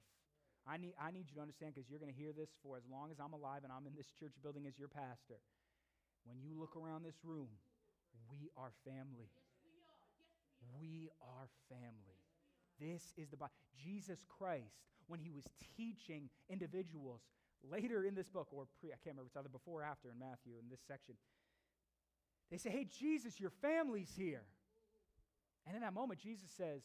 I 0.69 0.77
need, 0.77 0.93
I 1.01 1.09
need 1.09 1.33
you 1.33 1.41
to 1.41 1.41
understand 1.41 1.73
because 1.73 1.89
you're 1.89 2.05
going 2.05 2.13
to 2.13 2.21
hear 2.21 2.37
this 2.37 2.53
for 2.61 2.77
as 2.77 2.85
long 2.85 3.09
as 3.09 3.17
I'm 3.25 3.33
alive 3.33 3.65
and 3.65 3.73
I'm 3.73 3.89
in 3.89 3.97
this 3.97 4.13
church 4.13 4.37
building 4.45 4.69
as 4.69 4.77
your 4.77 4.93
pastor. 4.93 5.41
When 6.29 6.37
you 6.45 6.53
look 6.53 6.77
around 6.77 7.01
this 7.01 7.17
room, 7.25 7.49
we 8.29 8.53
are 8.61 8.77
family. 8.85 9.33
Yes, 9.33 9.49
we, 9.65 9.81
are. 9.89 10.77
we 10.77 10.93
are 11.25 11.49
family. 11.73 12.21
This 12.77 13.17
is 13.17 13.33
the 13.33 13.41
Bible. 13.41 13.57
Jesus 13.73 14.21
Christ, 14.29 14.85
when 15.09 15.17
he 15.17 15.33
was 15.33 15.49
teaching 15.81 16.29
individuals 16.53 17.25
later 17.65 18.05
in 18.05 18.13
this 18.15 18.29
book, 18.29 18.53
or 18.53 18.69
pre, 18.77 18.93
I 18.93 19.01
can't 19.01 19.17
remember, 19.17 19.33
it's 19.33 19.37
either 19.41 19.49
before 19.49 19.81
or 19.81 19.89
after 19.89 20.13
in 20.13 20.21
Matthew 20.21 20.61
in 20.61 20.69
this 20.69 20.85
section, 20.85 21.17
they 22.51 22.59
say, 22.59 22.71
Hey, 22.71 22.87
Jesus, 22.99 23.41
your 23.41 23.51
family's 23.63 24.13
here. 24.17 24.43
And 25.67 25.75
in 25.75 25.83
that 25.83 25.95
moment, 25.95 26.21
Jesus 26.21 26.51
says, 26.57 26.83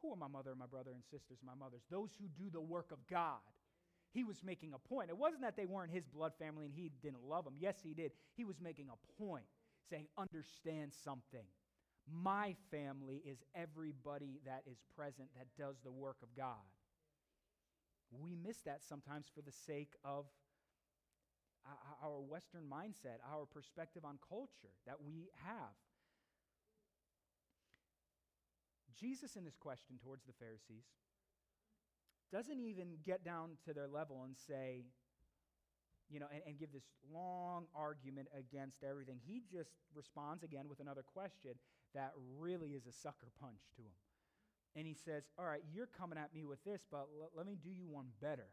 Who 0.00 0.12
are 0.12 0.16
my 0.16 0.28
mother 0.28 0.50
and 0.50 0.58
my 0.58 0.66
brother 0.66 0.92
and 0.92 1.02
sisters, 1.04 1.38
my 1.44 1.54
mothers? 1.54 1.82
Those 1.90 2.10
who 2.18 2.26
do 2.42 2.50
the 2.50 2.60
work 2.60 2.92
of 2.92 2.98
God. 3.08 3.40
He 4.12 4.24
was 4.24 4.42
making 4.42 4.72
a 4.72 4.78
point. 4.78 5.10
It 5.10 5.18
wasn't 5.18 5.42
that 5.42 5.56
they 5.56 5.66
weren't 5.66 5.92
his 5.92 6.06
blood 6.06 6.32
family 6.38 6.64
and 6.64 6.74
he 6.74 6.90
didn't 7.02 7.22
love 7.28 7.44
them. 7.44 7.54
Yes, 7.58 7.76
he 7.82 7.92
did. 7.92 8.12
He 8.36 8.44
was 8.44 8.60
making 8.60 8.88
a 8.88 9.22
point, 9.22 9.44
saying, 9.90 10.06
Understand 10.16 10.92
something. 11.04 11.44
My 12.10 12.56
family 12.70 13.22
is 13.26 13.38
everybody 13.54 14.40
that 14.46 14.62
is 14.70 14.78
present 14.96 15.28
that 15.36 15.46
does 15.62 15.76
the 15.84 15.92
work 15.92 16.16
of 16.22 16.34
God. 16.34 16.64
We 18.10 18.34
miss 18.34 18.58
that 18.62 18.82
sometimes 18.82 19.26
for 19.34 19.42
the 19.42 19.52
sake 19.52 19.92
of 20.04 20.24
our 22.02 22.20
Western 22.20 22.64
mindset, 22.64 23.18
our 23.28 23.46
perspective 23.46 24.04
on 24.04 24.18
culture 24.28 24.74
that 24.86 24.96
we 25.04 25.28
have. 25.44 25.76
Jesus, 28.98 29.36
in 29.36 29.44
this 29.44 29.56
question 29.56 29.96
towards 30.02 30.24
the 30.24 30.32
Pharisees, 30.32 30.84
doesn't 32.32 32.60
even 32.60 32.98
get 33.04 33.24
down 33.24 33.50
to 33.64 33.72
their 33.72 33.88
level 33.88 34.24
and 34.24 34.36
say, 34.36 34.84
you 36.10 36.20
know, 36.20 36.26
and, 36.32 36.42
and, 36.46 36.58
give 36.58 36.72
this 36.72 36.88
long 37.12 37.66
argument 37.74 38.28
against 38.36 38.82
everything. 38.82 39.18
He 39.26 39.42
just 39.52 39.70
responds 39.94 40.42
again 40.42 40.64
with 40.68 40.80
another 40.80 41.02
question 41.02 41.52
that 41.94 42.12
really 42.38 42.70
is 42.70 42.86
a 42.86 42.92
sucker 42.92 43.28
punch 43.40 43.60
to 43.76 43.82
him. 43.82 43.98
And 44.74 44.86
he 44.86 44.94
says, 44.94 45.24
All 45.38 45.44
right, 45.44 45.62
you're 45.72 45.86
coming 45.86 46.18
at 46.18 46.32
me 46.32 46.44
with 46.44 46.64
this, 46.64 46.86
but 46.90 47.08
l- 47.20 47.30
let 47.36 47.46
me 47.46 47.58
do 47.62 47.70
you 47.70 47.86
one 47.88 48.06
better. 48.22 48.48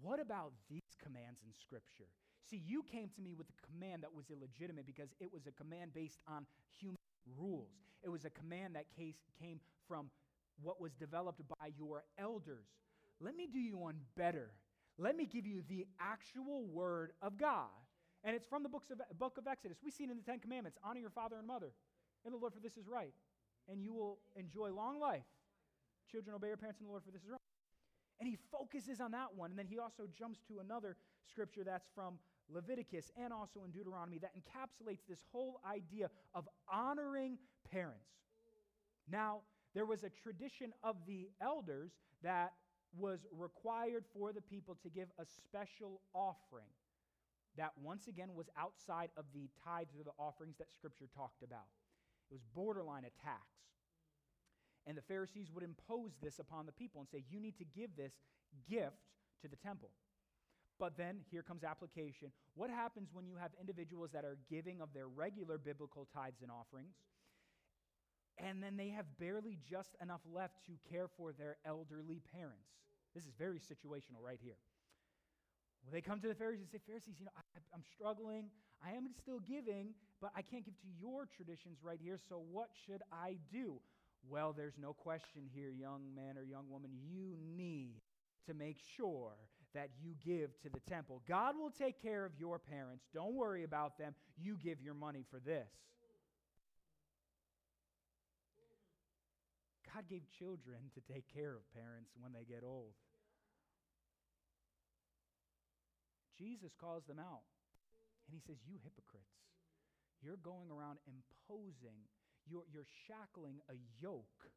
What 0.00 0.20
about 0.20 0.52
these 0.68 0.96
commands 1.02 1.40
in 1.44 1.52
Scripture? 1.52 2.08
See, 2.48 2.62
you 2.66 2.82
came 2.82 3.08
to 3.14 3.20
me 3.20 3.34
with 3.34 3.46
a 3.48 3.66
command 3.66 4.02
that 4.02 4.14
was 4.14 4.26
illegitimate 4.30 4.86
because 4.86 5.10
it 5.20 5.32
was 5.32 5.46
a 5.46 5.52
command 5.52 5.92
based 5.94 6.20
on 6.26 6.46
human 6.80 6.96
rules. 7.38 7.70
It 8.02 8.08
was 8.08 8.24
a 8.24 8.30
command 8.30 8.74
that 8.76 8.86
case, 8.96 9.16
came 9.40 9.60
from 9.86 10.10
what 10.62 10.80
was 10.80 10.92
developed 10.94 11.42
by 11.48 11.72
your 11.78 12.04
elders. 12.18 12.66
Let 13.20 13.36
me 13.36 13.46
do 13.46 13.58
you 13.58 13.76
one 13.76 13.96
better. 14.16 14.50
Let 14.98 15.16
me 15.16 15.26
give 15.26 15.46
you 15.46 15.62
the 15.68 15.86
actual 16.00 16.64
word 16.64 17.12
of 17.22 17.36
God. 17.36 17.68
And 18.24 18.36
it's 18.36 18.46
from 18.46 18.62
the 18.62 18.68
books 18.68 18.90
of, 18.90 19.00
book 19.18 19.38
of 19.38 19.46
Exodus. 19.46 19.78
We 19.82 19.90
see 19.90 20.04
in 20.04 20.10
the 20.10 20.22
Ten 20.22 20.40
Commandments 20.40 20.78
honor 20.84 21.00
your 21.00 21.10
father 21.10 21.36
and 21.38 21.46
mother. 21.46 21.72
And 22.24 22.34
the 22.34 22.38
Lord, 22.38 22.52
for 22.52 22.60
this 22.60 22.76
is 22.76 22.86
right. 22.86 23.14
And 23.68 23.82
you 23.82 23.94
will 23.94 24.18
enjoy 24.36 24.70
long 24.72 25.00
life. 25.00 25.24
Children, 26.10 26.34
obey 26.34 26.48
your 26.48 26.56
parents 26.56 26.80
and 26.80 26.88
the 26.88 26.90
Lord, 26.90 27.04
for 27.04 27.12
this 27.12 27.22
is 27.22 27.30
right. 27.30 27.39
And 28.20 28.28
he 28.28 28.36
focuses 28.52 29.00
on 29.00 29.12
that 29.12 29.34
one. 29.34 29.50
And 29.50 29.58
then 29.58 29.66
he 29.66 29.78
also 29.78 30.04
jumps 30.16 30.40
to 30.48 30.60
another 30.60 30.96
scripture 31.26 31.64
that's 31.64 31.88
from 31.94 32.18
Leviticus 32.52 33.10
and 33.16 33.32
also 33.32 33.64
in 33.64 33.70
Deuteronomy 33.70 34.18
that 34.18 34.32
encapsulates 34.36 35.06
this 35.08 35.24
whole 35.32 35.60
idea 35.68 36.10
of 36.34 36.48
honoring 36.70 37.38
parents. 37.70 38.10
Now, 39.10 39.40
there 39.74 39.86
was 39.86 40.04
a 40.04 40.10
tradition 40.10 40.72
of 40.82 40.96
the 41.06 41.28
elders 41.40 41.92
that 42.22 42.52
was 42.96 43.26
required 43.32 44.04
for 44.12 44.32
the 44.32 44.40
people 44.40 44.76
to 44.82 44.90
give 44.90 45.08
a 45.18 45.24
special 45.24 46.00
offering 46.12 46.66
that 47.56 47.72
once 47.82 48.06
again 48.06 48.30
was 48.34 48.48
outside 48.58 49.10
of 49.16 49.24
the 49.34 49.48
tithes 49.64 49.94
or 49.96 50.04
the 50.04 50.14
offerings 50.18 50.56
that 50.58 50.72
Scripture 50.72 51.08
talked 51.14 51.42
about. 51.42 51.66
It 52.30 52.34
was 52.34 52.42
borderline 52.54 53.04
a 53.04 53.22
tax. 53.22 53.42
And 54.86 54.96
the 54.96 55.02
Pharisees 55.02 55.50
would 55.54 55.64
impose 55.64 56.12
this 56.22 56.38
upon 56.38 56.66
the 56.66 56.72
people 56.72 57.00
and 57.00 57.08
say, 57.08 57.24
You 57.30 57.40
need 57.40 57.56
to 57.58 57.64
give 57.64 57.90
this 57.96 58.12
gift 58.68 58.96
to 59.42 59.48
the 59.48 59.56
temple. 59.56 59.90
But 60.78 60.96
then 60.96 61.20
here 61.30 61.42
comes 61.42 61.62
application. 61.62 62.32
What 62.54 62.70
happens 62.70 63.10
when 63.12 63.26
you 63.26 63.36
have 63.36 63.50
individuals 63.60 64.10
that 64.14 64.24
are 64.24 64.38
giving 64.48 64.80
of 64.80 64.88
their 64.94 65.08
regular 65.08 65.58
biblical 65.58 66.08
tithes 66.14 66.40
and 66.40 66.50
offerings, 66.50 66.94
and 68.38 68.62
then 68.62 68.78
they 68.78 68.88
have 68.88 69.04
barely 69.18 69.58
just 69.68 69.90
enough 70.00 70.22
left 70.32 70.54
to 70.66 70.72
care 70.90 71.08
for 71.18 71.32
their 71.32 71.58
elderly 71.66 72.22
parents? 72.32 72.72
This 73.14 73.24
is 73.24 73.32
very 73.38 73.58
situational 73.58 74.24
right 74.24 74.38
here. 74.42 74.56
Well, 75.84 75.92
they 75.92 76.00
come 76.00 76.20
to 76.20 76.28
the 76.28 76.34
Pharisees 76.34 76.62
and 76.62 76.70
say, 76.70 76.80
Pharisees, 76.86 77.16
you 77.18 77.26
know, 77.26 77.36
I, 77.36 77.42
I'm 77.74 77.84
struggling. 77.94 78.48
I 78.84 78.92
am 78.92 79.08
still 79.20 79.40
giving, 79.40 79.92
but 80.20 80.32
I 80.34 80.40
can't 80.42 80.64
give 80.64 80.78
to 80.80 80.88
your 80.98 81.28
traditions 81.36 81.78
right 81.82 82.00
here, 82.02 82.18
so 82.28 82.42
what 82.50 82.70
should 82.86 83.02
I 83.12 83.36
do? 83.52 83.80
Well, 84.28 84.54
there's 84.56 84.78
no 84.80 84.92
question 84.92 85.42
here, 85.52 85.70
young 85.70 86.14
man 86.14 86.36
or 86.36 86.44
young 86.44 86.68
woman, 86.70 86.90
you 87.02 87.36
need 87.56 88.00
to 88.46 88.54
make 88.54 88.78
sure 88.96 89.32
that 89.74 89.90
you 90.02 90.14
give 90.24 90.50
to 90.62 90.68
the 90.68 90.80
temple. 90.80 91.22
God 91.28 91.54
will 91.58 91.70
take 91.70 92.02
care 92.02 92.24
of 92.24 92.32
your 92.38 92.58
parents. 92.58 93.04
Don't 93.14 93.34
worry 93.34 93.64
about 93.64 93.98
them. 93.98 94.14
You 94.36 94.56
give 94.56 94.80
your 94.82 94.94
money 94.94 95.24
for 95.30 95.38
this. 95.38 95.68
God 99.94 100.04
gave 100.08 100.22
children 100.38 100.78
to 100.94 101.12
take 101.12 101.26
care 101.32 101.54
of 101.54 101.66
parents 101.74 102.10
when 102.18 102.32
they 102.32 102.44
get 102.44 102.62
old. 102.64 102.94
Jesus 106.38 106.72
calls 106.80 107.04
them 107.06 107.18
out. 107.18 107.44
And 108.26 108.32
he 108.32 108.40
says, 108.40 108.56
You 108.64 108.78
hypocrites, 108.82 109.42
you're 110.22 110.40
going 110.40 110.70
around 110.70 110.98
imposing, 111.04 112.06
you're, 112.48 112.64
you're 112.72 112.88
shackling 113.06 113.60
a 113.68 113.74
yoke 114.00 114.50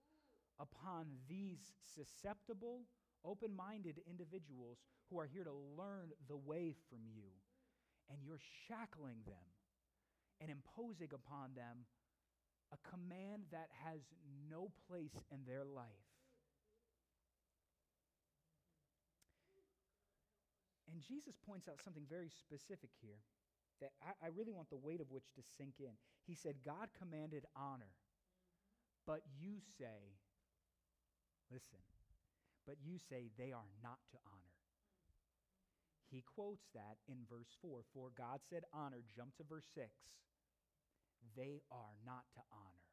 upon 0.60 1.08
these 1.28 1.60
susceptible, 1.96 2.82
open 3.26 3.56
minded 3.56 4.00
individuals 4.10 4.78
who 5.10 5.20
are 5.20 5.28
here 5.28 5.44
to 5.44 5.54
learn 5.78 6.12
the 6.28 6.38
way 6.38 6.74
from 6.90 7.00
you. 7.14 7.30
And 8.10 8.20
you're 8.24 8.42
shackling 8.68 9.24
them 9.26 9.48
and 10.42 10.52
imposing 10.52 11.10
upon 11.14 11.56
them 11.56 11.86
a 12.72 12.90
command 12.90 13.44
that 13.52 13.70
has 13.86 14.02
no 14.50 14.72
place 14.88 15.16
in 15.32 15.46
their 15.46 15.64
life. 15.64 16.10
And 20.92 21.02
Jesus 21.02 21.36
points 21.48 21.68
out 21.68 21.82
something 21.84 22.06
very 22.10 22.30
specific 22.30 22.90
here 23.02 23.22
that 23.82 23.92
I, 24.02 24.28
I, 24.28 24.30
really 24.36 24.52
want 24.52 24.70
the 24.70 24.78
weight 24.78 25.02
of 25.02 25.12
which 25.12 25.34
to 25.36 25.42
sink 25.58 25.76
in. 25.80 25.94
He 26.26 26.36
said, 26.36 26.64
God 26.66 26.90
commanded 26.98 27.46
honor, 27.56 27.94
but 29.06 29.22
you 29.40 29.60
say, 29.78 30.18
listen, 31.52 31.82
but 32.66 32.76
you 32.84 32.98
say 32.98 33.30
they 33.38 33.52
are 33.52 33.70
not 33.82 34.00
to 34.12 34.18
honor. 34.26 34.56
He 36.10 36.24
quotes 36.24 36.70
that 36.76 37.02
in 37.08 37.26
verse 37.30 37.50
4 37.62 37.82
For 37.94 38.10
God 38.16 38.40
said, 38.50 38.64
honor, 38.74 39.02
jump 39.16 39.36
to 39.38 39.44
verse 39.44 39.66
6 39.74 39.90
they 41.36 41.64
are 41.72 41.96
not 42.06 42.28
to 42.36 42.42
honor. 42.52 42.88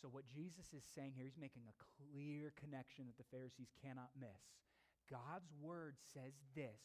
So, 0.00 0.08
what 0.12 0.28
Jesus 0.28 0.76
is 0.76 0.84
saying 0.84 1.16
here, 1.16 1.24
he's 1.24 1.40
making 1.40 1.64
a 1.64 1.78
clear 1.96 2.52
connection 2.52 3.08
that 3.08 3.16
the 3.16 3.30
Pharisees 3.32 3.72
cannot 3.80 4.12
miss. 4.12 4.44
God's 5.08 5.48
word 5.56 5.96
says 6.12 6.36
this 6.54 6.84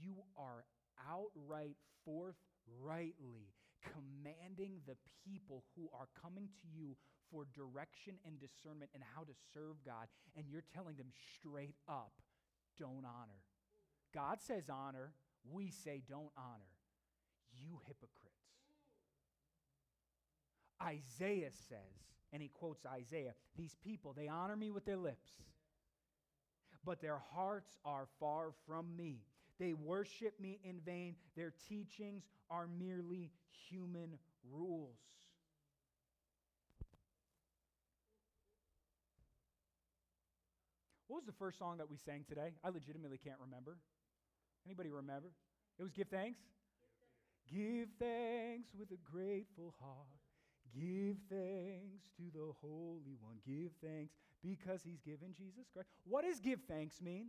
you 0.00 0.22
are 0.38 0.64
outright, 1.06 1.76
forthrightly 2.04 3.52
commanding 3.82 4.80
the 4.86 4.96
people 5.24 5.64
who 5.76 5.88
are 5.92 6.08
coming 6.20 6.48
to 6.60 6.68
you 6.68 6.96
for 7.30 7.46
direction 7.54 8.14
and 8.26 8.40
discernment 8.40 8.90
and 8.94 9.02
how 9.14 9.22
to 9.22 9.32
serve 9.52 9.76
God, 9.84 10.08
and 10.36 10.46
you're 10.48 10.64
telling 10.74 10.96
them 10.96 11.12
straight 11.36 11.76
up, 11.88 12.12
don't 12.78 13.04
honor. 13.04 13.42
God 14.14 14.40
says 14.40 14.70
honor, 14.70 15.12
we 15.50 15.70
say 15.70 16.02
don't 16.08 16.32
honor. 16.36 16.72
You 17.60 17.80
hypocrites. 17.86 18.34
Isaiah 20.82 21.50
says, 21.68 21.78
and 22.32 22.40
he 22.40 22.48
quotes 22.48 22.86
Isaiah, 22.86 23.34
these 23.56 23.76
people, 23.82 24.14
they 24.16 24.28
honor 24.28 24.56
me 24.56 24.70
with 24.70 24.84
their 24.84 24.96
lips, 24.96 25.30
but 26.84 27.00
their 27.00 27.20
hearts 27.34 27.76
are 27.84 28.06
far 28.20 28.52
from 28.66 28.96
me. 28.96 29.18
They 29.58 29.72
worship 29.72 30.38
me 30.40 30.60
in 30.62 30.80
vain. 30.84 31.16
Their 31.36 31.52
teachings 31.68 32.24
are 32.50 32.66
merely 32.66 33.30
human 33.68 34.18
rules. 34.50 34.98
What 41.08 41.16
was 41.16 41.26
the 41.26 41.32
first 41.32 41.58
song 41.58 41.78
that 41.78 41.90
we 41.90 41.96
sang 41.96 42.24
today? 42.28 42.52
I 42.62 42.68
legitimately 42.68 43.18
can't 43.18 43.38
remember. 43.40 43.78
Anybody 44.66 44.90
remember? 44.90 45.32
It 45.78 45.82
was 45.82 45.92
Give 45.92 46.06
Thanks? 46.06 46.40
Give 47.50 47.88
thanks 47.98 48.68
with 48.78 48.90
a 48.90 48.98
grateful 49.10 49.74
heart. 49.80 50.06
Give 50.74 51.16
thanks 51.30 52.04
to 52.18 52.24
the 52.34 52.52
Holy 52.60 53.16
One. 53.20 53.38
Give 53.46 53.70
thanks 53.82 54.12
because 54.42 54.82
he's 54.82 55.00
given 55.00 55.32
Jesus 55.34 55.66
Christ. 55.72 55.88
What 56.04 56.24
does 56.24 56.40
give 56.40 56.60
thanks 56.68 57.00
mean? 57.00 57.28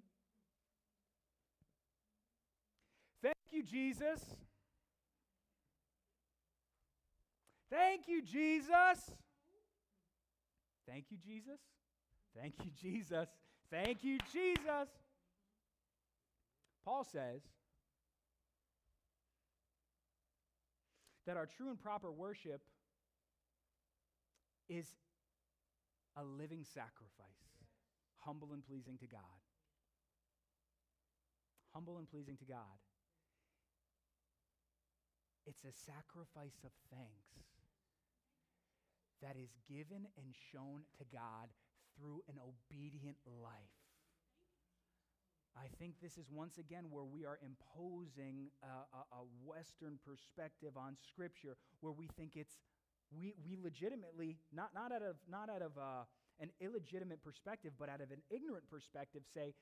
Thank 3.24 3.36
you, 3.52 3.64
Jesus. 3.64 4.20
Thank 7.70 8.08
you, 8.08 8.22
Jesus. 8.22 9.12
Thank 10.88 11.06
you, 11.12 11.18
Jesus. 11.24 11.60
Thank 12.36 12.56
you, 12.64 12.72
Jesus. 12.82 13.28
Thank 13.70 14.04
you, 14.04 14.18
Jesus. 14.32 14.90
Paul 16.84 17.04
says 17.04 17.42
that 21.28 21.38
our 21.38 21.46
true 21.46 21.70
and 21.70 21.80
proper 21.80 22.12
worship 22.12 22.62
is 24.68 24.88
a 26.18 26.24
living 26.24 26.64
sacrifice, 26.64 27.28
humble 28.18 28.54
and 28.54 28.66
pleasing 28.66 28.98
to 28.98 29.08
God. 29.08 29.22
Humble 31.74 32.00
and 32.00 32.10
pleasing 32.10 32.36
to 32.38 32.46
God. 32.46 32.80
It's 35.50 35.66
a 35.66 35.74
sacrifice 35.74 36.62
of 36.62 36.70
thanks 36.94 37.42
that 39.18 39.34
is 39.34 39.50
given 39.66 40.06
and 40.14 40.30
shown 40.54 40.86
to 41.02 41.04
God 41.10 41.50
through 41.98 42.22
an 42.30 42.38
obedient 42.38 43.18
life. 43.26 43.82
I 45.58 45.66
think 45.82 45.96
this 45.98 46.22
is 46.22 46.30
once 46.30 46.60
again 46.60 46.94
where 46.94 47.04
we 47.04 47.26
are 47.26 47.42
imposing 47.42 48.54
a, 48.62 48.86
a, 48.94 49.02
a, 49.10 49.22
Western 49.44 49.98
perspective 50.06 50.78
on 50.78 50.94
Scripture, 51.02 51.58
where 51.82 51.92
we 51.92 52.06
think 52.14 52.38
it's 52.38 52.62
we, 53.10 53.34
we 53.44 53.58
legitimately 53.58 54.38
not, 54.54 54.70
not 54.76 54.94
out 54.94 55.02
of 55.02 55.18
not 55.26 55.50
out 55.50 55.64
of 55.64 55.74
uh, 55.82 56.06
an 56.40 56.52
illegitimate 56.62 57.24
perspective, 57.24 57.74
but 57.80 57.90
out 57.90 58.02
of 58.02 58.12
an 58.12 58.22
ignorant 58.30 58.70
perspective, 58.70 59.24
say, 59.34 59.56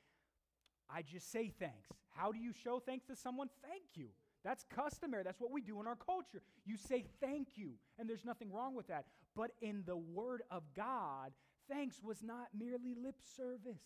I 0.92 1.02
just 1.02 1.32
say 1.32 1.54
thanks. 1.58 1.88
How 2.12 2.34
do 2.34 2.40
you 2.40 2.52
show 2.52 2.84
thanks 2.86 3.06
to 3.08 3.16
someone? 3.16 3.48
Thank 3.64 3.96
you. 3.96 4.10
That's 4.44 4.64
customary. 4.74 5.24
That's 5.24 5.40
what 5.40 5.52
we 5.52 5.62
do 5.62 5.80
in 5.82 5.88
our 5.88 5.96
culture. 5.96 6.42
You 6.66 6.78
say 6.78 7.06
thank 7.20 7.50
you, 7.56 7.74
and 8.00 8.10
there's 8.10 8.26
nothing 8.26 8.52
wrong 8.52 8.76
with 8.76 8.88
that. 8.88 9.06
But 9.36 9.52
in 9.62 9.84
the 9.86 9.98
Word 9.98 10.42
of 10.50 10.64
God, 10.76 11.32
thanks 11.70 12.02
was 12.02 12.24
not 12.24 12.48
merely 12.58 12.96
lip 12.96 13.18
service. 13.36 13.82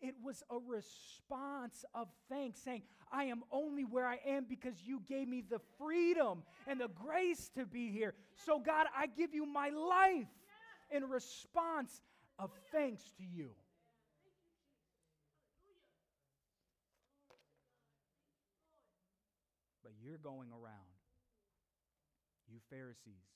It 0.00 0.14
was 0.22 0.44
a 0.50 0.58
response 0.58 1.84
of 1.92 2.08
thanks, 2.28 2.60
saying, 2.60 2.82
I 3.10 3.24
am 3.24 3.42
only 3.50 3.84
where 3.84 4.06
I 4.06 4.20
am 4.26 4.46
because 4.48 4.74
you 4.84 5.02
gave 5.08 5.26
me 5.26 5.42
the 5.48 5.60
freedom 5.78 6.42
and 6.68 6.80
the 6.80 6.88
grace 6.88 7.50
to 7.56 7.66
be 7.66 7.90
here. 7.90 8.14
So, 8.36 8.60
God, 8.60 8.86
I 8.96 9.06
give 9.06 9.34
you 9.34 9.44
my 9.44 9.70
life 9.70 10.28
in 10.90 11.04
response 11.08 12.00
of 12.38 12.50
thanks 12.70 13.02
to 13.18 13.24
you. 13.24 13.50
But 19.82 19.92
you're 20.08 20.24
going 20.24 20.48
around, 20.48 20.96
you 22.48 22.64
Pharisees, 22.72 23.28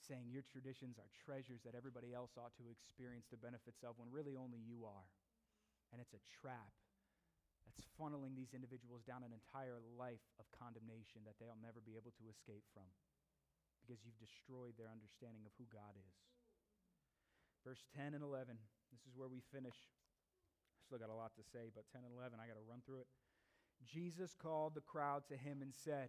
saying 0.00 0.32
your 0.32 0.48
traditions 0.48 0.96
are 0.96 1.12
treasures 1.12 1.60
that 1.68 1.76
everybody 1.76 2.16
else 2.16 2.40
ought 2.40 2.56
to 2.56 2.72
experience 2.72 3.28
the 3.28 3.36
benefits 3.36 3.84
of 3.84 4.00
when 4.00 4.08
really 4.08 4.32
only 4.32 4.64
you 4.64 4.88
are. 4.88 5.12
And 5.92 6.00
it's 6.00 6.16
a 6.16 6.24
trap 6.40 6.72
that's 7.68 7.84
funneling 8.00 8.32
these 8.32 8.56
individuals 8.56 9.04
down 9.04 9.20
an 9.20 9.36
entire 9.36 9.76
life 10.00 10.24
of 10.40 10.48
condemnation 10.56 11.20
that 11.28 11.36
they'll 11.36 11.60
never 11.60 11.84
be 11.84 12.00
able 12.00 12.16
to 12.16 12.32
escape 12.32 12.64
from 12.72 12.88
because 13.84 14.00
you've 14.00 14.16
destroyed 14.16 14.80
their 14.80 14.88
understanding 14.88 15.44
of 15.44 15.52
who 15.60 15.68
God 15.68 15.92
is. 16.00 16.16
Verse 17.60 17.84
10 17.92 18.16
and 18.16 18.24
11, 18.24 18.56
this 18.88 19.04
is 19.04 19.12
where 19.12 19.28
we 19.28 19.44
finish. 19.52 19.76
I 19.76 20.80
still 20.88 20.96
got 20.96 21.12
a 21.12 21.18
lot 21.18 21.36
to 21.36 21.44
say, 21.52 21.68
but 21.68 21.84
10 21.92 22.08
and 22.08 22.14
11, 22.16 22.40
I 22.40 22.48
got 22.48 22.56
to 22.56 22.64
run 22.64 22.80
through 22.88 23.04
it. 23.04 23.10
Jesus 23.86 24.34
called 24.40 24.74
the 24.74 24.80
crowd 24.80 25.22
to 25.28 25.36
him 25.36 25.62
and 25.62 25.72
said, 25.84 26.08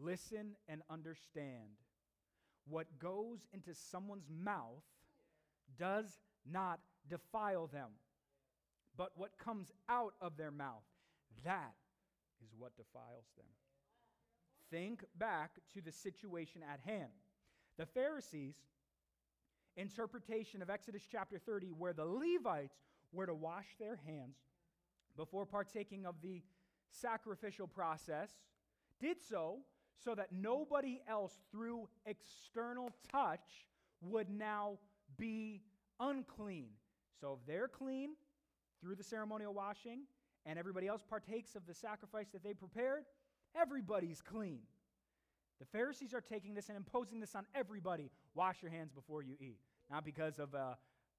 Listen 0.00 0.52
and 0.68 0.82
understand. 0.90 1.76
What 2.66 2.98
goes 2.98 3.40
into 3.52 3.74
someone's 3.74 4.30
mouth 4.30 4.84
does 5.78 6.18
not 6.50 6.80
defile 7.08 7.66
them, 7.66 7.90
but 8.96 9.10
what 9.16 9.36
comes 9.38 9.70
out 9.88 10.14
of 10.20 10.36
their 10.36 10.50
mouth, 10.50 10.84
that 11.44 11.74
is 12.42 12.50
what 12.56 12.76
defiles 12.76 13.26
them. 13.36 13.46
Think 14.70 15.04
back 15.18 15.50
to 15.74 15.80
the 15.80 15.92
situation 15.92 16.62
at 16.62 16.80
hand. 16.80 17.10
The 17.78 17.86
Pharisees' 17.86 18.54
interpretation 19.76 20.62
of 20.62 20.70
Exodus 20.70 21.02
chapter 21.10 21.38
30, 21.38 21.68
where 21.68 21.92
the 21.92 22.04
Levites 22.04 22.76
were 23.12 23.26
to 23.26 23.34
wash 23.34 23.66
their 23.78 23.98
hands 24.06 24.36
before 25.16 25.46
partaking 25.46 26.06
of 26.06 26.16
the 26.22 26.42
sacrificial 26.90 27.66
process, 27.66 28.30
did 29.00 29.16
so 29.22 29.58
so 30.04 30.14
that 30.14 30.28
nobody 30.32 31.00
else 31.08 31.32
through 31.50 31.88
external 32.06 32.90
touch 33.10 33.68
would 34.00 34.28
now 34.30 34.78
be 35.16 35.62
unclean. 36.00 36.70
So 37.20 37.38
if 37.40 37.46
they're 37.46 37.68
clean 37.68 38.10
through 38.80 38.96
the 38.96 39.04
ceremonial 39.04 39.54
washing 39.54 40.00
and 40.44 40.58
everybody 40.58 40.88
else 40.88 41.02
partakes 41.08 41.54
of 41.54 41.66
the 41.66 41.74
sacrifice 41.74 42.26
that 42.32 42.42
they 42.42 42.54
prepared, 42.54 43.04
everybody's 43.56 44.20
clean. 44.20 44.60
The 45.60 45.66
Pharisees 45.66 46.12
are 46.14 46.20
taking 46.20 46.54
this 46.54 46.68
and 46.68 46.76
imposing 46.76 47.20
this 47.20 47.36
on 47.36 47.46
everybody. 47.54 48.10
Wash 48.34 48.62
your 48.62 48.72
hands 48.72 48.90
before 48.90 49.22
you 49.22 49.36
eat. 49.38 49.60
Not 49.88 50.04
because 50.04 50.40
of 50.40 50.54
uh, 50.54 50.74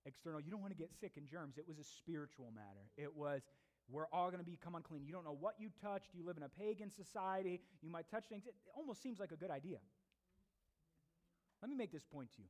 external, 0.05 0.41
you 0.41 0.51
don't 0.51 0.59
want 0.59 0.73
to 0.73 0.77
get 0.77 0.91
sick 0.99 1.13
and 1.15 1.25
germs. 1.25 1.57
It 1.57 1.65
was 1.65 1.79
a 1.79 1.83
spiritual 1.83 2.51
matter. 2.53 2.89
It 2.97 3.15
was 3.15 3.43
we're 3.89 4.07
all 4.11 4.29
going 4.29 4.43
to 4.43 4.49
become 4.49 4.75
unclean. 4.75 5.03
You 5.05 5.13
don't 5.13 5.25
know 5.25 5.37
what 5.39 5.55
you 5.59 5.69
touched. 5.81 6.09
You 6.13 6.25
live 6.25 6.37
in 6.37 6.43
a 6.43 6.49
pagan 6.49 6.89
society. 6.89 7.61
You 7.81 7.89
might 7.89 8.09
touch 8.09 8.25
things. 8.27 8.45
It 8.45 8.55
almost 8.75 9.01
seems 9.01 9.19
like 9.19 9.31
a 9.31 9.35
good 9.35 9.51
idea. 9.51 9.77
Let 11.61 11.69
me 11.69 11.75
make 11.75 11.91
this 11.91 12.03
point 12.03 12.31
to 12.35 12.41
you. 12.41 12.47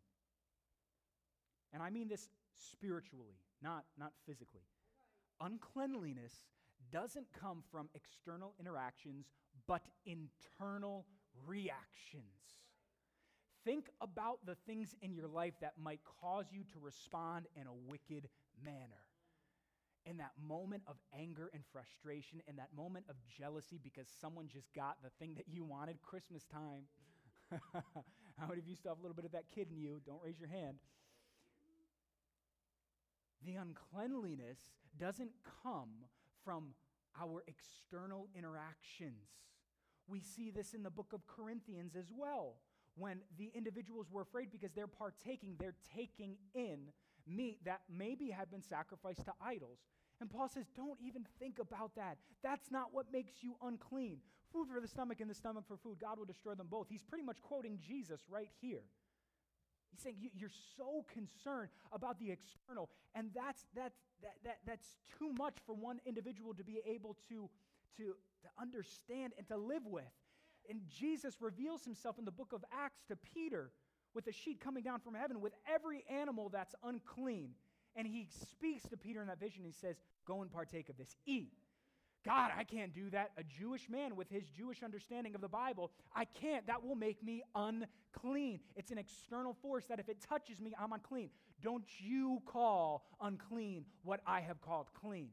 And 1.74 1.82
I 1.82 1.90
mean 1.90 2.08
this 2.08 2.30
spiritually, 2.58 3.38
not, 3.62 3.86
not 3.98 4.12
physically. 4.26 4.62
Uncleanliness 5.42 6.34
doesn't 6.92 7.28
come 7.40 7.64
from 7.72 7.90
external 7.96 8.54
interactions, 8.60 9.26
but 9.68 9.82
internal 10.06 11.06
reactions. 11.48 12.58
Think 13.66 13.90
about 14.02 14.40
the 14.46 14.56
things 14.68 14.96
in 15.02 15.14
your 15.14 15.28
life 15.28 15.54
that 15.62 15.74
might 15.82 16.02
cause 16.22 16.46
you 16.52 16.64
to 16.74 16.80
respond 16.80 17.46
in 17.56 17.66
a 17.66 17.74
wicked 17.88 18.30
manner 18.64 19.04
in 20.06 20.18
that 20.18 20.32
moment 20.42 20.84
of 20.88 20.96
anger 21.18 21.50
and 21.54 21.64
frustration, 21.72 22.42
in 22.48 22.56
that 22.58 22.70
moment 22.76 23.06
of 23.10 23.16
jealousy 23.38 23.80
because 23.82 24.08
someone 24.22 24.48
just 24.48 24.74
got 24.74 24.98
the 25.04 25.10
thing 25.20 25.36
that 25.36 25.46
you 25.48 25.64
wanted, 25.64 26.02
Christmas 26.02 26.44
time. 26.46 26.84
How 28.40 28.48
many 28.48 28.60
of 28.60 28.68
you 28.68 28.76
still 28.76 28.92
have 28.92 29.00
a 29.00 29.02
little 29.02 29.16
bit 29.16 29.26
of 29.26 29.32
that 29.32 29.46
kid 29.54 29.68
in 29.72 29.78
you? 29.78 30.02
Don't 30.06 30.22
raise 30.24 30.40
your 30.40 30.50
hand. 30.50 30.78
The 33.46 33.56
uncleanliness 33.56 34.58
doesn't 35.00 35.32
come 35.64 36.06
from 36.44 36.74
our 37.22 37.44
external 37.48 38.28
interactions. 38.36 39.28
We 40.08 40.22
see 40.22 40.52
this 40.52 40.74
in 40.74 40.84
the 40.84 40.90
book 40.90 41.14
of 41.14 41.26
Corinthians 41.28 41.96
as 41.96 42.12
well. 42.16 42.56
When 42.96 43.20
the 43.38 43.52
individuals 43.56 44.08
were 44.12 44.22
afraid 44.22 44.52
because 44.52 44.72
they're 44.74 44.88
partaking, 44.88 45.56
they're 45.60 45.76
taking 45.96 46.36
in 46.54 46.92
meat 47.28 47.60
that 47.66 47.82
maybe 47.90 48.30
had 48.30 48.50
been 48.52 48.62
sacrificed 48.62 49.26
to 49.26 49.34
idols. 49.44 49.80
And 50.22 50.30
Paul 50.30 50.48
says, 50.48 50.66
don't 50.76 51.00
even 51.02 51.26
think 51.40 51.60
about 51.60 51.96
that. 51.96 52.18
That's 52.44 52.72
not 52.72 52.94
what 52.94 53.12
makes 53.12 53.34
you 53.42 53.56
unclean. 53.64 54.20
Food 54.52 54.68
for 54.74 54.80
the 54.80 54.88
stomach 54.88 55.20
and 55.20 55.30
the 55.30 55.36
stomach 55.36 55.66
for 55.68 55.78
food, 55.78 55.98
God 56.00 56.20
will 56.20 56.26
destroy 56.26 56.54
them 56.54 56.68
both. 56.70 56.88
He's 56.90 57.02
pretty 57.02 57.24
much 57.24 57.42
quoting 57.42 57.80
Jesus 57.86 58.22
right 58.30 58.50
here. 58.62 58.84
He's 59.92 60.02
saying 60.02 60.16
you're 60.34 60.50
so 60.78 61.06
concerned 61.12 61.70
about 61.92 62.20
the 62.20 62.32
external, 62.32 62.90
and 63.14 63.30
that's, 63.36 63.66
that's, 63.76 64.00
that, 64.22 64.36
that, 64.44 64.58
that's 64.66 64.98
too 65.20 65.32
much 65.34 65.56
for 65.66 65.76
one 65.76 66.00
individual 66.06 66.54
to 66.56 66.64
be 66.64 66.82
able 66.88 67.16
to, 67.30 67.50
to, 67.98 68.04
to 68.04 68.48
understand 68.60 69.34
and 69.38 69.48
to 69.48 69.58
live 69.58 69.86
with. 69.86 70.04
And 70.70 70.82
Jesus 70.88 71.36
reveals 71.42 71.84
himself 71.84 72.18
in 72.18 72.26
the 72.26 72.32
book 72.32 72.54
of 72.54 72.64
Acts 72.72 73.04
to 73.10 73.16
Peter 73.16 73.72
with 74.14 74.28
a 74.28 74.32
sheet 74.32 74.60
coming 74.60 74.84
down 74.84 75.00
from 75.00 75.14
heaven 75.14 75.42
with 75.42 75.54
every 75.72 76.04
animal 76.10 76.50
that's 76.50 76.76
unclean. 76.84 77.52
And 77.96 78.08
he 78.08 78.28
speaks 78.52 78.84
to 78.90 78.98
Peter 78.98 79.22
in 79.22 79.28
that 79.28 79.40
vision. 79.40 79.64
He 79.64 79.72
says, 79.72 79.98
Go 80.26 80.42
and 80.42 80.52
partake 80.52 80.90
of 80.90 80.98
this. 80.98 81.16
Eat. 81.26 81.54
God, 82.26 82.52
I 82.58 82.64
can't 82.64 82.94
do 82.94 83.10
that. 83.10 83.32
A 83.38 83.44
Jewish 83.44 83.90
man 83.90 84.16
with 84.16 84.30
his 84.30 84.48
Jewish 84.48 84.82
understanding 84.82 85.36
of 85.36 85.42
the 85.42 85.50
Bible, 85.50 85.92
I 86.16 86.26
can't. 86.26 86.66
That 86.68 86.84
will 86.84 86.96
make 86.96 87.22
me 87.22 87.44
unclean. 87.54 88.62
It's 88.76 88.92
an 88.92 88.98
external 88.98 89.54
force 89.62 89.86
that 89.90 90.00
if 90.00 90.08
it 90.08 90.22
touches 90.22 90.62
me, 90.62 90.74
I'm 90.80 90.94
unclean. 90.94 91.30
Don't 91.62 91.84
you 92.00 92.42
call 92.46 93.04
unclean 93.22 93.86
what 94.04 94.22
I 94.26 94.40
have 94.40 94.62
called 94.62 94.88
clean. 94.94 95.30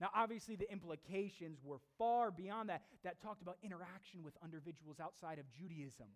Now, 0.00 0.08
obviously, 0.14 0.56
the 0.56 0.70
implications 0.72 1.58
were 1.62 1.78
far 1.98 2.30
beyond 2.30 2.70
that, 2.70 2.82
that 3.04 3.20
talked 3.20 3.42
about 3.42 3.58
interaction 3.62 4.22
with 4.22 4.32
individuals 4.42 4.98
outside 4.98 5.38
of 5.38 5.44
Judaism, 5.52 6.06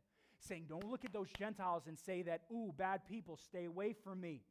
saying, 0.46 0.66
Don't 0.68 0.88
look 0.90 1.04
at 1.04 1.12
those 1.12 1.28
Gentiles 1.38 1.84
and 1.86 1.98
say 1.98 2.22
that, 2.22 2.42
ooh, 2.52 2.72
bad 2.76 3.00
people, 3.08 3.36
stay 3.36 3.64
away 3.64 3.92
from 3.92 4.20
me 4.20 4.42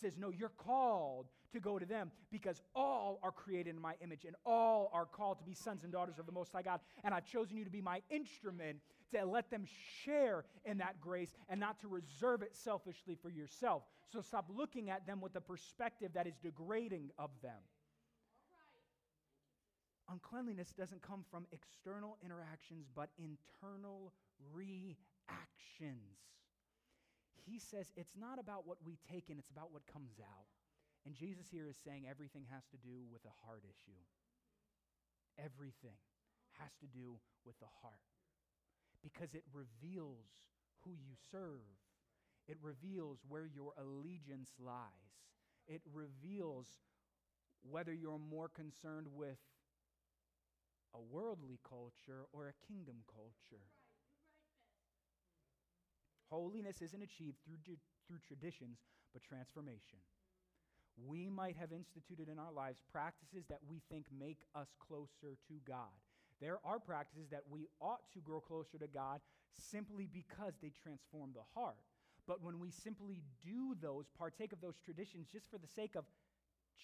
says, 0.00 0.12
No, 0.18 0.30
you're 0.30 0.50
called 0.50 1.26
to 1.52 1.60
go 1.60 1.78
to 1.78 1.86
them 1.86 2.10
because 2.30 2.60
all 2.74 3.18
are 3.22 3.32
created 3.32 3.74
in 3.74 3.80
my 3.80 3.94
image 4.02 4.24
and 4.24 4.36
all 4.44 4.90
are 4.92 5.06
called 5.06 5.38
to 5.38 5.44
be 5.44 5.54
sons 5.54 5.84
and 5.84 5.92
daughters 5.92 6.18
of 6.18 6.26
the 6.26 6.32
Most 6.32 6.52
High 6.52 6.62
God. 6.62 6.80
And 7.04 7.14
I've 7.14 7.26
chosen 7.26 7.56
you 7.56 7.64
to 7.64 7.70
be 7.70 7.80
my 7.80 8.02
instrument 8.10 8.78
to 9.14 9.24
let 9.24 9.50
them 9.50 9.64
share 10.04 10.44
in 10.64 10.78
that 10.78 11.00
grace 11.00 11.34
and 11.48 11.60
not 11.60 11.80
to 11.80 11.88
reserve 11.88 12.42
it 12.42 12.54
selfishly 12.54 13.16
for 13.20 13.30
yourself. 13.30 13.84
So 14.12 14.20
stop 14.20 14.50
looking 14.54 14.90
at 14.90 15.06
them 15.06 15.20
with 15.20 15.32
the 15.32 15.40
perspective 15.40 16.12
that 16.14 16.26
is 16.26 16.34
degrading 16.42 17.10
of 17.18 17.30
them. 17.42 17.62
Uncleanliness 20.08 20.72
doesn't 20.78 21.02
come 21.02 21.24
from 21.30 21.46
external 21.50 22.16
interactions, 22.24 22.86
but 22.94 23.08
internal 23.18 24.12
reactions 24.52 25.15
he 27.46 27.58
says 27.58 27.92
it's 27.96 28.16
not 28.18 28.38
about 28.38 28.66
what 28.66 28.78
we 28.84 28.98
take 29.10 29.30
in, 29.30 29.38
it's 29.38 29.50
about 29.50 29.72
what 29.72 29.86
comes 29.86 30.18
out. 30.20 30.50
And 31.06 31.14
Jesus 31.14 31.46
here 31.50 31.68
is 31.68 31.76
saying 31.76 32.04
everything 32.04 32.44
has 32.50 32.66
to 32.72 32.76
do 32.76 33.06
with 33.12 33.22
a 33.24 33.46
heart 33.46 33.62
issue. 33.62 34.02
Everything 35.38 35.96
has 36.58 36.74
to 36.80 36.86
do 36.86 37.16
with 37.44 37.58
the 37.60 37.70
heart 37.82 38.02
because 39.02 39.34
it 39.34 39.44
reveals 39.54 40.26
who 40.82 40.90
you 40.90 41.14
serve, 41.30 41.78
it 42.48 42.56
reveals 42.60 43.20
where 43.28 43.46
your 43.46 43.72
allegiance 43.78 44.50
lies, 44.58 45.30
it 45.68 45.82
reveals 45.92 46.66
whether 47.62 47.92
you're 47.92 48.18
more 48.18 48.48
concerned 48.48 49.06
with 49.14 49.38
a 50.94 51.00
worldly 51.00 51.58
culture 51.62 52.26
or 52.32 52.48
a 52.48 52.66
kingdom 52.66 52.96
culture. 53.06 53.64
Holiness 56.36 56.82
isn't 56.82 57.02
achieved 57.02 57.38
through, 57.46 57.56
through 58.06 58.20
traditions, 58.28 58.76
but 59.14 59.22
transformation. 59.22 60.04
We 61.00 61.30
might 61.30 61.56
have 61.56 61.72
instituted 61.72 62.28
in 62.28 62.38
our 62.38 62.52
lives 62.52 62.82
practices 62.92 63.46
that 63.48 63.60
we 63.66 63.80
think 63.90 64.04
make 64.12 64.44
us 64.54 64.68
closer 64.78 65.40
to 65.48 65.54
God. 65.66 65.96
There 66.38 66.58
are 66.62 66.78
practices 66.78 67.30
that 67.30 67.44
we 67.48 67.68
ought 67.80 68.12
to 68.12 68.20
grow 68.20 68.40
closer 68.40 68.76
to 68.76 68.86
God 68.86 69.22
simply 69.56 70.10
because 70.12 70.52
they 70.60 70.72
transform 70.82 71.30
the 71.32 71.48
heart. 71.58 71.80
But 72.28 72.42
when 72.42 72.60
we 72.60 72.70
simply 72.70 73.22
do 73.42 73.74
those, 73.80 74.04
partake 74.18 74.52
of 74.52 74.60
those 74.60 74.76
traditions 74.84 75.28
just 75.32 75.50
for 75.50 75.56
the 75.56 75.66
sake 75.66 75.96
of 75.96 76.04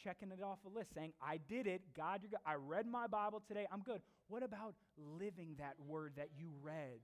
checking 0.02 0.30
it 0.30 0.42
off 0.42 0.60
a 0.64 0.70
list, 0.70 0.94
saying, 0.94 1.12
I 1.20 1.36
did 1.36 1.66
it, 1.66 1.82
God, 1.94 2.20
you're 2.22 2.30
good. 2.30 2.40
I 2.46 2.54
read 2.54 2.86
my 2.86 3.06
Bible 3.06 3.42
today, 3.46 3.66
I'm 3.70 3.82
good. 3.82 4.00
What 4.28 4.42
about 4.42 4.76
living 4.96 5.56
that 5.58 5.74
word 5.86 6.14
that 6.16 6.28
you 6.38 6.48
read? 6.62 7.00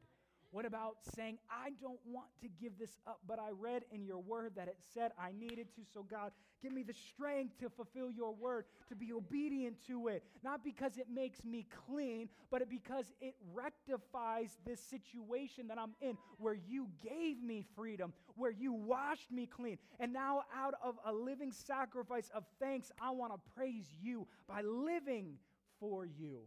What 0.51 0.65
about 0.65 0.97
saying, 1.15 1.39
I 1.51 1.73
don't 1.81 2.01
want 2.07 2.29
to 2.41 2.49
give 2.61 2.79
this 2.79 2.97
up, 3.07 3.21
but 3.27 3.39
I 3.39 3.51
read 3.51 3.85
in 3.93 4.07
your 4.07 4.19
word 4.19 4.53
that 4.57 4.67
it 4.67 4.79
said 4.95 5.13
I 5.19 5.31
needed 5.39 5.69
to. 5.75 5.83
So, 5.93 6.03
God, 6.03 6.33
give 6.63 6.73
me 6.73 6.83
the 6.83 6.95
strength 6.95 7.59
to 7.61 7.69
fulfill 7.69 8.11
your 8.11 8.33
word, 8.33 8.65
to 8.89 8.97
be 8.97 9.13
obedient 9.13 9.77
to 9.89 10.09
it. 10.09 10.25
Not 10.43 10.65
because 10.65 10.97
it 10.97 11.09
makes 11.13 11.45
me 11.45 11.67
clean, 11.87 12.31
but 12.51 12.69
because 12.71 13.13
it 13.21 13.35
rectifies 13.53 14.57
this 14.65 14.81
situation 14.81 15.69
that 15.69 15.79
I'm 15.79 15.95
in 16.01 16.17
where 16.39 16.55
you 16.55 16.89
gave 17.03 17.43
me 17.43 17.63
freedom, 17.77 18.15
where 18.37 18.51
you 18.51 18.73
washed 18.73 19.31
me 19.31 19.45
clean. 19.45 19.77
And 20.01 20.15
now, 20.15 20.45
out 20.57 20.75
of 20.83 20.95
a 21.05 21.13
living 21.13 21.53
sacrifice 21.53 22.31
of 22.35 22.45
thanks, 22.59 22.91
I 23.03 23.11
want 23.11 23.35
to 23.35 23.41
praise 23.55 23.87
you 24.01 24.27
by 24.49 24.63
living 24.63 25.35
for 25.79 26.07
you. 26.07 26.41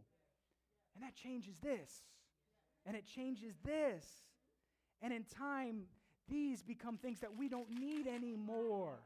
And 0.96 1.04
that 1.04 1.14
changes 1.14 1.58
this 1.62 2.02
and 2.86 2.96
it 2.96 3.06
changes 3.06 3.54
this. 3.64 4.04
And 5.00 5.12
in 5.12 5.24
time, 5.24 5.82
these 6.28 6.62
become 6.62 6.96
things 6.96 7.20
that 7.20 7.36
we 7.36 7.48
don't 7.48 7.70
need 7.70 8.06
anymore. 8.06 8.98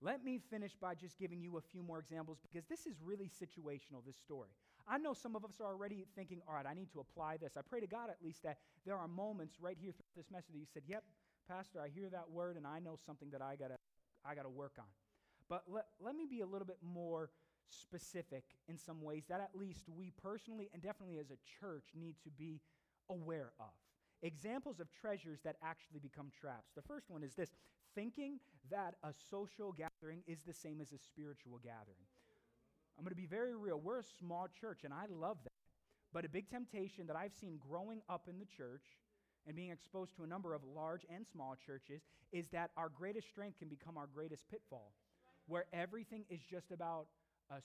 Let 0.00 0.24
me 0.24 0.40
finish 0.50 0.76
by 0.80 0.94
just 0.94 1.18
giving 1.18 1.40
you 1.40 1.56
a 1.56 1.60
few 1.60 1.82
more 1.82 1.98
examples 1.98 2.38
because 2.40 2.66
this 2.68 2.86
is 2.86 2.94
really 3.02 3.28
situational, 3.28 4.04
this 4.06 4.16
story. 4.16 4.50
I 4.86 4.96
know 4.96 5.12
some 5.12 5.34
of 5.34 5.44
us 5.44 5.60
are 5.60 5.66
already 5.66 6.06
thinking, 6.14 6.40
all 6.48 6.54
right, 6.54 6.64
I 6.64 6.72
need 6.72 6.90
to 6.92 7.00
apply 7.00 7.36
this. 7.36 7.56
I 7.56 7.60
pray 7.68 7.80
to 7.80 7.86
God 7.86 8.08
at 8.08 8.16
least 8.22 8.42
that 8.44 8.58
there 8.86 8.96
are 8.96 9.08
moments 9.08 9.56
right 9.60 9.76
here 9.78 9.92
through 9.92 10.22
this 10.22 10.30
message 10.30 10.52
that 10.52 10.58
you 10.58 10.66
said, 10.72 10.84
yep, 10.86 11.02
Pastor, 11.48 11.80
I 11.80 11.88
hear 11.88 12.08
that 12.10 12.30
word 12.30 12.56
and 12.56 12.66
I 12.66 12.78
know 12.78 12.96
something 13.04 13.30
that 13.30 13.42
I 13.42 13.56
got 13.56 13.68
to 13.68 13.74
I 14.24 14.34
gotta 14.34 14.48
work 14.48 14.72
on. 14.78 14.84
But 15.48 15.64
let, 15.68 15.86
let 16.00 16.14
me 16.14 16.26
be 16.28 16.40
a 16.40 16.46
little 16.46 16.66
bit 16.66 16.78
more 16.82 17.30
specific 17.68 18.44
in 18.68 18.78
some 18.78 19.02
ways 19.02 19.24
that 19.28 19.40
at 19.40 19.58
least 19.58 19.84
we 19.88 20.12
personally 20.22 20.68
and 20.72 20.82
definitely 20.82 21.18
as 21.18 21.30
a 21.30 21.38
church 21.60 21.84
need 21.94 22.14
to 22.24 22.30
be 22.30 22.60
aware 23.10 23.52
of. 23.60 23.72
Examples 24.22 24.80
of 24.80 24.88
treasures 24.90 25.40
that 25.44 25.56
actually 25.62 26.00
become 26.00 26.30
traps. 26.40 26.72
The 26.74 26.82
first 26.82 27.08
one 27.08 27.22
is 27.22 27.34
this 27.34 27.50
thinking 27.94 28.40
that 28.70 28.94
a 29.02 29.12
social 29.30 29.72
gathering 29.72 30.22
is 30.26 30.40
the 30.46 30.52
same 30.52 30.80
as 30.80 30.92
a 30.92 30.98
spiritual 30.98 31.58
gathering. 31.62 32.06
I'm 32.98 33.04
going 33.04 33.10
to 33.10 33.16
be 33.16 33.26
very 33.26 33.54
real. 33.54 33.80
We're 33.80 34.00
a 34.00 34.04
small 34.18 34.48
church, 34.60 34.80
and 34.84 34.92
I 34.92 35.06
love 35.08 35.38
that. 35.44 35.52
But 36.12 36.24
a 36.24 36.28
big 36.28 36.50
temptation 36.50 37.06
that 37.06 37.16
I've 37.16 37.34
seen 37.34 37.60
growing 37.68 38.00
up 38.08 38.28
in 38.28 38.38
the 38.38 38.44
church 38.44 38.82
and 39.46 39.54
being 39.54 39.70
exposed 39.70 40.16
to 40.16 40.24
a 40.24 40.26
number 40.26 40.54
of 40.54 40.62
large 40.64 41.06
and 41.14 41.24
small 41.26 41.54
churches 41.64 42.02
is 42.32 42.48
that 42.48 42.70
our 42.76 42.88
greatest 42.88 43.28
strength 43.28 43.58
can 43.58 43.68
become 43.68 43.96
our 43.96 44.08
greatest 44.12 44.48
pitfall, 44.50 44.92
where 45.46 45.66
everything 45.72 46.24
is 46.28 46.40
just 46.50 46.72
about 46.72 47.06
a 47.50 47.60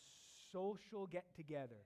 social 0.51 1.07
get 1.07 1.25
together. 1.35 1.85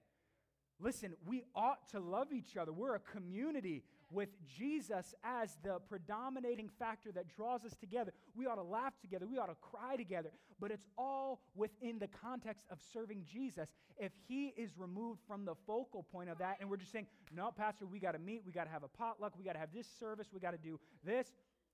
Listen, 0.80 1.14
we 1.26 1.44
ought 1.56 1.90
to 1.90 2.00
love 2.00 2.32
each 2.32 2.56
other. 2.56 2.72
We're 2.72 2.96
a 2.96 3.00
community 3.00 3.84
with 4.12 4.30
Jesus 4.46 5.16
as 5.24 5.58
the 5.64 5.80
predominating 5.90 6.70
factor 6.80 7.12
that 7.14 7.28
draws 7.36 7.66
us 7.66 7.76
together. 7.76 8.14
We 8.36 8.46
ought 8.46 8.56
to 8.56 8.64
laugh 8.64 8.94
together. 9.02 9.26
We 9.26 9.38
ought 9.40 9.48
to 9.48 9.56
cry 9.56 9.96
together. 9.96 10.30
But 10.60 10.72
it's 10.72 10.86
all 10.98 11.42
within 11.56 11.98
the 12.00 12.08
context 12.08 12.64
of 12.70 12.80
serving 12.94 13.26
Jesus. 13.26 13.70
If 13.98 14.12
he 14.28 14.54
is 14.56 14.78
removed 14.78 15.20
from 15.28 15.46
the 15.46 15.56
focal 15.66 16.04
point 16.04 16.30
of 16.30 16.38
that, 16.38 16.58
and 16.62 16.70
we're 16.70 16.78
just 16.78 16.92
saying, 16.92 17.08
no, 17.36 17.52
Pastor, 17.52 17.86
we 17.86 18.00
got 18.00 18.12
to 18.12 18.20
meet, 18.20 18.44
we 18.46 18.52
got 18.52 18.66
to 18.66 18.72
have 18.72 18.84
a 18.84 18.88
potluck, 18.88 19.34
we 19.38 19.44
got 19.44 19.54
to 19.54 19.60
have 19.60 19.74
this 19.74 19.88
service, 20.00 20.28
we 20.32 20.40
got 20.40 20.52
to 20.52 20.58
do 20.58 20.80
this. 21.04 21.28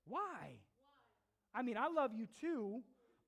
Why? 0.06 0.20
Why? 0.20 0.50
I 1.54 1.62
mean, 1.62 1.76
I 1.76 1.88
love 1.88 2.12
you 2.14 2.26
too, 2.40 2.82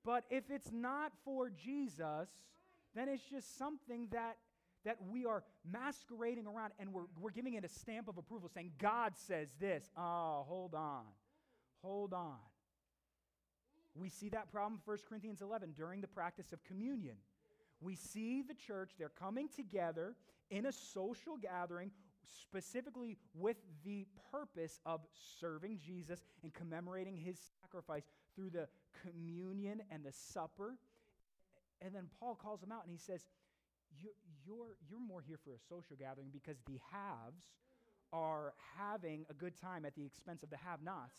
but 0.04 0.24
if 0.30 0.50
it's 0.50 0.72
not 0.72 1.12
for 1.24 1.50
Jesus, 1.50 2.28
then 2.96 3.08
it's 3.08 3.22
just 3.22 3.58
something 3.58 4.08
that, 4.12 4.36
that 4.84 4.96
we 5.10 5.26
are 5.26 5.42
masquerading 5.70 6.46
around 6.46 6.72
and 6.78 6.92
we're, 6.92 7.06
we're 7.20 7.30
giving 7.30 7.54
it 7.54 7.64
a 7.64 7.68
stamp 7.68 8.08
of 8.08 8.18
approval, 8.18 8.48
saying, 8.48 8.72
God 8.78 9.12
says 9.16 9.54
this. 9.60 9.90
Oh, 9.96 10.44
hold 10.48 10.74
on. 10.74 11.04
Hold 11.82 12.12
on. 12.14 12.36
We 13.94 14.08
see 14.08 14.28
that 14.30 14.52
problem 14.52 14.80
1 14.84 14.98
Corinthians 15.08 15.40
11 15.40 15.72
during 15.76 16.00
the 16.00 16.08
practice 16.08 16.52
of 16.52 16.62
communion. 16.64 17.16
We 17.80 17.94
see 17.94 18.42
the 18.42 18.54
church, 18.54 18.92
they're 18.98 19.08
coming 19.08 19.48
together 19.54 20.14
in 20.50 20.66
a 20.66 20.72
social 20.72 21.36
gathering, 21.36 21.90
specifically 22.40 23.18
with 23.34 23.56
the 23.84 24.06
purpose 24.30 24.80
of 24.86 25.00
serving 25.40 25.78
Jesus 25.84 26.24
and 26.42 26.52
commemorating 26.52 27.16
his 27.16 27.38
sacrifice 27.62 28.04
through 28.34 28.50
the 28.50 28.68
communion 29.02 29.82
and 29.90 30.04
the 30.04 30.12
supper 30.12 30.74
and 31.82 31.94
then 31.94 32.08
Paul 32.18 32.34
calls 32.34 32.60
them 32.60 32.72
out 32.72 32.82
and 32.82 32.90
he 32.90 32.98
says, 32.98 33.26
you're, 34.00 34.12
you're, 34.44 34.76
you're 34.88 35.00
more 35.00 35.20
here 35.20 35.38
for 35.42 35.50
a 35.50 35.60
social 35.68 35.96
gathering 35.96 36.28
because 36.32 36.56
the 36.66 36.78
haves 36.90 37.42
are 38.12 38.54
having 38.78 39.26
a 39.30 39.34
good 39.34 39.58
time 39.60 39.84
at 39.84 39.94
the 39.94 40.04
expense 40.04 40.42
of 40.42 40.50
the 40.50 40.56
have 40.56 40.82
nots. 40.82 41.18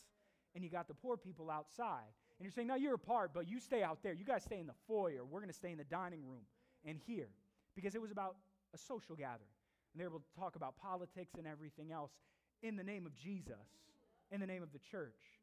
And 0.56 0.64
you 0.64 0.70
got 0.70 0.88
the 0.88 0.94
poor 0.94 1.18
people 1.18 1.52
outside. 1.52 2.10
And 2.40 2.46
you're 2.46 2.52
saying, 2.52 2.68
no, 2.68 2.76
you're 2.76 2.96
apart, 2.96 3.32
but 3.34 3.48
you 3.48 3.60
stay 3.60 3.84
out 3.84 4.00
there. 4.02 4.14
You 4.14 4.26
guys 4.26 4.44
stay 4.44 4.60
in 4.60 4.68
the 4.68 4.78
foyer. 4.88 5.24
We're 5.24 5.40
going 5.40 5.52
to 5.52 5.56
stay 5.58 5.72
in 5.72 5.78
the 5.78 5.84
dining 5.84 6.26
room 6.26 6.42
and 6.86 6.98
here. 7.06 7.30
Because 7.76 7.94
it 7.94 8.02
was 8.02 8.12
about 8.12 8.38
a 8.74 8.78
social 8.78 9.16
gathering. 9.16 9.50
And 9.94 10.02
they 10.02 10.06
were 10.06 10.12
able 10.12 10.20
to 10.20 10.40
talk 10.40 10.56
about 10.56 10.78
politics 10.78 11.34
and 11.38 11.46
everything 11.46 11.92
else 11.92 12.12
in 12.64 12.76
the 12.76 12.84
name 12.84 13.06
of 13.06 13.14
Jesus, 13.16 13.68
in 14.32 14.40
the 14.40 14.48
name 14.48 14.64
of 14.64 14.72
the 14.72 14.80
church. 14.80 15.37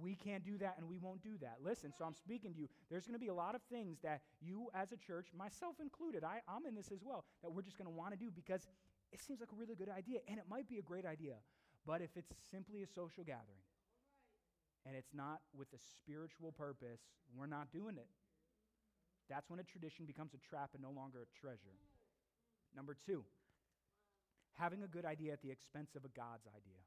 We 0.00 0.14
can't 0.14 0.44
do 0.44 0.58
that 0.58 0.76
and 0.78 0.88
we 0.88 0.98
won't 0.98 1.22
do 1.22 1.38
that. 1.40 1.58
Listen, 1.64 1.92
so 1.96 2.04
I'm 2.04 2.14
speaking 2.14 2.52
to 2.52 2.58
you. 2.58 2.68
There's 2.90 3.06
going 3.06 3.14
to 3.14 3.22
be 3.22 3.28
a 3.28 3.34
lot 3.34 3.54
of 3.54 3.62
things 3.70 3.98
that 4.02 4.20
you, 4.40 4.68
as 4.74 4.92
a 4.92 4.96
church, 4.96 5.28
myself 5.36 5.76
included, 5.80 6.24
I, 6.24 6.40
I'm 6.48 6.66
in 6.66 6.74
this 6.74 6.90
as 6.92 7.02
well, 7.02 7.24
that 7.42 7.50
we're 7.50 7.62
just 7.62 7.78
going 7.78 7.86
to 7.86 7.96
want 7.96 8.12
to 8.12 8.18
do 8.18 8.30
because 8.34 8.66
it 9.12 9.20
seems 9.20 9.40
like 9.40 9.50
a 9.52 9.56
really 9.56 9.74
good 9.74 9.88
idea 9.88 10.20
and 10.28 10.38
it 10.38 10.44
might 10.50 10.68
be 10.68 10.78
a 10.78 10.82
great 10.82 11.06
idea. 11.06 11.36
But 11.86 12.02
if 12.02 12.10
it's 12.16 12.32
simply 12.50 12.82
a 12.82 12.86
social 12.86 13.24
gathering 13.24 13.64
and 14.84 14.94
it's 14.94 15.14
not 15.14 15.40
with 15.56 15.68
a 15.72 15.78
spiritual 15.78 16.52
purpose, 16.52 17.00
we're 17.34 17.46
not 17.46 17.72
doing 17.72 17.96
it. 17.96 18.08
That's 19.30 19.48
when 19.48 19.58
a 19.58 19.64
tradition 19.64 20.04
becomes 20.04 20.34
a 20.34 20.38
trap 20.38 20.70
and 20.74 20.82
no 20.82 20.90
longer 20.90 21.22
a 21.22 21.28
treasure. 21.40 21.74
Number 22.74 22.96
two, 23.06 23.24
having 24.58 24.82
a 24.82 24.86
good 24.88 25.04
idea 25.04 25.32
at 25.32 25.42
the 25.42 25.50
expense 25.50 25.96
of 25.96 26.04
a 26.04 26.12
God's 26.14 26.46
idea 26.46 26.82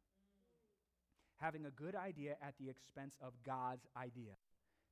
having 1.40 1.66
a 1.66 1.72
good 1.72 1.96
idea 1.96 2.36
at 2.42 2.54
the 2.60 2.70
expense 2.70 3.16
of 3.22 3.34
God's 3.46 3.88
idea. 3.98 4.34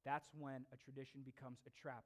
That's 0.05 0.29
when 0.37 0.65
a 0.73 0.77
tradition 0.77 1.21
becomes 1.25 1.59
a 1.67 1.81
trap. 1.81 2.03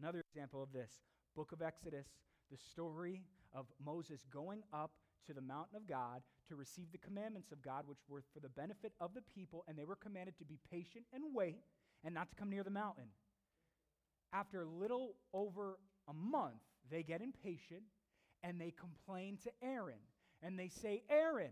Another 0.00 0.20
example 0.20 0.62
of 0.62 0.72
this 0.72 0.90
book 1.34 1.52
of 1.52 1.62
Exodus, 1.62 2.06
the 2.50 2.56
story 2.56 3.22
of 3.52 3.66
Moses 3.84 4.24
going 4.32 4.62
up 4.72 4.92
to 5.26 5.34
the 5.34 5.40
mountain 5.40 5.76
of 5.76 5.86
God 5.86 6.22
to 6.48 6.56
receive 6.56 6.92
the 6.92 6.98
commandments 6.98 7.52
of 7.52 7.62
God, 7.62 7.84
which 7.86 7.98
were 8.08 8.22
for 8.32 8.40
the 8.40 8.48
benefit 8.48 8.92
of 9.00 9.14
the 9.14 9.22
people, 9.34 9.64
and 9.68 9.76
they 9.76 9.84
were 9.84 9.96
commanded 9.96 10.38
to 10.38 10.44
be 10.44 10.58
patient 10.70 11.04
and 11.12 11.34
wait 11.34 11.62
and 12.04 12.14
not 12.14 12.30
to 12.30 12.36
come 12.36 12.50
near 12.50 12.64
the 12.64 12.70
mountain. 12.70 13.08
After 14.32 14.62
a 14.62 14.66
little 14.66 15.16
over 15.34 15.78
a 16.08 16.12
month, 16.14 16.62
they 16.90 17.02
get 17.02 17.20
impatient 17.20 17.82
and 18.42 18.60
they 18.60 18.72
complain 18.72 19.38
to 19.44 19.50
Aaron. 19.62 20.00
And 20.42 20.58
they 20.58 20.68
say, 20.68 21.02
Aaron, 21.10 21.50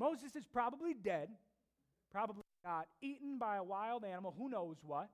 Moses 0.00 0.34
is 0.34 0.46
probably 0.46 0.94
dead, 0.94 1.28
probably 2.10 2.42
got 2.64 2.86
eaten 3.02 3.38
by 3.38 3.56
a 3.56 3.62
wild 3.62 4.02
animal, 4.02 4.34
who 4.36 4.48
knows 4.48 4.76
what. 4.82 5.10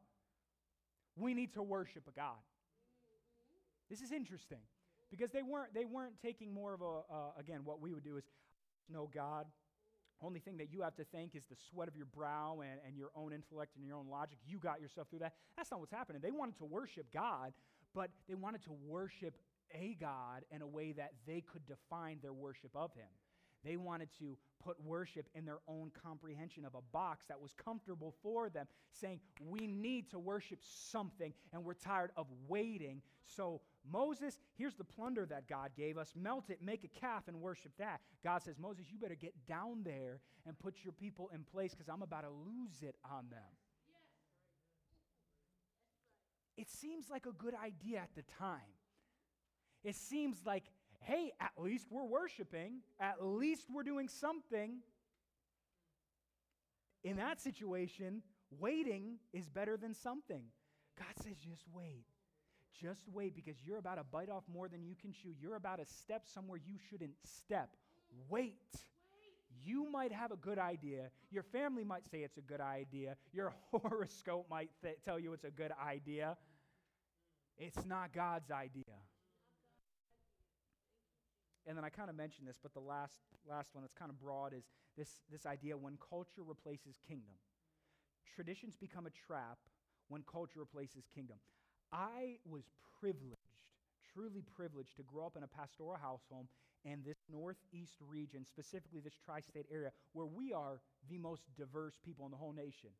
We 1.17 1.35
need 1.35 1.55
to 1.55 1.63
worship 1.63 2.05
a 2.09 2.13
God. 2.13 2.39
This 3.91 4.01
is 4.01 4.13
interesting 4.13 4.61
because 5.11 5.33
they 5.33 5.43
weren't, 5.43 5.75
they 5.75 5.85
weren't 5.85 6.15
taking 6.23 6.55
more 6.55 6.73
of 6.73 6.83
a, 6.83 6.85
uh, 7.13 7.31
again, 7.37 7.63
what 7.65 7.81
we 7.81 7.93
would 7.95 8.05
do 8.05 8.17
is 8.17 8.25
know 8.89 9.11
God. 9.13 9.47
Only 10.23 10.39
thing 10.39 10.57
that 10.59 10.73
you 10.73 10.83
have 10.83 10.95
to 10.97 11.05
thank 11.05 11.35
is 11.35 11.45
the 11.47 11.57
sweat 11.69 11.89
of 11.89 11.97
your 11.97 12.07
brow 12.07 12.61
and, 12.61 12.79
and 12.87 12.97
your 12.97 13.11
own 13.17 13.33
intellect 13.33 13.73
and 13.77 13.85
your 13.85 13.97
own 13.97 14.07
logic. 14.09 14.39
You 14.47 14.59
got 14.59 14.81
yourself 14.81 15.09
through 15.11 15.19
that. 15.21 15.35
That's 15.57 15.71
not 15.73 15.81
what's 15.81 15.93
happening. 15.93 16.21
They 16.23 16.31
wanted 16.31 16.59
to 16.59 16.65
worship 16.65 17.07
God, 17.13 17.53
but 17.93 18.11
they 18.29 18.37
wanted 18.37 18.63
to 18.65 18.73
worship 18.87 19.37
a 19.75 19.97
God 20.01 20.45
in 20.53 20.63
a 20.63 20.67
way 20.67 20.93
that 20.93 21.13
they 21.27 21.41
could 21.41 21.67
define 21.67 22.19
their 22.23 22.33
worship 22.33 22.71
of 22.77 22.93
Him. 22.95 23.09
They 23.67 23.77
wanted 23.77 24.09
to 24.21 24.39
put 24.65 24.81
worship 24.83 25.29
in 25.35 25.45
their 25.45 25.59
own 25.67 25.91
comprehension 26.03 26.65
of 26.65 26.75
a 26.75 26.81
box 26.93 27.27
that 27.29 27.41
was 27.41 27.53
comfortable 27.53 28.15
for 28.23 28.49
them, 28.49 28.67
saying, 28.93 29.21
We 29.41 29.67
need 29.67 30.11
to 30.11 30.19
worship 30.19 30.61
something, 30.63 31.35
and 31.53 31.65
we're 31.65 31.75
tired 31.75 32.13
of 32.17 32.27
waiting. 32.49 33.03
So, 33.27 33.61
Moses, 33.91 34.39
here's 34.57 34.75
the 34.75 34.85
plunder 34.85 35.27
that 35.27 35.49
God 35.49 35.71
gave 35.77 35.99
us. 35.99 36.13
Melt 36.17 36.49
it, 36.49 36.63
make 36.63 36.85
a 36.85 37.01
calf, 37.01 37.25
and 37.27 37.41
worship 37.41 37.73
that. 37.79 38.01
God 38.23 38.43
says, 38.43 38.57
Moses, 38.59 38.87
you 38.91 38.99
better 38.99 39.17
get 39.17 39.35
down 39.47 39.83
there 39.85 40.21
and 40.47 40.59
put 40.59 40.77
your 40.85 40.93
people 40.93 41.29
in 41.35 41.43
place 41.43 41.75
because 41.75 41.89
I'm 41.89 42.03
about 42.03 42.23
to 42.23 42.31
lose 42.31 42.83
it 42.83 42.95
on 43.05 43.27
them. 43.31 43.41
It 46.57 46.71
seems 46.71 47.11
like 47.11 47.27
a 47.27 47.33
good 47.33 47.55
idea 47.55 47.99
at 47.99 48.11
the 48.15 48.23
time. 48.39 48.61
It 49.85 49.95
seems 49.95 50.39
like 50.47 50.65
hey, 51.01 51.33
at 51.41 51.53
least 51.57 51.87
we're 51.91 52.05
worshiping, 52.05 52.81
at 53.01 53.25
least 53.25 53.67
we're 53.73 53.83
doing 53.83 54.09
something. 54.09 54.79
In 57.05 57.17
that 57.17 57.41
situation, 57.41 58.23
waiting 58.59 59.19
is 59.33 59.49
better 59.49 59.77
than 59.77 59.95
something. 59.95 60.43
God 60.99 61.25
says, 61.25 61.37
just 61.37 61.63
wait. 61.73 62.05
Just 62.81 63.03
wait 63.13 63.35
because 63.35 63.57
you're 63.65 63.79
about 63.79 63.97
to 63.97 64.05
bite 64.05 64.29
off 64.29 64.45
more 64.53 64.69
than 64.69 64.85
you 64.85 64.95
can 65.01 65.13
chew. 65.13 65.31
You're 65.41 65.57
about 65.57 65.79
to 65.79 65.87
step 65.87 66.23
somewhere 66.27 66.59
you 66.65 66.75
shouldn't 66.91 67.15
step. 67.25 67.71
Wait. 68.29 68.55
You 69.65 69.91
might 69.91 70.13
have 70.13 70.31
a 70.31 70.37
good 70.37 70.59
idea. 70.59 71.11
Your 71.31 71.43
family 71.43 71.85
might 71.85 72.07
say 72.11 72.19
it's 72.19 72.37
a 72.37 72.43
good 72.43 72.61
idea. 72.61 73.17
Your 73.33 73.55
horoscope 73.71 74.47
might 74.51 74.71
th- 74.83 74.99
tell 75.05 75.19
you 75.19 75.33
it's 75.33 75.45
a 75.45 75.51
good 75.51 75.73
idea. 75.85 76.37
It's 77.59 77.85
not 77.87 78.13
God's 78.13 78.51
idea. 78.51 78.85
And 81.67 81.77
then 81.77 81.85
I 81.85 81.89
kind 81.89 82.09
of 82.09 82.17
mentioned 82.17 82.47
this, 82.47 82.59
but 82.63 82.73
the 82.75 82.81
last, 82.81 83.19
last 83.49 83.75
one 83.75 83.83
that's 83.83 83.95
kind 83.95 84.11
of 84.11 84.21
broad 84.21 84.55
is 84.55 84.65
this, 84.97 85.21
this 85.31 85.47
idea 85.47 85.77
when 85.77 85.99
culture 85.99 86.43
replaces 86.47 86.95
kingdom. 87.07 87.35
Traditions 88.35 88.77
become 88.77 89.07
a 89.07 89.11
trap 89.11 89.59
when 90.09 90.23
culture 90.31 90.61
replaces 90.61 91.05
kingdom. 91.13 91.37
I 91.93 92.39
was 92.49 92.63
privileged, 93.01 93.59
truly 94.15 94.43
privileged, 94.55 94.97
to 94.97 95.03
grow 95.03 95.27
up 95.27 95.37
in 95.37 95.43
a 95.43 95.49
pastoral 95.49 95.99
household 96.01 96.47
in 96.85 97.03
this 97.05 97.19
northeast 97.31 97.97
region, 98.01 98.45
specifically 98.45 99.01
this 99.01 99.17
tri 99.25 99.41
state 99.41 99.67
area, 99.73 99.91
where 100.13 100.27
we 100.27 100.53
are 100.53 100.81
the 101.11 101.19
most 101.19 101.43
diverse 101.57 101.95
people 102.05 102.25
in 102.27 102.31
the 102.31 102.37
whole 102.37 102.53
nation. 102.53 102.91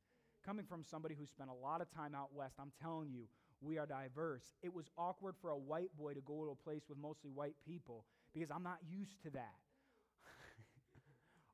Coming 0.45 0.67
from 0.67 0.83
somebody 0.83 1.15
who 1.15 1.27
spent 1.27 1.51
a 1.51 1.65
lot 1.65 1.81
of 1.81 1.91
time 1.91 2.15
out 2.15 2.35
west, 2.35 2.57
I'm 2.59 2.73
telling 2.83 3.13
you, 3.13 3.29
we 3.61 3.79
are 3.79 3.87
diverse. 3.87 4.53
It 4.63 4.75
was 4.75 4.91
awkward 4.99 5.35
for 5.41 5.51
a 5.51 5.57
white 5.57 5.97
boy 5.97 6.15
to 6.15 6.21
go 6.21 6.45
to 6.45 6.51
a 6.51 6.55
place 6.55 6.83
with 6.89 6.99
mostly 6.99 7.31
white 7.31 7.57
people 7.67 8.05
because 8.37 8.51
I'm 8.51 8.63
not 8.63 8.79
used 8.87 9.23
to 9.23 9.31
that. 9.31 9.55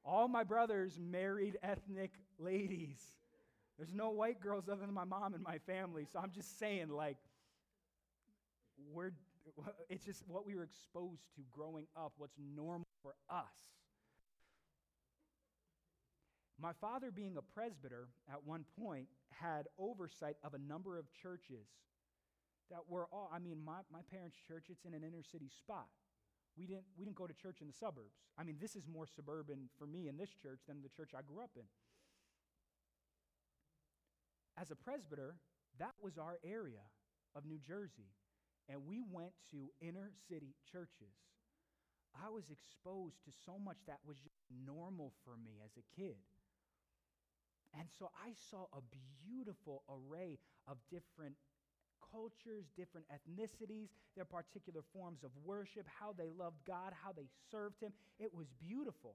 All 0.05 0.27
my 0.27 0.43
brothers 0.43 0.99
married 1.01 1.57
ethnic 1.63 2.11
ladies. 2.41 2.99
There's 3.79 3.95
no 3.95 4.11
white 4.11 4.41
girls 4.41 4.69
other 4.69 4.81
than 4.81 4.93
my 4.93 5.05
mom 5.05 5.33
and 5.35 5.45
my 5.45 5.59
family. 5.59 6.09
So 6.13 6.19
I'm 6.19 6.33
just 6.33 6.59
saying, 6.59 6.89
like, 6.89 7.19
we're, 8.93 9.13
it's 9.89 10.05
just 10.05 10.25
what 10.27 10.45
we 10.45 10.57
were 10.57 10.65
exposed 10.65 11.23
to 11.37 11.43
growing 11.53 11.87
up, 11.97 12.15
what's 12.17 12.37
normal 12.57 12.89
for 13.01 13.15
us. 13.31 13.47
My 16.61 16.73
father, 16.81 17.13
being 17.13 17.37
a 17.37 17.43
presbyter 17.55 18.09
at 18.29 18.45
one 18.45 18.65
point, 18.81 19.07
had 19.31 19.69
oversight 19.79 20.37
of 20.43 20.55
a 20.55 20.59
number 20.59 20.99
of 20.99 21.05
churches 21.23 21.69
that 22.71 22.81
were 22.89 23.07
all, 23.13 23.31
I 23.33 23.39
mean, 23.39 23.59
my, 23.65 23.79
my 23.93 24.01
parents' 24.11 24.37
church, 24.49 24.65
it's 24.69 24.85
in 24.85 24.95
an 24.95 25.03
inner 25.05 25.23
city 25.23 25.49
spot. 25.49 25.87
We 26.57 26.67
didn't, 26.67 26.85
we 26.99 27.05
didn't 27.05 27.17
go 27.17 27.27
to 27.27 27.35
church 27.35 27.61
in 27.61 27.67
the 27.67 27.73
suburbs. 27.73 28.21
I 28.39 28.45
mean, 28.45 28.57
this 28.61 28.77
is 28.77 28.87
more 28.87 29.07
suburban 29.07 29.71
for 29.79 29.87
me 29.87 30.09
in 30.09 30.17
this 30.17 30.31
church 30.31 30.61
than 30.69 30.83
the 30.83 30.89
church 30.89 31.11
I 31.17 31.23
grew 31.23 31.43
up 31.43 31.53
in. 31.57 31.65
As 34.61 34.71
a 34.71 34.77
presbyter, 34.77 35.37
that 35.79 35.95
was 36.03 36.19
our 36.19 36.39
area 36.45 36.85
of 37.35 37.47
New 37.47 37.59
Jersey. 37.59 38.13
And 38.69 38.87
we 38.87 39.03
went 39.03 39.33
to 39.51 39.71
inner 39.81 40.11
city 40.29 40.55
churches. 40.71 41.17
I 42.13 42.29
was 42.29 42.51
exposed 42.51 43.25
to 43.25 43.33
so 43.47 43.59
much 43.59 43.79
that 43.87 43.99
was 44.07 44.19
just 44.19 44.37
normal 44.53 45.13
for 45.25 45.37
me 45.37 45.57
as 45.65 45.73
a 45.77 45.85
kid. 45.97 46.21
And 47.73 47.89
so 47.99 48.11
I 48.13 48.33
saw 48.51 48.69
a 48.77 48.85
beautiful 49.25 49.83
array 49.89 50.39
of 50.69 50.77
different 50.91 51.37
cultures, 52.11 52.67
different 52.77 53.07
ethnicities, 53.09 53.89
their 54.17 54.25
particular 54.25 54.81
forms 54.93 55.23
of 55.23 55.31
worship, 55.45 55.87
how 55.87 56.13
they 56.17 56.31
loved 56.37 56.65
God, 56.67 56.93
how 57.05 57.13
they 57.13 57.29
served 57.51 57.81
Him. 57.81 57.93
It 58.19 58.35
was 58.35 58.47
beautiful. 58.59 59.15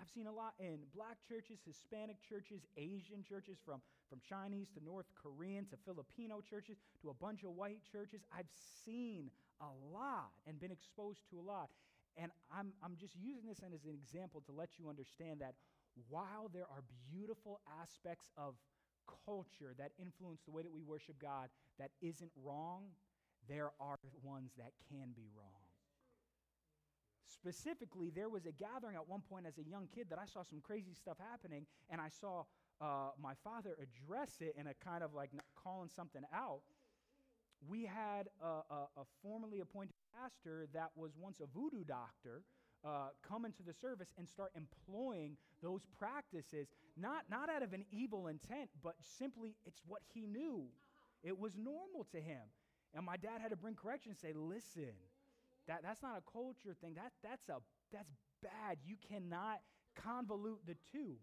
I've 0.00 0.08
seen 0.08 0.26
a 0.26 0.32
lot 0.32 0.54
in 0.58 0.78
black 0.96 1.18
churches, 1.28 1.58
Hispanic 1.66 2.16
churches, 2.26 2.64
Asian 2.78 3.22
churches, 3.22 3.58
from, 3.64 3.82
from 4.08 4.18
Chinese 4.26 4.68
to 4.70 4.82
North 4.82 5.04
Korean 5.12 5.66
to 5.66 5.76
Filipino 5.84 6.40
churches 6.40 6.78
to 7.02 7.10
a 7.10 7.14
bunch 7.14 7.44
of 7.44 7.50
white 7.50 7.84
churches. 7.92 8.22
I've 8.32 8.48
seen 8.84 9.30
a 9.60 9.68
lot 9.92 10.32
and 10.46 10.58
been 10.58 10.72
exposed 10.72 11.20
to 11.30 11.38
a 11.38 11.44
lot. 11.44 11.68
And 12.16 12.32
I'm, 12.50 12.72
I'm 12.82 12.96
just 12.98 13.14
using 13.14 13.46
this 13.46 13.60
as 13.60 13.84
an 13.84 13.94
example 13.94 14.42
to 14.46 14.52
let 14.52 14.78
you 14.78 14.88
understand 14.88 15.40
that 15.40 15.54
while 16.08 16.50
there 16.52 16.66
are 16.70 16.82
beautiful 17.12 17.60
aspects 17.82 18.30
of 18.36 18.54
culture 19.26 19.74
that 19.78 19.92
influence 19.98 20.40
the 20.44 20.52
way 20.52 20.62
that 20.62 20.72
we 20.72 20.82
worship 20.82 21.16
God 21.20 21.48
that 21.78 21.90
isn't 22.00 22.30
wrong, 22.44 22.84
there 23.48 23.70
are 23.80 23.98
ones 24.22 24.52
that 24.58 24.72
can 24.88 25.10
be 25.14 25.28
wrong. 25.36 25.64
Specifically, 27.26 28.10
there 28.10 28.28
was 28.28 28.44
a 28.46 28.52
gathering 28.52 28.96
at 28.96 29.08
one 29.08 29.22
point 29.30 29.46
as 29.46 29.56
a 29.58 29.62
young 29.62 29.88
kid 29.94 30.06
that 30.10 30.18
I 30.18 30.26
saw 30.26 30.42
some 30.42 30.60
crazy 30.60 30.94
stuff 30.94 31.16
happening, 31.30 31.64
and 31.88 32.00
I 32.00 32.08
saw 32.08 32.44
uh, 32.80 33.10
my 33.22 33.34
father 33.44 33.76
address 33.80 34.36
it 34.40 34.54
in 34.58 34.66
a 34.66 34.74
kind 34.74 35.02
of 35.02 35.14
like 35.14 35.30
calling 35.54 35.88
something 35.94 36.22
out. 36.34 36.62
We 37.68 37.84
had 37.84 38.28
a, 38.42 38.46
a, 38.46 38.80
a 38.96 39.04
formerly 39.22 39.60
appointed 39.60 39.94
pastor 40.16 40.66
that 40.72 40.90
was 40.96 41.12
once 41.18 41.40
a 41.40 41.46
voodoo 41.46 41.84
doctor 41.84 42.42
uh, 42.84 43.08
come 43.26 43.44
into 43.44 43.62
the 43.62 43.74
service 43.74 44.08
and 44.18 44.28
start 44.28 44.52
employing 44.56 45.36
those 45.62 45.82
practices, 45.98 46.68
not, 46.96 47.24
not 47.30 47.50
out 47.50 47.62
of 47.62 47.72
an 47.72 47.84
evil 47.90 48.28
intent, 48.28 48.70
but 48.82 48.94
simply 49.18 49.54
it's 49.66 49.80
what 49.86 50.00
he 50.14 50.26
knew. 50.26 50.64
It 51.22 51.38
was 51.38 51.56
normal 51.56 52.06
to 52.12 52.20
him. 52.20 52.40
And 52.94 53.04
my 53.04 53.16
dad 53.16 53.40
had 53.40 53.50
to 53.50 53.56
bring 53.56 53.74
correction 53.74 54.10
and 54.10 54.18
say, 54.18 54.32
listen, 54.34 54.96
that, 55.68 55.82
that's 55.82 56.02
not 56.02 56.18
a 56.18 56.32
culture 56.32 56.74
thing. 56.80 56.94
That, 56.94 57.12
that's, 57.22 57.48
a, 57.48 57.58
that's 57.92 58.10
bad. 58.42 58.78
You 58.84 58.96
cannot 59.08 59.60
convolute 59.94 60.64
the 60.66 60.76
two. 60.90 61.16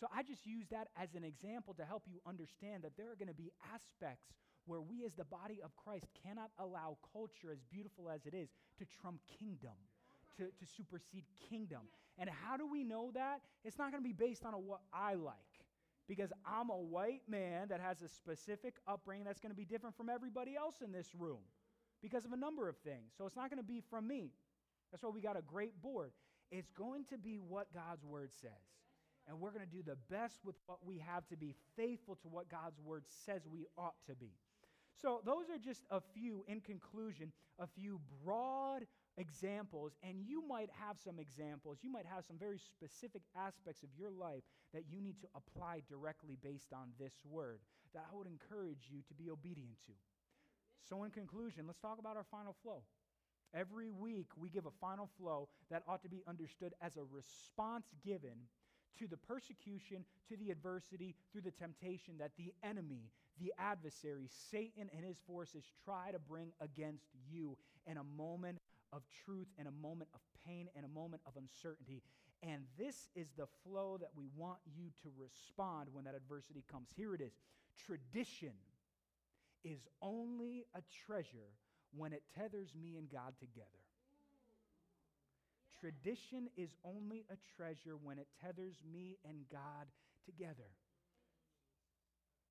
So 0.00 0.06
I 0.14 0.22
just 0.22 0.46
use 0.46 0.66
that 0.70 0.88
as 1.00 1.14
an 1.14 1.24
example 1.24 1.74
to 1.74 1.84
help 1.84 2.02
you 2.06 2.20
understand 2.26 2.82
that 2.82 2.96
there 2.96 3.10
are 3.10 3.16
going 3.16 3.28
to 3.28 3.34
be 3.34 3.50
aspects 3.74 4.26
where 4.66 4.80
we 4.80 5.04
as 5.04 5.14
the 5.14 5.24
body 5.24 5.60
of 5.64 5.74
Christ 5.76 6.06
cannot 6.22 6.50
allow 6.58 6.98
culture, 7.12 7.50
as 7.50 7.58
beautiful 7.72 8.10
as 8.10 8.26
it 8.26 8.34
is, 8.34 8.50
to 8.78 8.84
trump 9.00 9.20
kingdom 9.38 9.74
to, 10.38 10.44
to 10.44 10.72
supersede 10.76 11.24
kingdom. 11.48 11.82
And 12.18 12.28
how 12.28 12.56
do 12.56 12.66
we 12.66 12.82
know 12.82 13.10
that? 13.14 13.40
It's 13.64 13.78
not 13.78 13.92
going 13.92 14.02
to 14.02 14.08
be 14.08 14.12
based 14.12 14.44
on 14.44 14.54
a, 14.54 14.58
what 14.58 14.80
I 14.92 15.14
like. 15.14 15.36
Because 16.08 16.32
I'm 16.46 16.70
a 16.70 16.76
white 16.76 17.22
man 17.28 17.68
that 17.68 17.80
has 17.80 18.00
a 18.00 18.08
specific 18.08 18.76
upbringing 18.86 19.26
that's 19.26 19.40
going 19.40 19.52
to 19.52 19.56
be 19.56 19.66
different 19.66 19.96
from 19.96 20.08
everybody 20.08 20.56
else 20.56 20.76
in 20.82 20.90
this 20.90 21.14
room 21.16 21.40
because 22.02 22.24
of 22.24 22.32
a 22.32 22.36
number 22.36 22.68
of 22.68 22.76
things. 22.78 23.12
So 23.16 23.26
it's 23.26 23.36
not 23.36 23.50
going 23.50 23.58
to 23.58 23.66
be 23.66 23.82
from 23.90 24.08
me. 24.08 24.32
That's 24.90 25.02
why 25.02 25.10
we 25.10 25.20
got 25.20 25.36
a 25.36 25.42
great 25.42 25.80
board. 25.82 26.12
It's 26.50 26.70
going 26.70 27.04
to 27.06 27.18
be 27.18 27.36
what 27.36 27.72
God's 27.74 28.04
word 28.04 28.30
says. 28.40 28.50
And 29.28 29.38
we're 29.38 29.50
going 29.50 29.66
to 29.66 29.70
do 29.70 29.82
the 29.82 29.98
best 30.10 30.38
with 30.44 30.56
what 30.66 30.78
we 30.82 30.98
have 30.98 31.28
to 31.28 31.36
be 31.36 31.54
faithful 31.76 32.16
to 32.22 32.28
what 32.28 32.48
God's 32.48 32.80
word 32.80 33.04
says 33.26 33.42
we 33.46 33.66
ought 33.76 33.96
to 34.06 34.14
be. 34.14 34.32
So, 35.02 35.20
those 35.24 35.48
are 35.50 35.58
just 35.58 35.84
a 35.90 36.00
few, 36.00 36.44
in 36.48 36.60
conclusion, 36.60 37.30
a 37.60 37.66
few 37.66 38.00
broad 38.24 38.86
examples, 39.18 39.92
and 40.02 40.22
you 40.24 40.42
might 40.46 40.70
have 40.80 40.96
some 41.02 41.18
examples. 41.18 41.78
You 41.82 41.90
might 41.90 42.06
have 42.06 42.24
some 42.24 42.38
very 42.38 42.58
specific 42.58 43.22
aspects 43.36 43.82
of 43.82 43.90
your 43.98 44.10
life 44.10 44.42
that 44.72 44.84
you 44.88 45.00
need 45.00 45.20
to 45.20 45.28
apply 45.34 45.82
directly 45.88 46.38
based 46.42 46.72
on 46.72 46.90
this 46.98 47.12
word 47.28 47.60
that 47.94 48.04
I 48.10 48.16
would 48.16 48.26
encourage 48.26 48.88
you 48.90 49.00
to 49.08 49.14
be 49.14 49.30
obedient 49.30 49.78
to. 49.86 49.92
So, 50.88 51.04
in 51.04 51.10
conclusion, 51.10 51.66
let's 51.66 51.80
talk 51.80 51.98
about 51.98 52.16
our 52.16 52.26
final 52.30 52.54
flow. 52.62 52.82
Every 53.54 53.90
week, 53.90 54.28
we 54.36 54.48
give 54.50 54.66
a 54.66 54.78
final 54.80 55.08
flow 55.18 55.48
that 55.70 55.82
ought 55.88 56.02
to 56.02 56.08
be 56.08 56.22
understood 56.28 56.74
as 56.80 56.96
a 56.96 57.02
response 57.02 57.86
given 58.04 58.46
to 58.98 59.06
the 59.06 59.16
persecution, 59.16 60.04
to 60.28 60.36
the 60.36 60.50
adversity, 60.50 61.14
through 61.32 61.42
the 61.42 61.50
temptation 61.50 62.14
that 62.18 62.32
the 62.36 62.52
enemy, 62.62 63.10
the 63.40 63.52
adversary, 63.58 64.28
Satan 64.50 64.90
and 64.94 65.04
his 65.04 65.16
forces 65.26 65.64
try 65.84 66.10
to 66.12 66.18
bring 66.18 66.52
against 66.60 67.06
you 67.30 67.56
in 67.86 67.96
a 67.96 68.04
moment 68.04 68.58
of 68.92 69.02
truth 69.24 69.48
and 69.58 69.68
a 69.68 69.70
moment 69.70 70.10
of 70.14 70.20
pain 70.46 70.68
and 70.76 70.84
a 70.84 70.88
moment 70.88 71.22
of 71.26 71.34
uncertainty. 71.36 72.02
And 72.42 72.62
this 72.78 73.08
is 73.14 73.28
the 73.36 73.46
flow 73.64 73.98
that 74.00 74.10
we 74.16 74.28
want 74.36 74.58
you 74.64 74.90
to 75.02 75.10
respond 75.18 75.88
when 75.92 76.04
that 76.04 76.14
adversity 76.14 76.64
comes. 76.70 76.88
Here 76.96 77.14
it 77.14 77.20
is 77.20 77.32
Tradition 77.86 78.52
is 79.64 79.80
only 80.02 80.66
a 80.74 80.82
treasure 81.06 81.50
when 81.96 82.12
it 82.12 82.22
tethers 82.36 82.74
me 82.80 82.96
and 82.96 83.10
God 83.10 83.34
together. 83.40 83.66
tradition 85.80 86.48
is 86.56 86.70
only 86.84 87.24
a 87.30 87.36
treasure 87.56 87.96
when 88.02 88.18
it 88.18 88.26
tethers 88.42 88.74
me 88.92 89.16
and 89.24 89.46
God 89.50 89.86
together. 90.26 90.74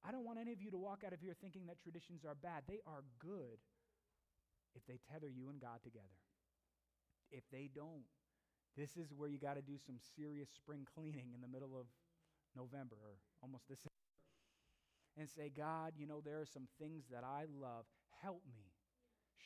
I 0.07 0.11
don't 0.11 0.23
want 0.23 0.39
any 0.39 0.53
of 0.53 0.61
you 0.61 0.71
to 0.71 0.77
walk 0.77 1.03
out 1.05 1.11
of 1.11 1.19
here 1.19 1.35
thinking 1.41 1.65
that 1.67 1.81
traditions 1.83 2.23
are 2.23 2.35
bad. 2.35 2.63
They 2.67 2.79
are 2.87 3.03
good 3.19 3.59
if 4.75 4.85
they 4.87 4.99
tether 5.11 5.27
you 5.27 5.49
and 5.49 5.59
God 5.59 5.83
together. 5.83 6.15
If 7.31 7.43
they 7.51 7.69
don't, 7.73 8.05
this 8.77 8.95
is 8.97 9.13
where 9.15 9.29
you 9.29 9.39
got 9.39 9.55
to 9.55 9.61
do 9.61 9.77
some 9.77 9.97
serious 10.15 10.49
spring 10.49 10.87
cleaning 10.95 11.33
in 11.33 11.41
the 11.41 11.47
middle 11.47 11.77
of 11.79 11.87
November 12.55 12.95
or 13.03 13.17
almost 13.41 13.67
December 13.67 13.91
and 15.17 15.27
say, 15.27 15.49
God, 15.49 15.93
you 15.97 16.05
know, 16.05 16.21
there 16.23 16.39
are 16.39 16.45
some 16.45 16.67
things 16.79 17.05
that 17.11 17.23
I 17.23 17.45
love. 17.59 17.85
Help 18.21 18.43
me. 18.53 18.69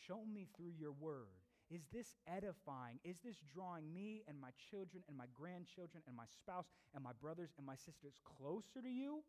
Show 0.07 0.23
me 0.25 0.47
through 0.55 0.73
your 0.77 0.91
word. 0.91 1.39
Is 1.69 1.87
this 1.93 2.17
edifying? 2.27 2.99
Is 3.05 3.17
this 3.23 3.37
drawing 3.53 3.93
me 3.93 4.23
and 4.27 4.39
my 4.39 4.49
children 4.69 5.03
and 5.07 5.17
my 5.17 5.27
grandchildren 5.33 6.03
and 6.05 6.15
my 6.15 6.25
spouse 6.27 6.67
and 6.93 7.03
my 7.03 7.13
brothers 7.21 7.51
and 7.57 7.65
my 7.65 7.75
sisters 7.75 8.19
closer 8.25 8.81
to 8.83 8.89
you? 8.89 9.23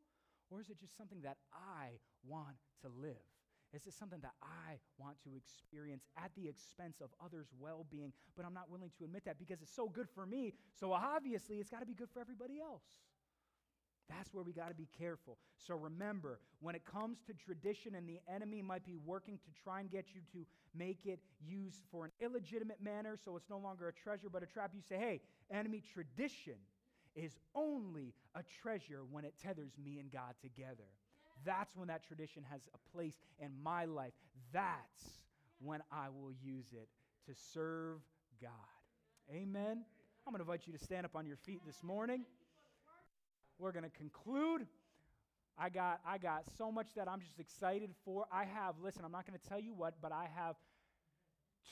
Or 0.51 0.61
is 0.61 0.69
it 0.69 0.81
just 0.81 0.97
something 0.97 1.23
that 1.23 1.39
I 1.55 2.03
want 2.27 2.57
to 2.83 2.89
live? 2.89 3.32
Is 3.75 3.83
this 3.83 3.95
something 3.95 4.21
that 4.21 4.35
I 4.43 4.79
want 4.99 5.17
to 5.25 5.31
experience 5.35 6.05
at 6.17 6.31
the 6.37 6.49
expense 6.49 7.01
of 7.01 7.09
others' 7.25 7.49
well 7.59 7.87
being, 7.91 8.13
but 8.37 8.45
I'm 8.45 8.53
not 8.53 8.71
willing 8.71 8.91
to 8.99 9.05
admit 9.05 9.25
that 9.25 9.39
because 9.39 9.63
it's 9.63 9.75
so 9.75 9.89
good 9.89 10.09
for 10.15 10.27
me, 10.27 10.53
so 10.79 10.93
obviously 10.93 11.57
it's 11.57 11.71
got 11.71 11.81
to 11.81 11.87
be 11.87 11.95
good 11.95 12.11
for 12.13 12.21
everybody 12.21 12.61
else? 12.61 12.85
That's 14.09 14.35
where 14.35 14.45
we 14.45 14.53
got 14.53 14.69
to 14.69 14.75
be 14.75 14.89
careful. 14.99 15.39
So 15.57 15.75
remember, 15.75 16.39
when 16.61 16.75
it 16.75 16.85
comes 16.85 17.19
to 17.27 17.33
tradition 17.33 17.95
and 17.95 18.07
the 18.07 18.21
enemy 18.33 18.61
might 18.61 18.85
be 18.85 18.97
working 18.97 19.39
to 19.39 19.63
try 19.63 19.81
and 19.81 19.91
get 19.91 20.07
you 20.15 20.21
to 20.33 20.47
make 20.75 21.07
it 21.07 21.21
used 21.41 21.83
for 21.91 22.05
an 22.05 22.11
illegitimate 22.21 22.83
manner 22.83 23.17
so 23.23 23.37
it's 23.37 23.49
no 23.49 23.59
longer 23.59 23.89
a 23.89 23.93
treasure 23.93 24.29
but 24.31 24.43
a 24.43 24.47
trap, 24.47 24.73
you 24.75 24.83
say, 24.87 24.97
hey, 24.97 25.21
enemy, 25.51 25.83
tradition 25.95 26.57
is 27.15 27.39
only 27.55 28.13
a 28.35 28.43
treasure 28.43 29.03
when 29.11 29.25
it 29.25 29.35
tethers 29.43 29.73
me 29.83 29.99
and 29.99 30.11
God 30.11 30.35
together. 30.43 30.89
That's 31.45 31.75
when 31.77 31.89
that 31.89 32.07
tradition 32.07 32.43
has 32.51 32.61
a 32.75 32.97
place 32.97 33.17
in 33.39 33.51
my 33.63 33.85
life. 33.85 34.13
That's 34.53 35.21
when 35.61 35.81
I 35.91 36.09
will 36.09 36.33
use 36.43 36.67
it 36.73 36.89
to 37.27 37.39
serve 37.53 38.01
God. 38.41 38.51
Amen. 39.31 39.85
I'm 40.27 40.33
going 40.33 40.45
to 40.45 40.51
invite 40.51 40.67
you 40.67 40.73
to 40.73 40.85
stand 40.85 41.07
up 41.07 41.17
on 41.17 41.27
your 41.27 41.37
feet 41.37 41.61
this 41.67 41.83
morning. 41.83 42.25
We're 43.59 43.73
going 43.73 43.85
to 43.85 43.91
conclude. 43.91 44.67
I 45.59 45.69
got, 45.69 46.01
I 46.07 46.19
got 46.19 46.45
so 46.57 46.73
much 46.73 46.89
that 46.97 47.09
I'm 47.09 47.21
just 47.21 47.39
excited 47.39 47.91
for. 48.05 48.27
I 48.33 48.45
have, 48.45 48.75
listen, 48.83 49.05
I'm 49.05 49.13
not 49.13 49.27
going 49.27 49.39
to 49.39 49.49
tell 49.49 49.61
you 49.61 49.75
what, 49.75 49.95
but 50.01 50.13
I 50.13 50.29
have 50.35 50.57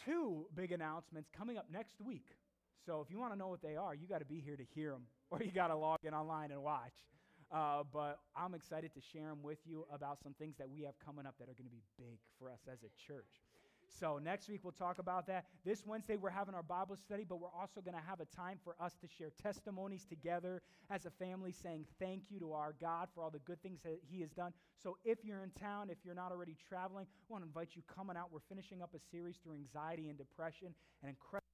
two 0.05 0.47
big 0.55 0.73
announcements 0.73 1.31
coming 1.37 1.59
up 1.59 1.67
next 1.73 2.01
week. 2.01 2.27
So 2.87 3.01
if 3.05 3.11
you 3.11 3.19
want 3.19 3.33
to 3.33 3.39
know 3.39 3.49
what 3.49 3.63
they 3.63 3.77
are, 3.77 3.95
you 3.95 4.07
got 4.07 4.21
to 4.21 4.25
be 4.25 4.41
here 4.41 4.57
to 4.57 4.65
hear 4.75 4.91
them, 4.91 5.03
or 5.31 5.43
you 5.43 5.51
got 5.51 5.69
to 5.69 5.77
log 5.77 5.99
in 6.05 6.15
online 6.15 6.51
and 6.51 6.63
watch. 6.63 6.95
Uh, 7.53 7.83
but 7.93 8.21
I'm 8.37 8.55
excited 8.55 8.95
to 8.95 9.01
share 9.01 9.29
them 9.29 9.43
with 9.43 9.59
you 9.67 9.85
about 9.93 10.23
some 10.23 10.35
things 10.35 10.57
that 10.59 10.71
we 10.71 10.83
have 10.83 10.95
coming 11.05 11.27
up 11.27 11.35
that 11.39 11.45
are 11.45 11.55
going 11.55 11.69
to 11.69 11.71
be 11.71 11.83
big 11.99 12.19
for 12.39 12.49
us 12.51 12.61
as 12.71 12.83
a 12.83 12.91
church. 13.07 13.43
So 13.99 14.19
next 14.23 14.49
week 14.49 14.61
we'll 14.63 14.73
talk 14.73 14.99
about 14.99 15.27
that. 15.27 15.47
This 15.65 15.85
Wednesday 15.85 16.17
we're 16.17 16.31
having 16.31 16.55
our 16.55 16.63
Bible 16.63 16.97
study, 16.97 17.25
but 17.29 17.41
we're 17.41 17.53
also 17.53 17.81
going 17.81 17.97
to 17.97 18.03
have 18.07 18.21
a 18.21 18.25
time 18.25 18.59
for 18.63 18.77
us 18.81 18.95
to 19.01 19.09
share 19.09 19.31
testimonies 19.43 20.05
together 20.05 20.63
as 20.91 21.07
a 21.07 21.11
family 21.11 21.51
saying 21.51 21.87
thank 21.99 22.25
you 22.31 22.39
to 22.39 22.53
our 22.53 22.75
God 22.81 23.09
for 23.15 23.23
all 23.23 23.31
the 23.31 23.41
good 23.41 23.61
things 23.63 23.81
that 23.83 23.99
he 24.09 24.21
has 24.21 24.31
done. 24.31 24.53
So 24.81 24.97
if 25.05 25.25
you're 25.25 25.43
in 25.43 25.51
town, 25.51 25.91
if 25.91 25.99
you're 26.05 26.15
not 26.15 26.31
already 26.31 26.57
traveling, 26.69 27.07
I 27.07 27.27
want 27.29 27.43
to 27.43 27.49
invite 27.49 27.71
you 27.75 27.83
coming 27.93 28.17
out. 28.17 28.29
We're 28.33 28.47
finishing 28.49 28.81
up 28.81 28.91
a 28.95 29.01
series 29.11 29.39
through 29.43 29.55
anxiety 29.55 30.09
and 30.09 30.17
depression, 30.17 30.69
an 31.03 31.09
incredible 31.09 31.47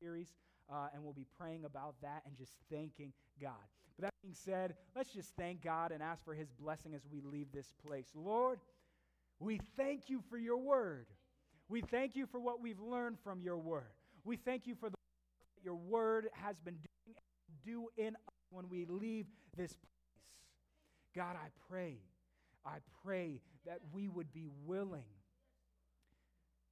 series, 0.00 0.34
uh, 0.72 0.88
and 0.94 1.02
we'll 1.02 1.12
be 1.12 1.26
praying 1.36 1.64
about 1.64 1.96
that 2.02 2.22
and 2.26 2.36
just 2.36 2.52
thanking 2.70 3.12
God. 3.40 3.66
But 3.98 4.06
that 4.06 4.14
being 4.22 4.34
said, 4.34 4.74
let's 4.96 5.12
just 5.12 5.34
thank 5.36 5.62
God 5.62 5.92
and 5.92 6.02
ask 6.02 6.24
for 6.24 6.34
his 6.34 6.50
blessing 6.50 6.94
as 6.94 7.02
we 7.10 7.20
leave 7.20 7.52
this 7.52 7.72
place. 7.86 8.06
Lord, 8.14 8.58
we 9.38 9.60
thank 9.76 10.08
you 10.08 10.22
for 10.30 10.38
your 10.38 10.58
word. 10.58 11.06
We 11.68 11.80
thank 11.80 12.16
you 12.16 12.26
for 12.26 12.40
what 12.40 12.60
we've 12.60 12.80
learned 12.80 13.18
from 13.22 13.40
your 13.40 13.58
word. 13.58 13.92
We 14.24 14.36
thank 14.36 14.66
you 14.66 14.74
for 14.74 14.88
the 14.88 14.96
that 15.62 15.64
your 15.64 15.74
word 15.74 16.28
has 16.32 16.56
been 16.64 16.74
doing 16.74 17.16
and 17.16 17.62
do 17.64 17.88
in 17.96 18.14
us 18.14 18.34
when 18.50 18.68
we 18.68 18.84
leave 18.86 19.26
this 19.56 19.72
place. 19.72 19.88
God, 21.14 21.36
I 21.36 21.48
pray, 21.68 21.98
I 22.64 22.78
pray 23.04 23.40
that 23.66 23.78
we 23.92 24.08
would 24.08 24.32
be 24.32 24.48
willing 24.64 25.04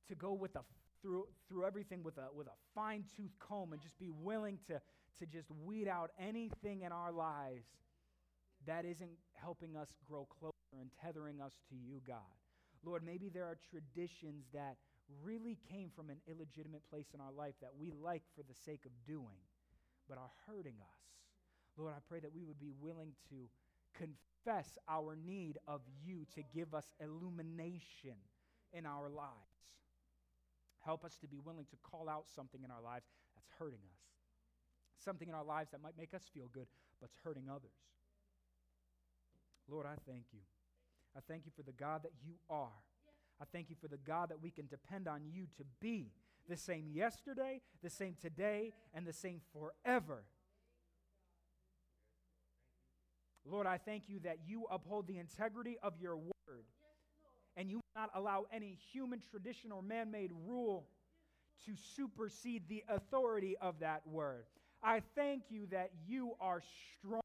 to 0.08 0.14
go 0.14 0.32
with 0.32 0.56
a 0.56 0.60
through 1.02 1.26
through 1.48 1.64
everything 1.64 2.02
with 2.02 2.18
a 2.18 2.28
with 2.34 2.46
a 2.46 2.56
fine-tooth 2.74 3.38
comb 3.38 3.72
and 3.72 3.80
just 3.80 3.98
be 3.98 4.10
willing 4.10 4.58
to 4.66 4.80
to 5.18 5.26
just 5.26 5.50
weed 5.50 5.88
out 5.88 6.10
anything 6.18 6.82
in 6.82 6.92
our 6.92 7.12
lives 7.12 7.66
that 8.66 8.84
isn't 8.84 9.10
helping 9.34 9.76
us 9.76 9.88
grow 10.08 10.26
closer 10.38 10.54
and 10.78 10.90
tethering 11.02 11.40
us 11.40 11.54
to 11.68 11.74
you, 11.74 12.00
God. 12.06 12.18
Lord, 12.84 13.04
maybe 13.04 13.28
there 13.28 13.44
are 13.44 13.58
traditions 13.70 14.44
that 14.52 14.76
really 15.24 15.58
came 15.70 15.90
from 15.94 16.08
an 16.10 16.18
illegitimate 16.28 16.82
place 16.88 17.08
in 17.14 17.20
our 17.20 17.32
life 17.32 17.54
that 17.60 17.72
we 17.78 17.90
like 17.90 18.22
for 18.36 18.42
the 18.42 18.54
sake 18.54 18.84
of 18.86 18.92
doing, 19.06 19.42
but 20.08 20.18
are 20.18 20.30
hurting 20.46 20.76
us. 20.80 21.00
Lord, 21.76 21.94
I 21.96 22.00
pray 22.08 22.20
that 22.20 22.34
we 22.34 22.44
would 22.44 22.60
be 22.60 22.72
willing 22.80 23.12
to 23.30 23.48
confess 23.96 24.78
our 24.88 25.16
need 25.16 25.58
of 25.66 25.80
you 26.04 26.26
to 26.34 26.42
give 26.54 26.74
us 26.74 26.92
illumination 27.00 28.16
in 28.72 28.86
our 28.86 29.08
lives. 29.08 29.34
Help 30.80 31.04
us 31.04 31.16
to 31.18 31.26
be 31.26 31.38
willing 31.38 31.66
to 31.70 31.76
call 31.82 32.08
out 32.08 32.24
something 32.34 32.62
in 32.64 32.70
our 32.70 32.82
lives 32.82 33.06
that's 33.34 33.48
hurting 33.58 33.80
us, 33.92 34.00
something 35.04 35.28
in 35.28 35.34
our 35.34 35.44
lives 35.44 35.70
that 35.72 35.82
might 35.82 35.96
make 35.98 36.14
us 36.14 36.22
feel 36.32 36.48
good, 36.52 36.66
but's 37.00 37.16
hurting 37.24 37.48
others. 37.48 37.76
Lord, 39.68 39.86
I 39.86 39.94
thank 40.06 40.24
you. 40.32 40.40
I 41.16 41.20
thank 41.28 41.46
you 41.46 41.52
for 41.56 41.62
the 41.62 41.72
God 41.72 42.02
that 42.02 42.12
you 42.24 42.34
are. 42.48 42.68
I 43.40 43.44
thank 43.52 43.70
you 43.70 43.76
for 43.80 43.88
the 43.88 43.96
God 43.96 44.30
that 44.30 44.42
we 44.42 44.50
can 44.50 44.66
depend 44.66 45.08
on 45.08 45.22
you 45.32 45.46
to 45.56 45.64
be 45.80 46.12
the 46.48 46.56
same 46.56 46.88
yesterday, 46.92 47.60
the 47.82 47.90
same 47.90 48.16
today, 48.20 48.72
and 48.92 49.06
the 49.06 49.12
same 49.12 49.40
forever. 49.52 50.24
Lord, 53.44 53.66
I 53.66 53.78
thank 53.78 54.04
you 54.08 54.20
that 54.20 54.38
you 54.46 54.66
uphold 54.70 55.06
the 55.06 55.18
integrity 55.18 55.78
of 55.82 55.94
your 56.00 56.16
word 56.16 56.66
and 57.56 57.70
you 57.70 57.78
will 57.78 58.00
not 58.00 58.10
allow 58.14 58.46
any 58.52 58.78
human 58.92 59.20
tradition 59.30 59.72
or 59.72 59.82
man 59.82 60.10
made 60.10 60.30
rule 60.46 60.86
to 61.66 61.72
supersede 61.96 62.64
the 62.68 62.84
authority 62.88 63.56
of 63.60 63.80
that 63.80 64.02
word. 64.06 64.44
I 64.82 65.02
thank 65.14 65.44
you 65.50 65.66
that 65.70 65.90
you 66.06 66.32
are 66.40 66.62
strong 66.98 67.20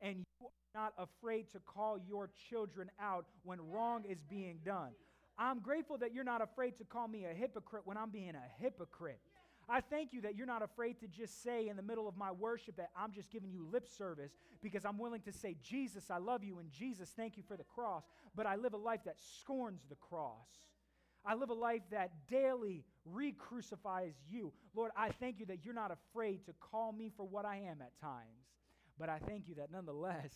and 0.00 0.16
you 0.18 0.46
are 0.46 0.82
not 0.82 0.94
afraid 0.98 1.50
to 1.52 1.60
call 1.60 1.98
your 1.98 2.30
children 2.48 2.90
out 3.00 3.26
when 3.44 3.60
wrong 3.70 4.04
is 4.08 4.18
being 4.28 4.58
done. 4.64 4.90
I'm 5.38 5.60
grateful 5.60 5.98
that 5.98 6.12
you're 6.12 6.24
not 6.24 6.42
afraid 6.42 6.76
to 6.78 6.84
call 6.84 7.08
me 7.08 7.24
a 7.24 7.34
hypocrite 7.34 7.82
when 7.84 7.96
I'm 7.96 8.10
being 8.10 8.34
a 8.34 8.62
hypocrite. 8.62 9.20
I 9.68 9.80
thank 9.80 10.12
you 10.12 10.20
that 10.22 10.36
you're 10.36 10.48
not 10.48 10.62
afraid 10.62 10.98
to 10.98 11.06
just 11.06 11.44
say 11.44 11.68
in 11.68 11.76
the 11.76 11.82
middle 11.82 12.08
of 12.08 12.16
my 12.16 12.32
worship 12.32 12.76
that 12.76 12.90
I'm 12.96 13.12
just 13.12 13.30
giving 13.30 13.52
you 13.52 13.66
lip 13.70 13.86
service 13.86 14.32
because 14.60 14.84
I'm 14.84 14.98
willing 14.98 15.20
to 15.22 15.32
say, 15.32 15.56
Jesus, 15.62 16.10
I 16.10 16.18
love 16.18 16.42
you, 16.42 16.58
and 16.58 16.72
Jesus, 16.72 17.10
thank 17.16 17.36
you 17.36 17.44
for 17.46 17.56
the 17.56 17.62
cross. 17.62 18.02
But 18.34 18.46
I 18.46 18.56
live 18.56 18.74
a 18.74 18.78
life 18.78 19.00
that 19.04 19.14
scorns 19.40 19.82
the 19.88 19.94
cross. 19.94 20.48
I 21.24 21.34
live 21.34 21.50
a 21.50 21.54
life 21.54 21.82
that 21.90 22.10
daily 22.28 22.84
re 23.04 23.32
crucifies 23.32 24.14
you. 24.28 24.52
Lord, 24.74 24.90
I 24.96 25.10
thank 25.10 25.38
you 25.38 25.46
that 25.46 25.64
you're 25.64 25.74
not 25.74 25.90
afraid 25.90 26.46
to 26.46 26.52
call 26.60 26.92
me 26.92 27.10
for 27.16 27.26
what 27.26 27.44
I 27.44 27.56
am 27.56 27.82
at 27.82 27.98
times. 28.00 28.48
But 28.98 29.08
I 29.08 29.18
thank 29.18 29.48
you 29.48 29.54
that 29.56 29.70
nonetheless, 29.72 30.32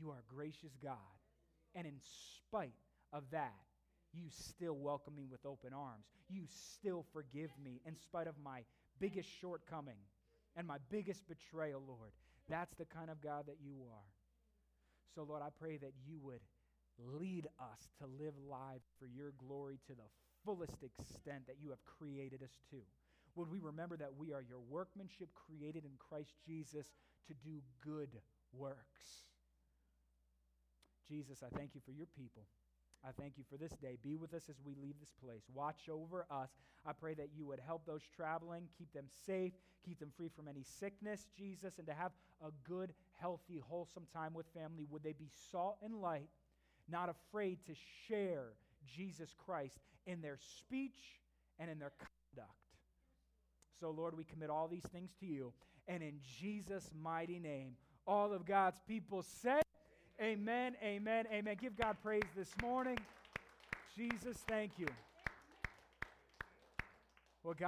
you 0.00 0.10
are 0.10 0.18
a 0.18 0.34
gracious 0.34 0.76
God. 0.82 0.96
And 1.74 1.86
in 1.86 2.00
spite 2.46 2.74
of 3.12 3.24
that, 3.32 3.54
you 4.12 4.24
still 4.30 4.74
welcome 4.74 5.14
me 5.14 5.26
with 5.30 5.44
open 5.44 5.72
arms. 5.72 6.06
You 6.28 6.42
still 6.46 7.04
forgive 7.12 7.50
me 7.62 7.80
in 7.86 7.96
spite 7.96 8.26
of 8.26 8.34
my 8.42 8.62
biggest 9.00 9.28
shortcoming 9.40 9.98
and 10.56 10.66
my 10.66 10.78
biggest 10.90 11.26
betrayal, 11.28 11.82
Lord. 11.86 12.10
That's 12.48 12.74
the 12.76 12.84
kind 12.84 13.10
of 13.10 13.20
God 13.20 13.44
that 13.46 13.58
you 13.62 13.76
are. 13.90 14.08
So, 15.14 15.24
Lord, 15.24 15.42
I 15.42 15.48
pray 15.58 15.76
that 15.78 15.92
you 16.06 16.18
would 16.22 16.40
lead 16.98 17.46
us 17.60 17.88
to 17.98 18.06
live 18.06 18.34
lives 18.48 18.88
for 18.98 19.06
your 19.06 19.32
glory 19.38 19.78
to 19.86 19.94
the 19.94 20.08
fullest 20.44 20.82
extent 20.82 21.46
that 21.46 21.56
you 21.62 21.70
have 21.70 21.84
created 21.84 22.42
us 22.42 22.58
to. 22.70 22.78
Would 23.34 23.50
we 23.50 23.60
remember 23.60 23.96
that 23.96 24.16
we 24.16 24.32
are 24.32 24.42
your 24.42 24.60
workmanship 24.68 25.28
created 25.34 25.84
in 25.84 25.92
Christ 25.98 26.34
Jesus 26.44 26.86
to 27.28 27.34
do 27.34 27.60
good 27.84 28.10
works? 28.52 29.26
Jesus, 31.08 31.42
I 31.42 31.56
thank 31.56 31.74
you 31.74 31.80
for 31.84 31.92
your 31.92 32.06
people. 32.06 32.44
I 33.06 33.10
thank 33.12 33.34
you 33.38 33.44
for 33.48 33.56
this 33.56 33.72
day. 33.80 33.96
Be 34.02 34.16
with 34.16 34.34
us 34.34 34.48
as 34.48 34.56
we 34.64 34.74
leave 34.74 34.98
this 34.98 35.14
place. 35.22 35.42
Watch 35.54 35.88
over 35.88 36.26
us. 36.30 36.50
I 36.84 36.92
pray 36.92 37.14
that 37.14 37.30
you 37.36 37.46
would 37.46 37.60
help 37.64 37.86
those 37.86 38.02
traveling, 38.16 38.64
keep 38.76 38.92
them 38.92 39.06
safe, 39.26 39.52
keep 39.84 40.00
them 40.00 40.10
free 40.16 40.28
from 40.34 40.48
any 40.48 40.64
sickness, 40.64 41.28
Jesus, 41.36 41.78
and 41.78 41.86
to 41.86 41.94
have 41.94 42.12
a 42.44 42.50
good, 42.68 42.92
healthy, 43.20 43.60
wholesome 43.62 44.06
time 44.12 44.34
with 44.34 44.46
family. 44.52 44.84
Would 44.90 45.04
they 45.04 45.12
be 45.12 45.30
salt 45.50 45.78
and 45.82 45.94
light, 45.94 46.28
not 46.90 47.08
afraid 47.08 47.58
to 47.66 47.72
share 48.06 48.54
Jesus 48.86 49.34
Christ 49.46 49.78
in 50.06 50.20
their 50.20 50.38
speech 50.58 51.20
and 51.58 51.70
in 51.70 51.78
their 51.78 51.92
conduct? 51.98 52.54
So, 53.80 53.90
Lord, 53.90 54.16
we 54.16 54.24
commit 54.24 54.50
all 54.50 54.68
these 54.68 54.86
things 54.92 55.10
to 55.20 55.26
you. 55.26 55.52
And 55.86 56.02
in 56.02 56.20
Jesus' 56.40 56.90
mighty 57.00 57.38
name, 57.38 57.76
all 58.06 58.32
of 58.32 58.44
God's 58.44 58.80
people 58.86 59.22
say, 59.22 59.60
Amen, 60.20 60.74
amen, 60.82 61.26
amen. 61.32 61.56
Give 61.60 61.76
God 61.76 61.96
praise 62.02 62.22
this 62.36 62.50
morning. 62.60 62.98
Jesus, 63.96 64.36
thank 64.48 64.72
you. 64.78 64.88
Well, 67.44 67.54
God. 67.58 67.66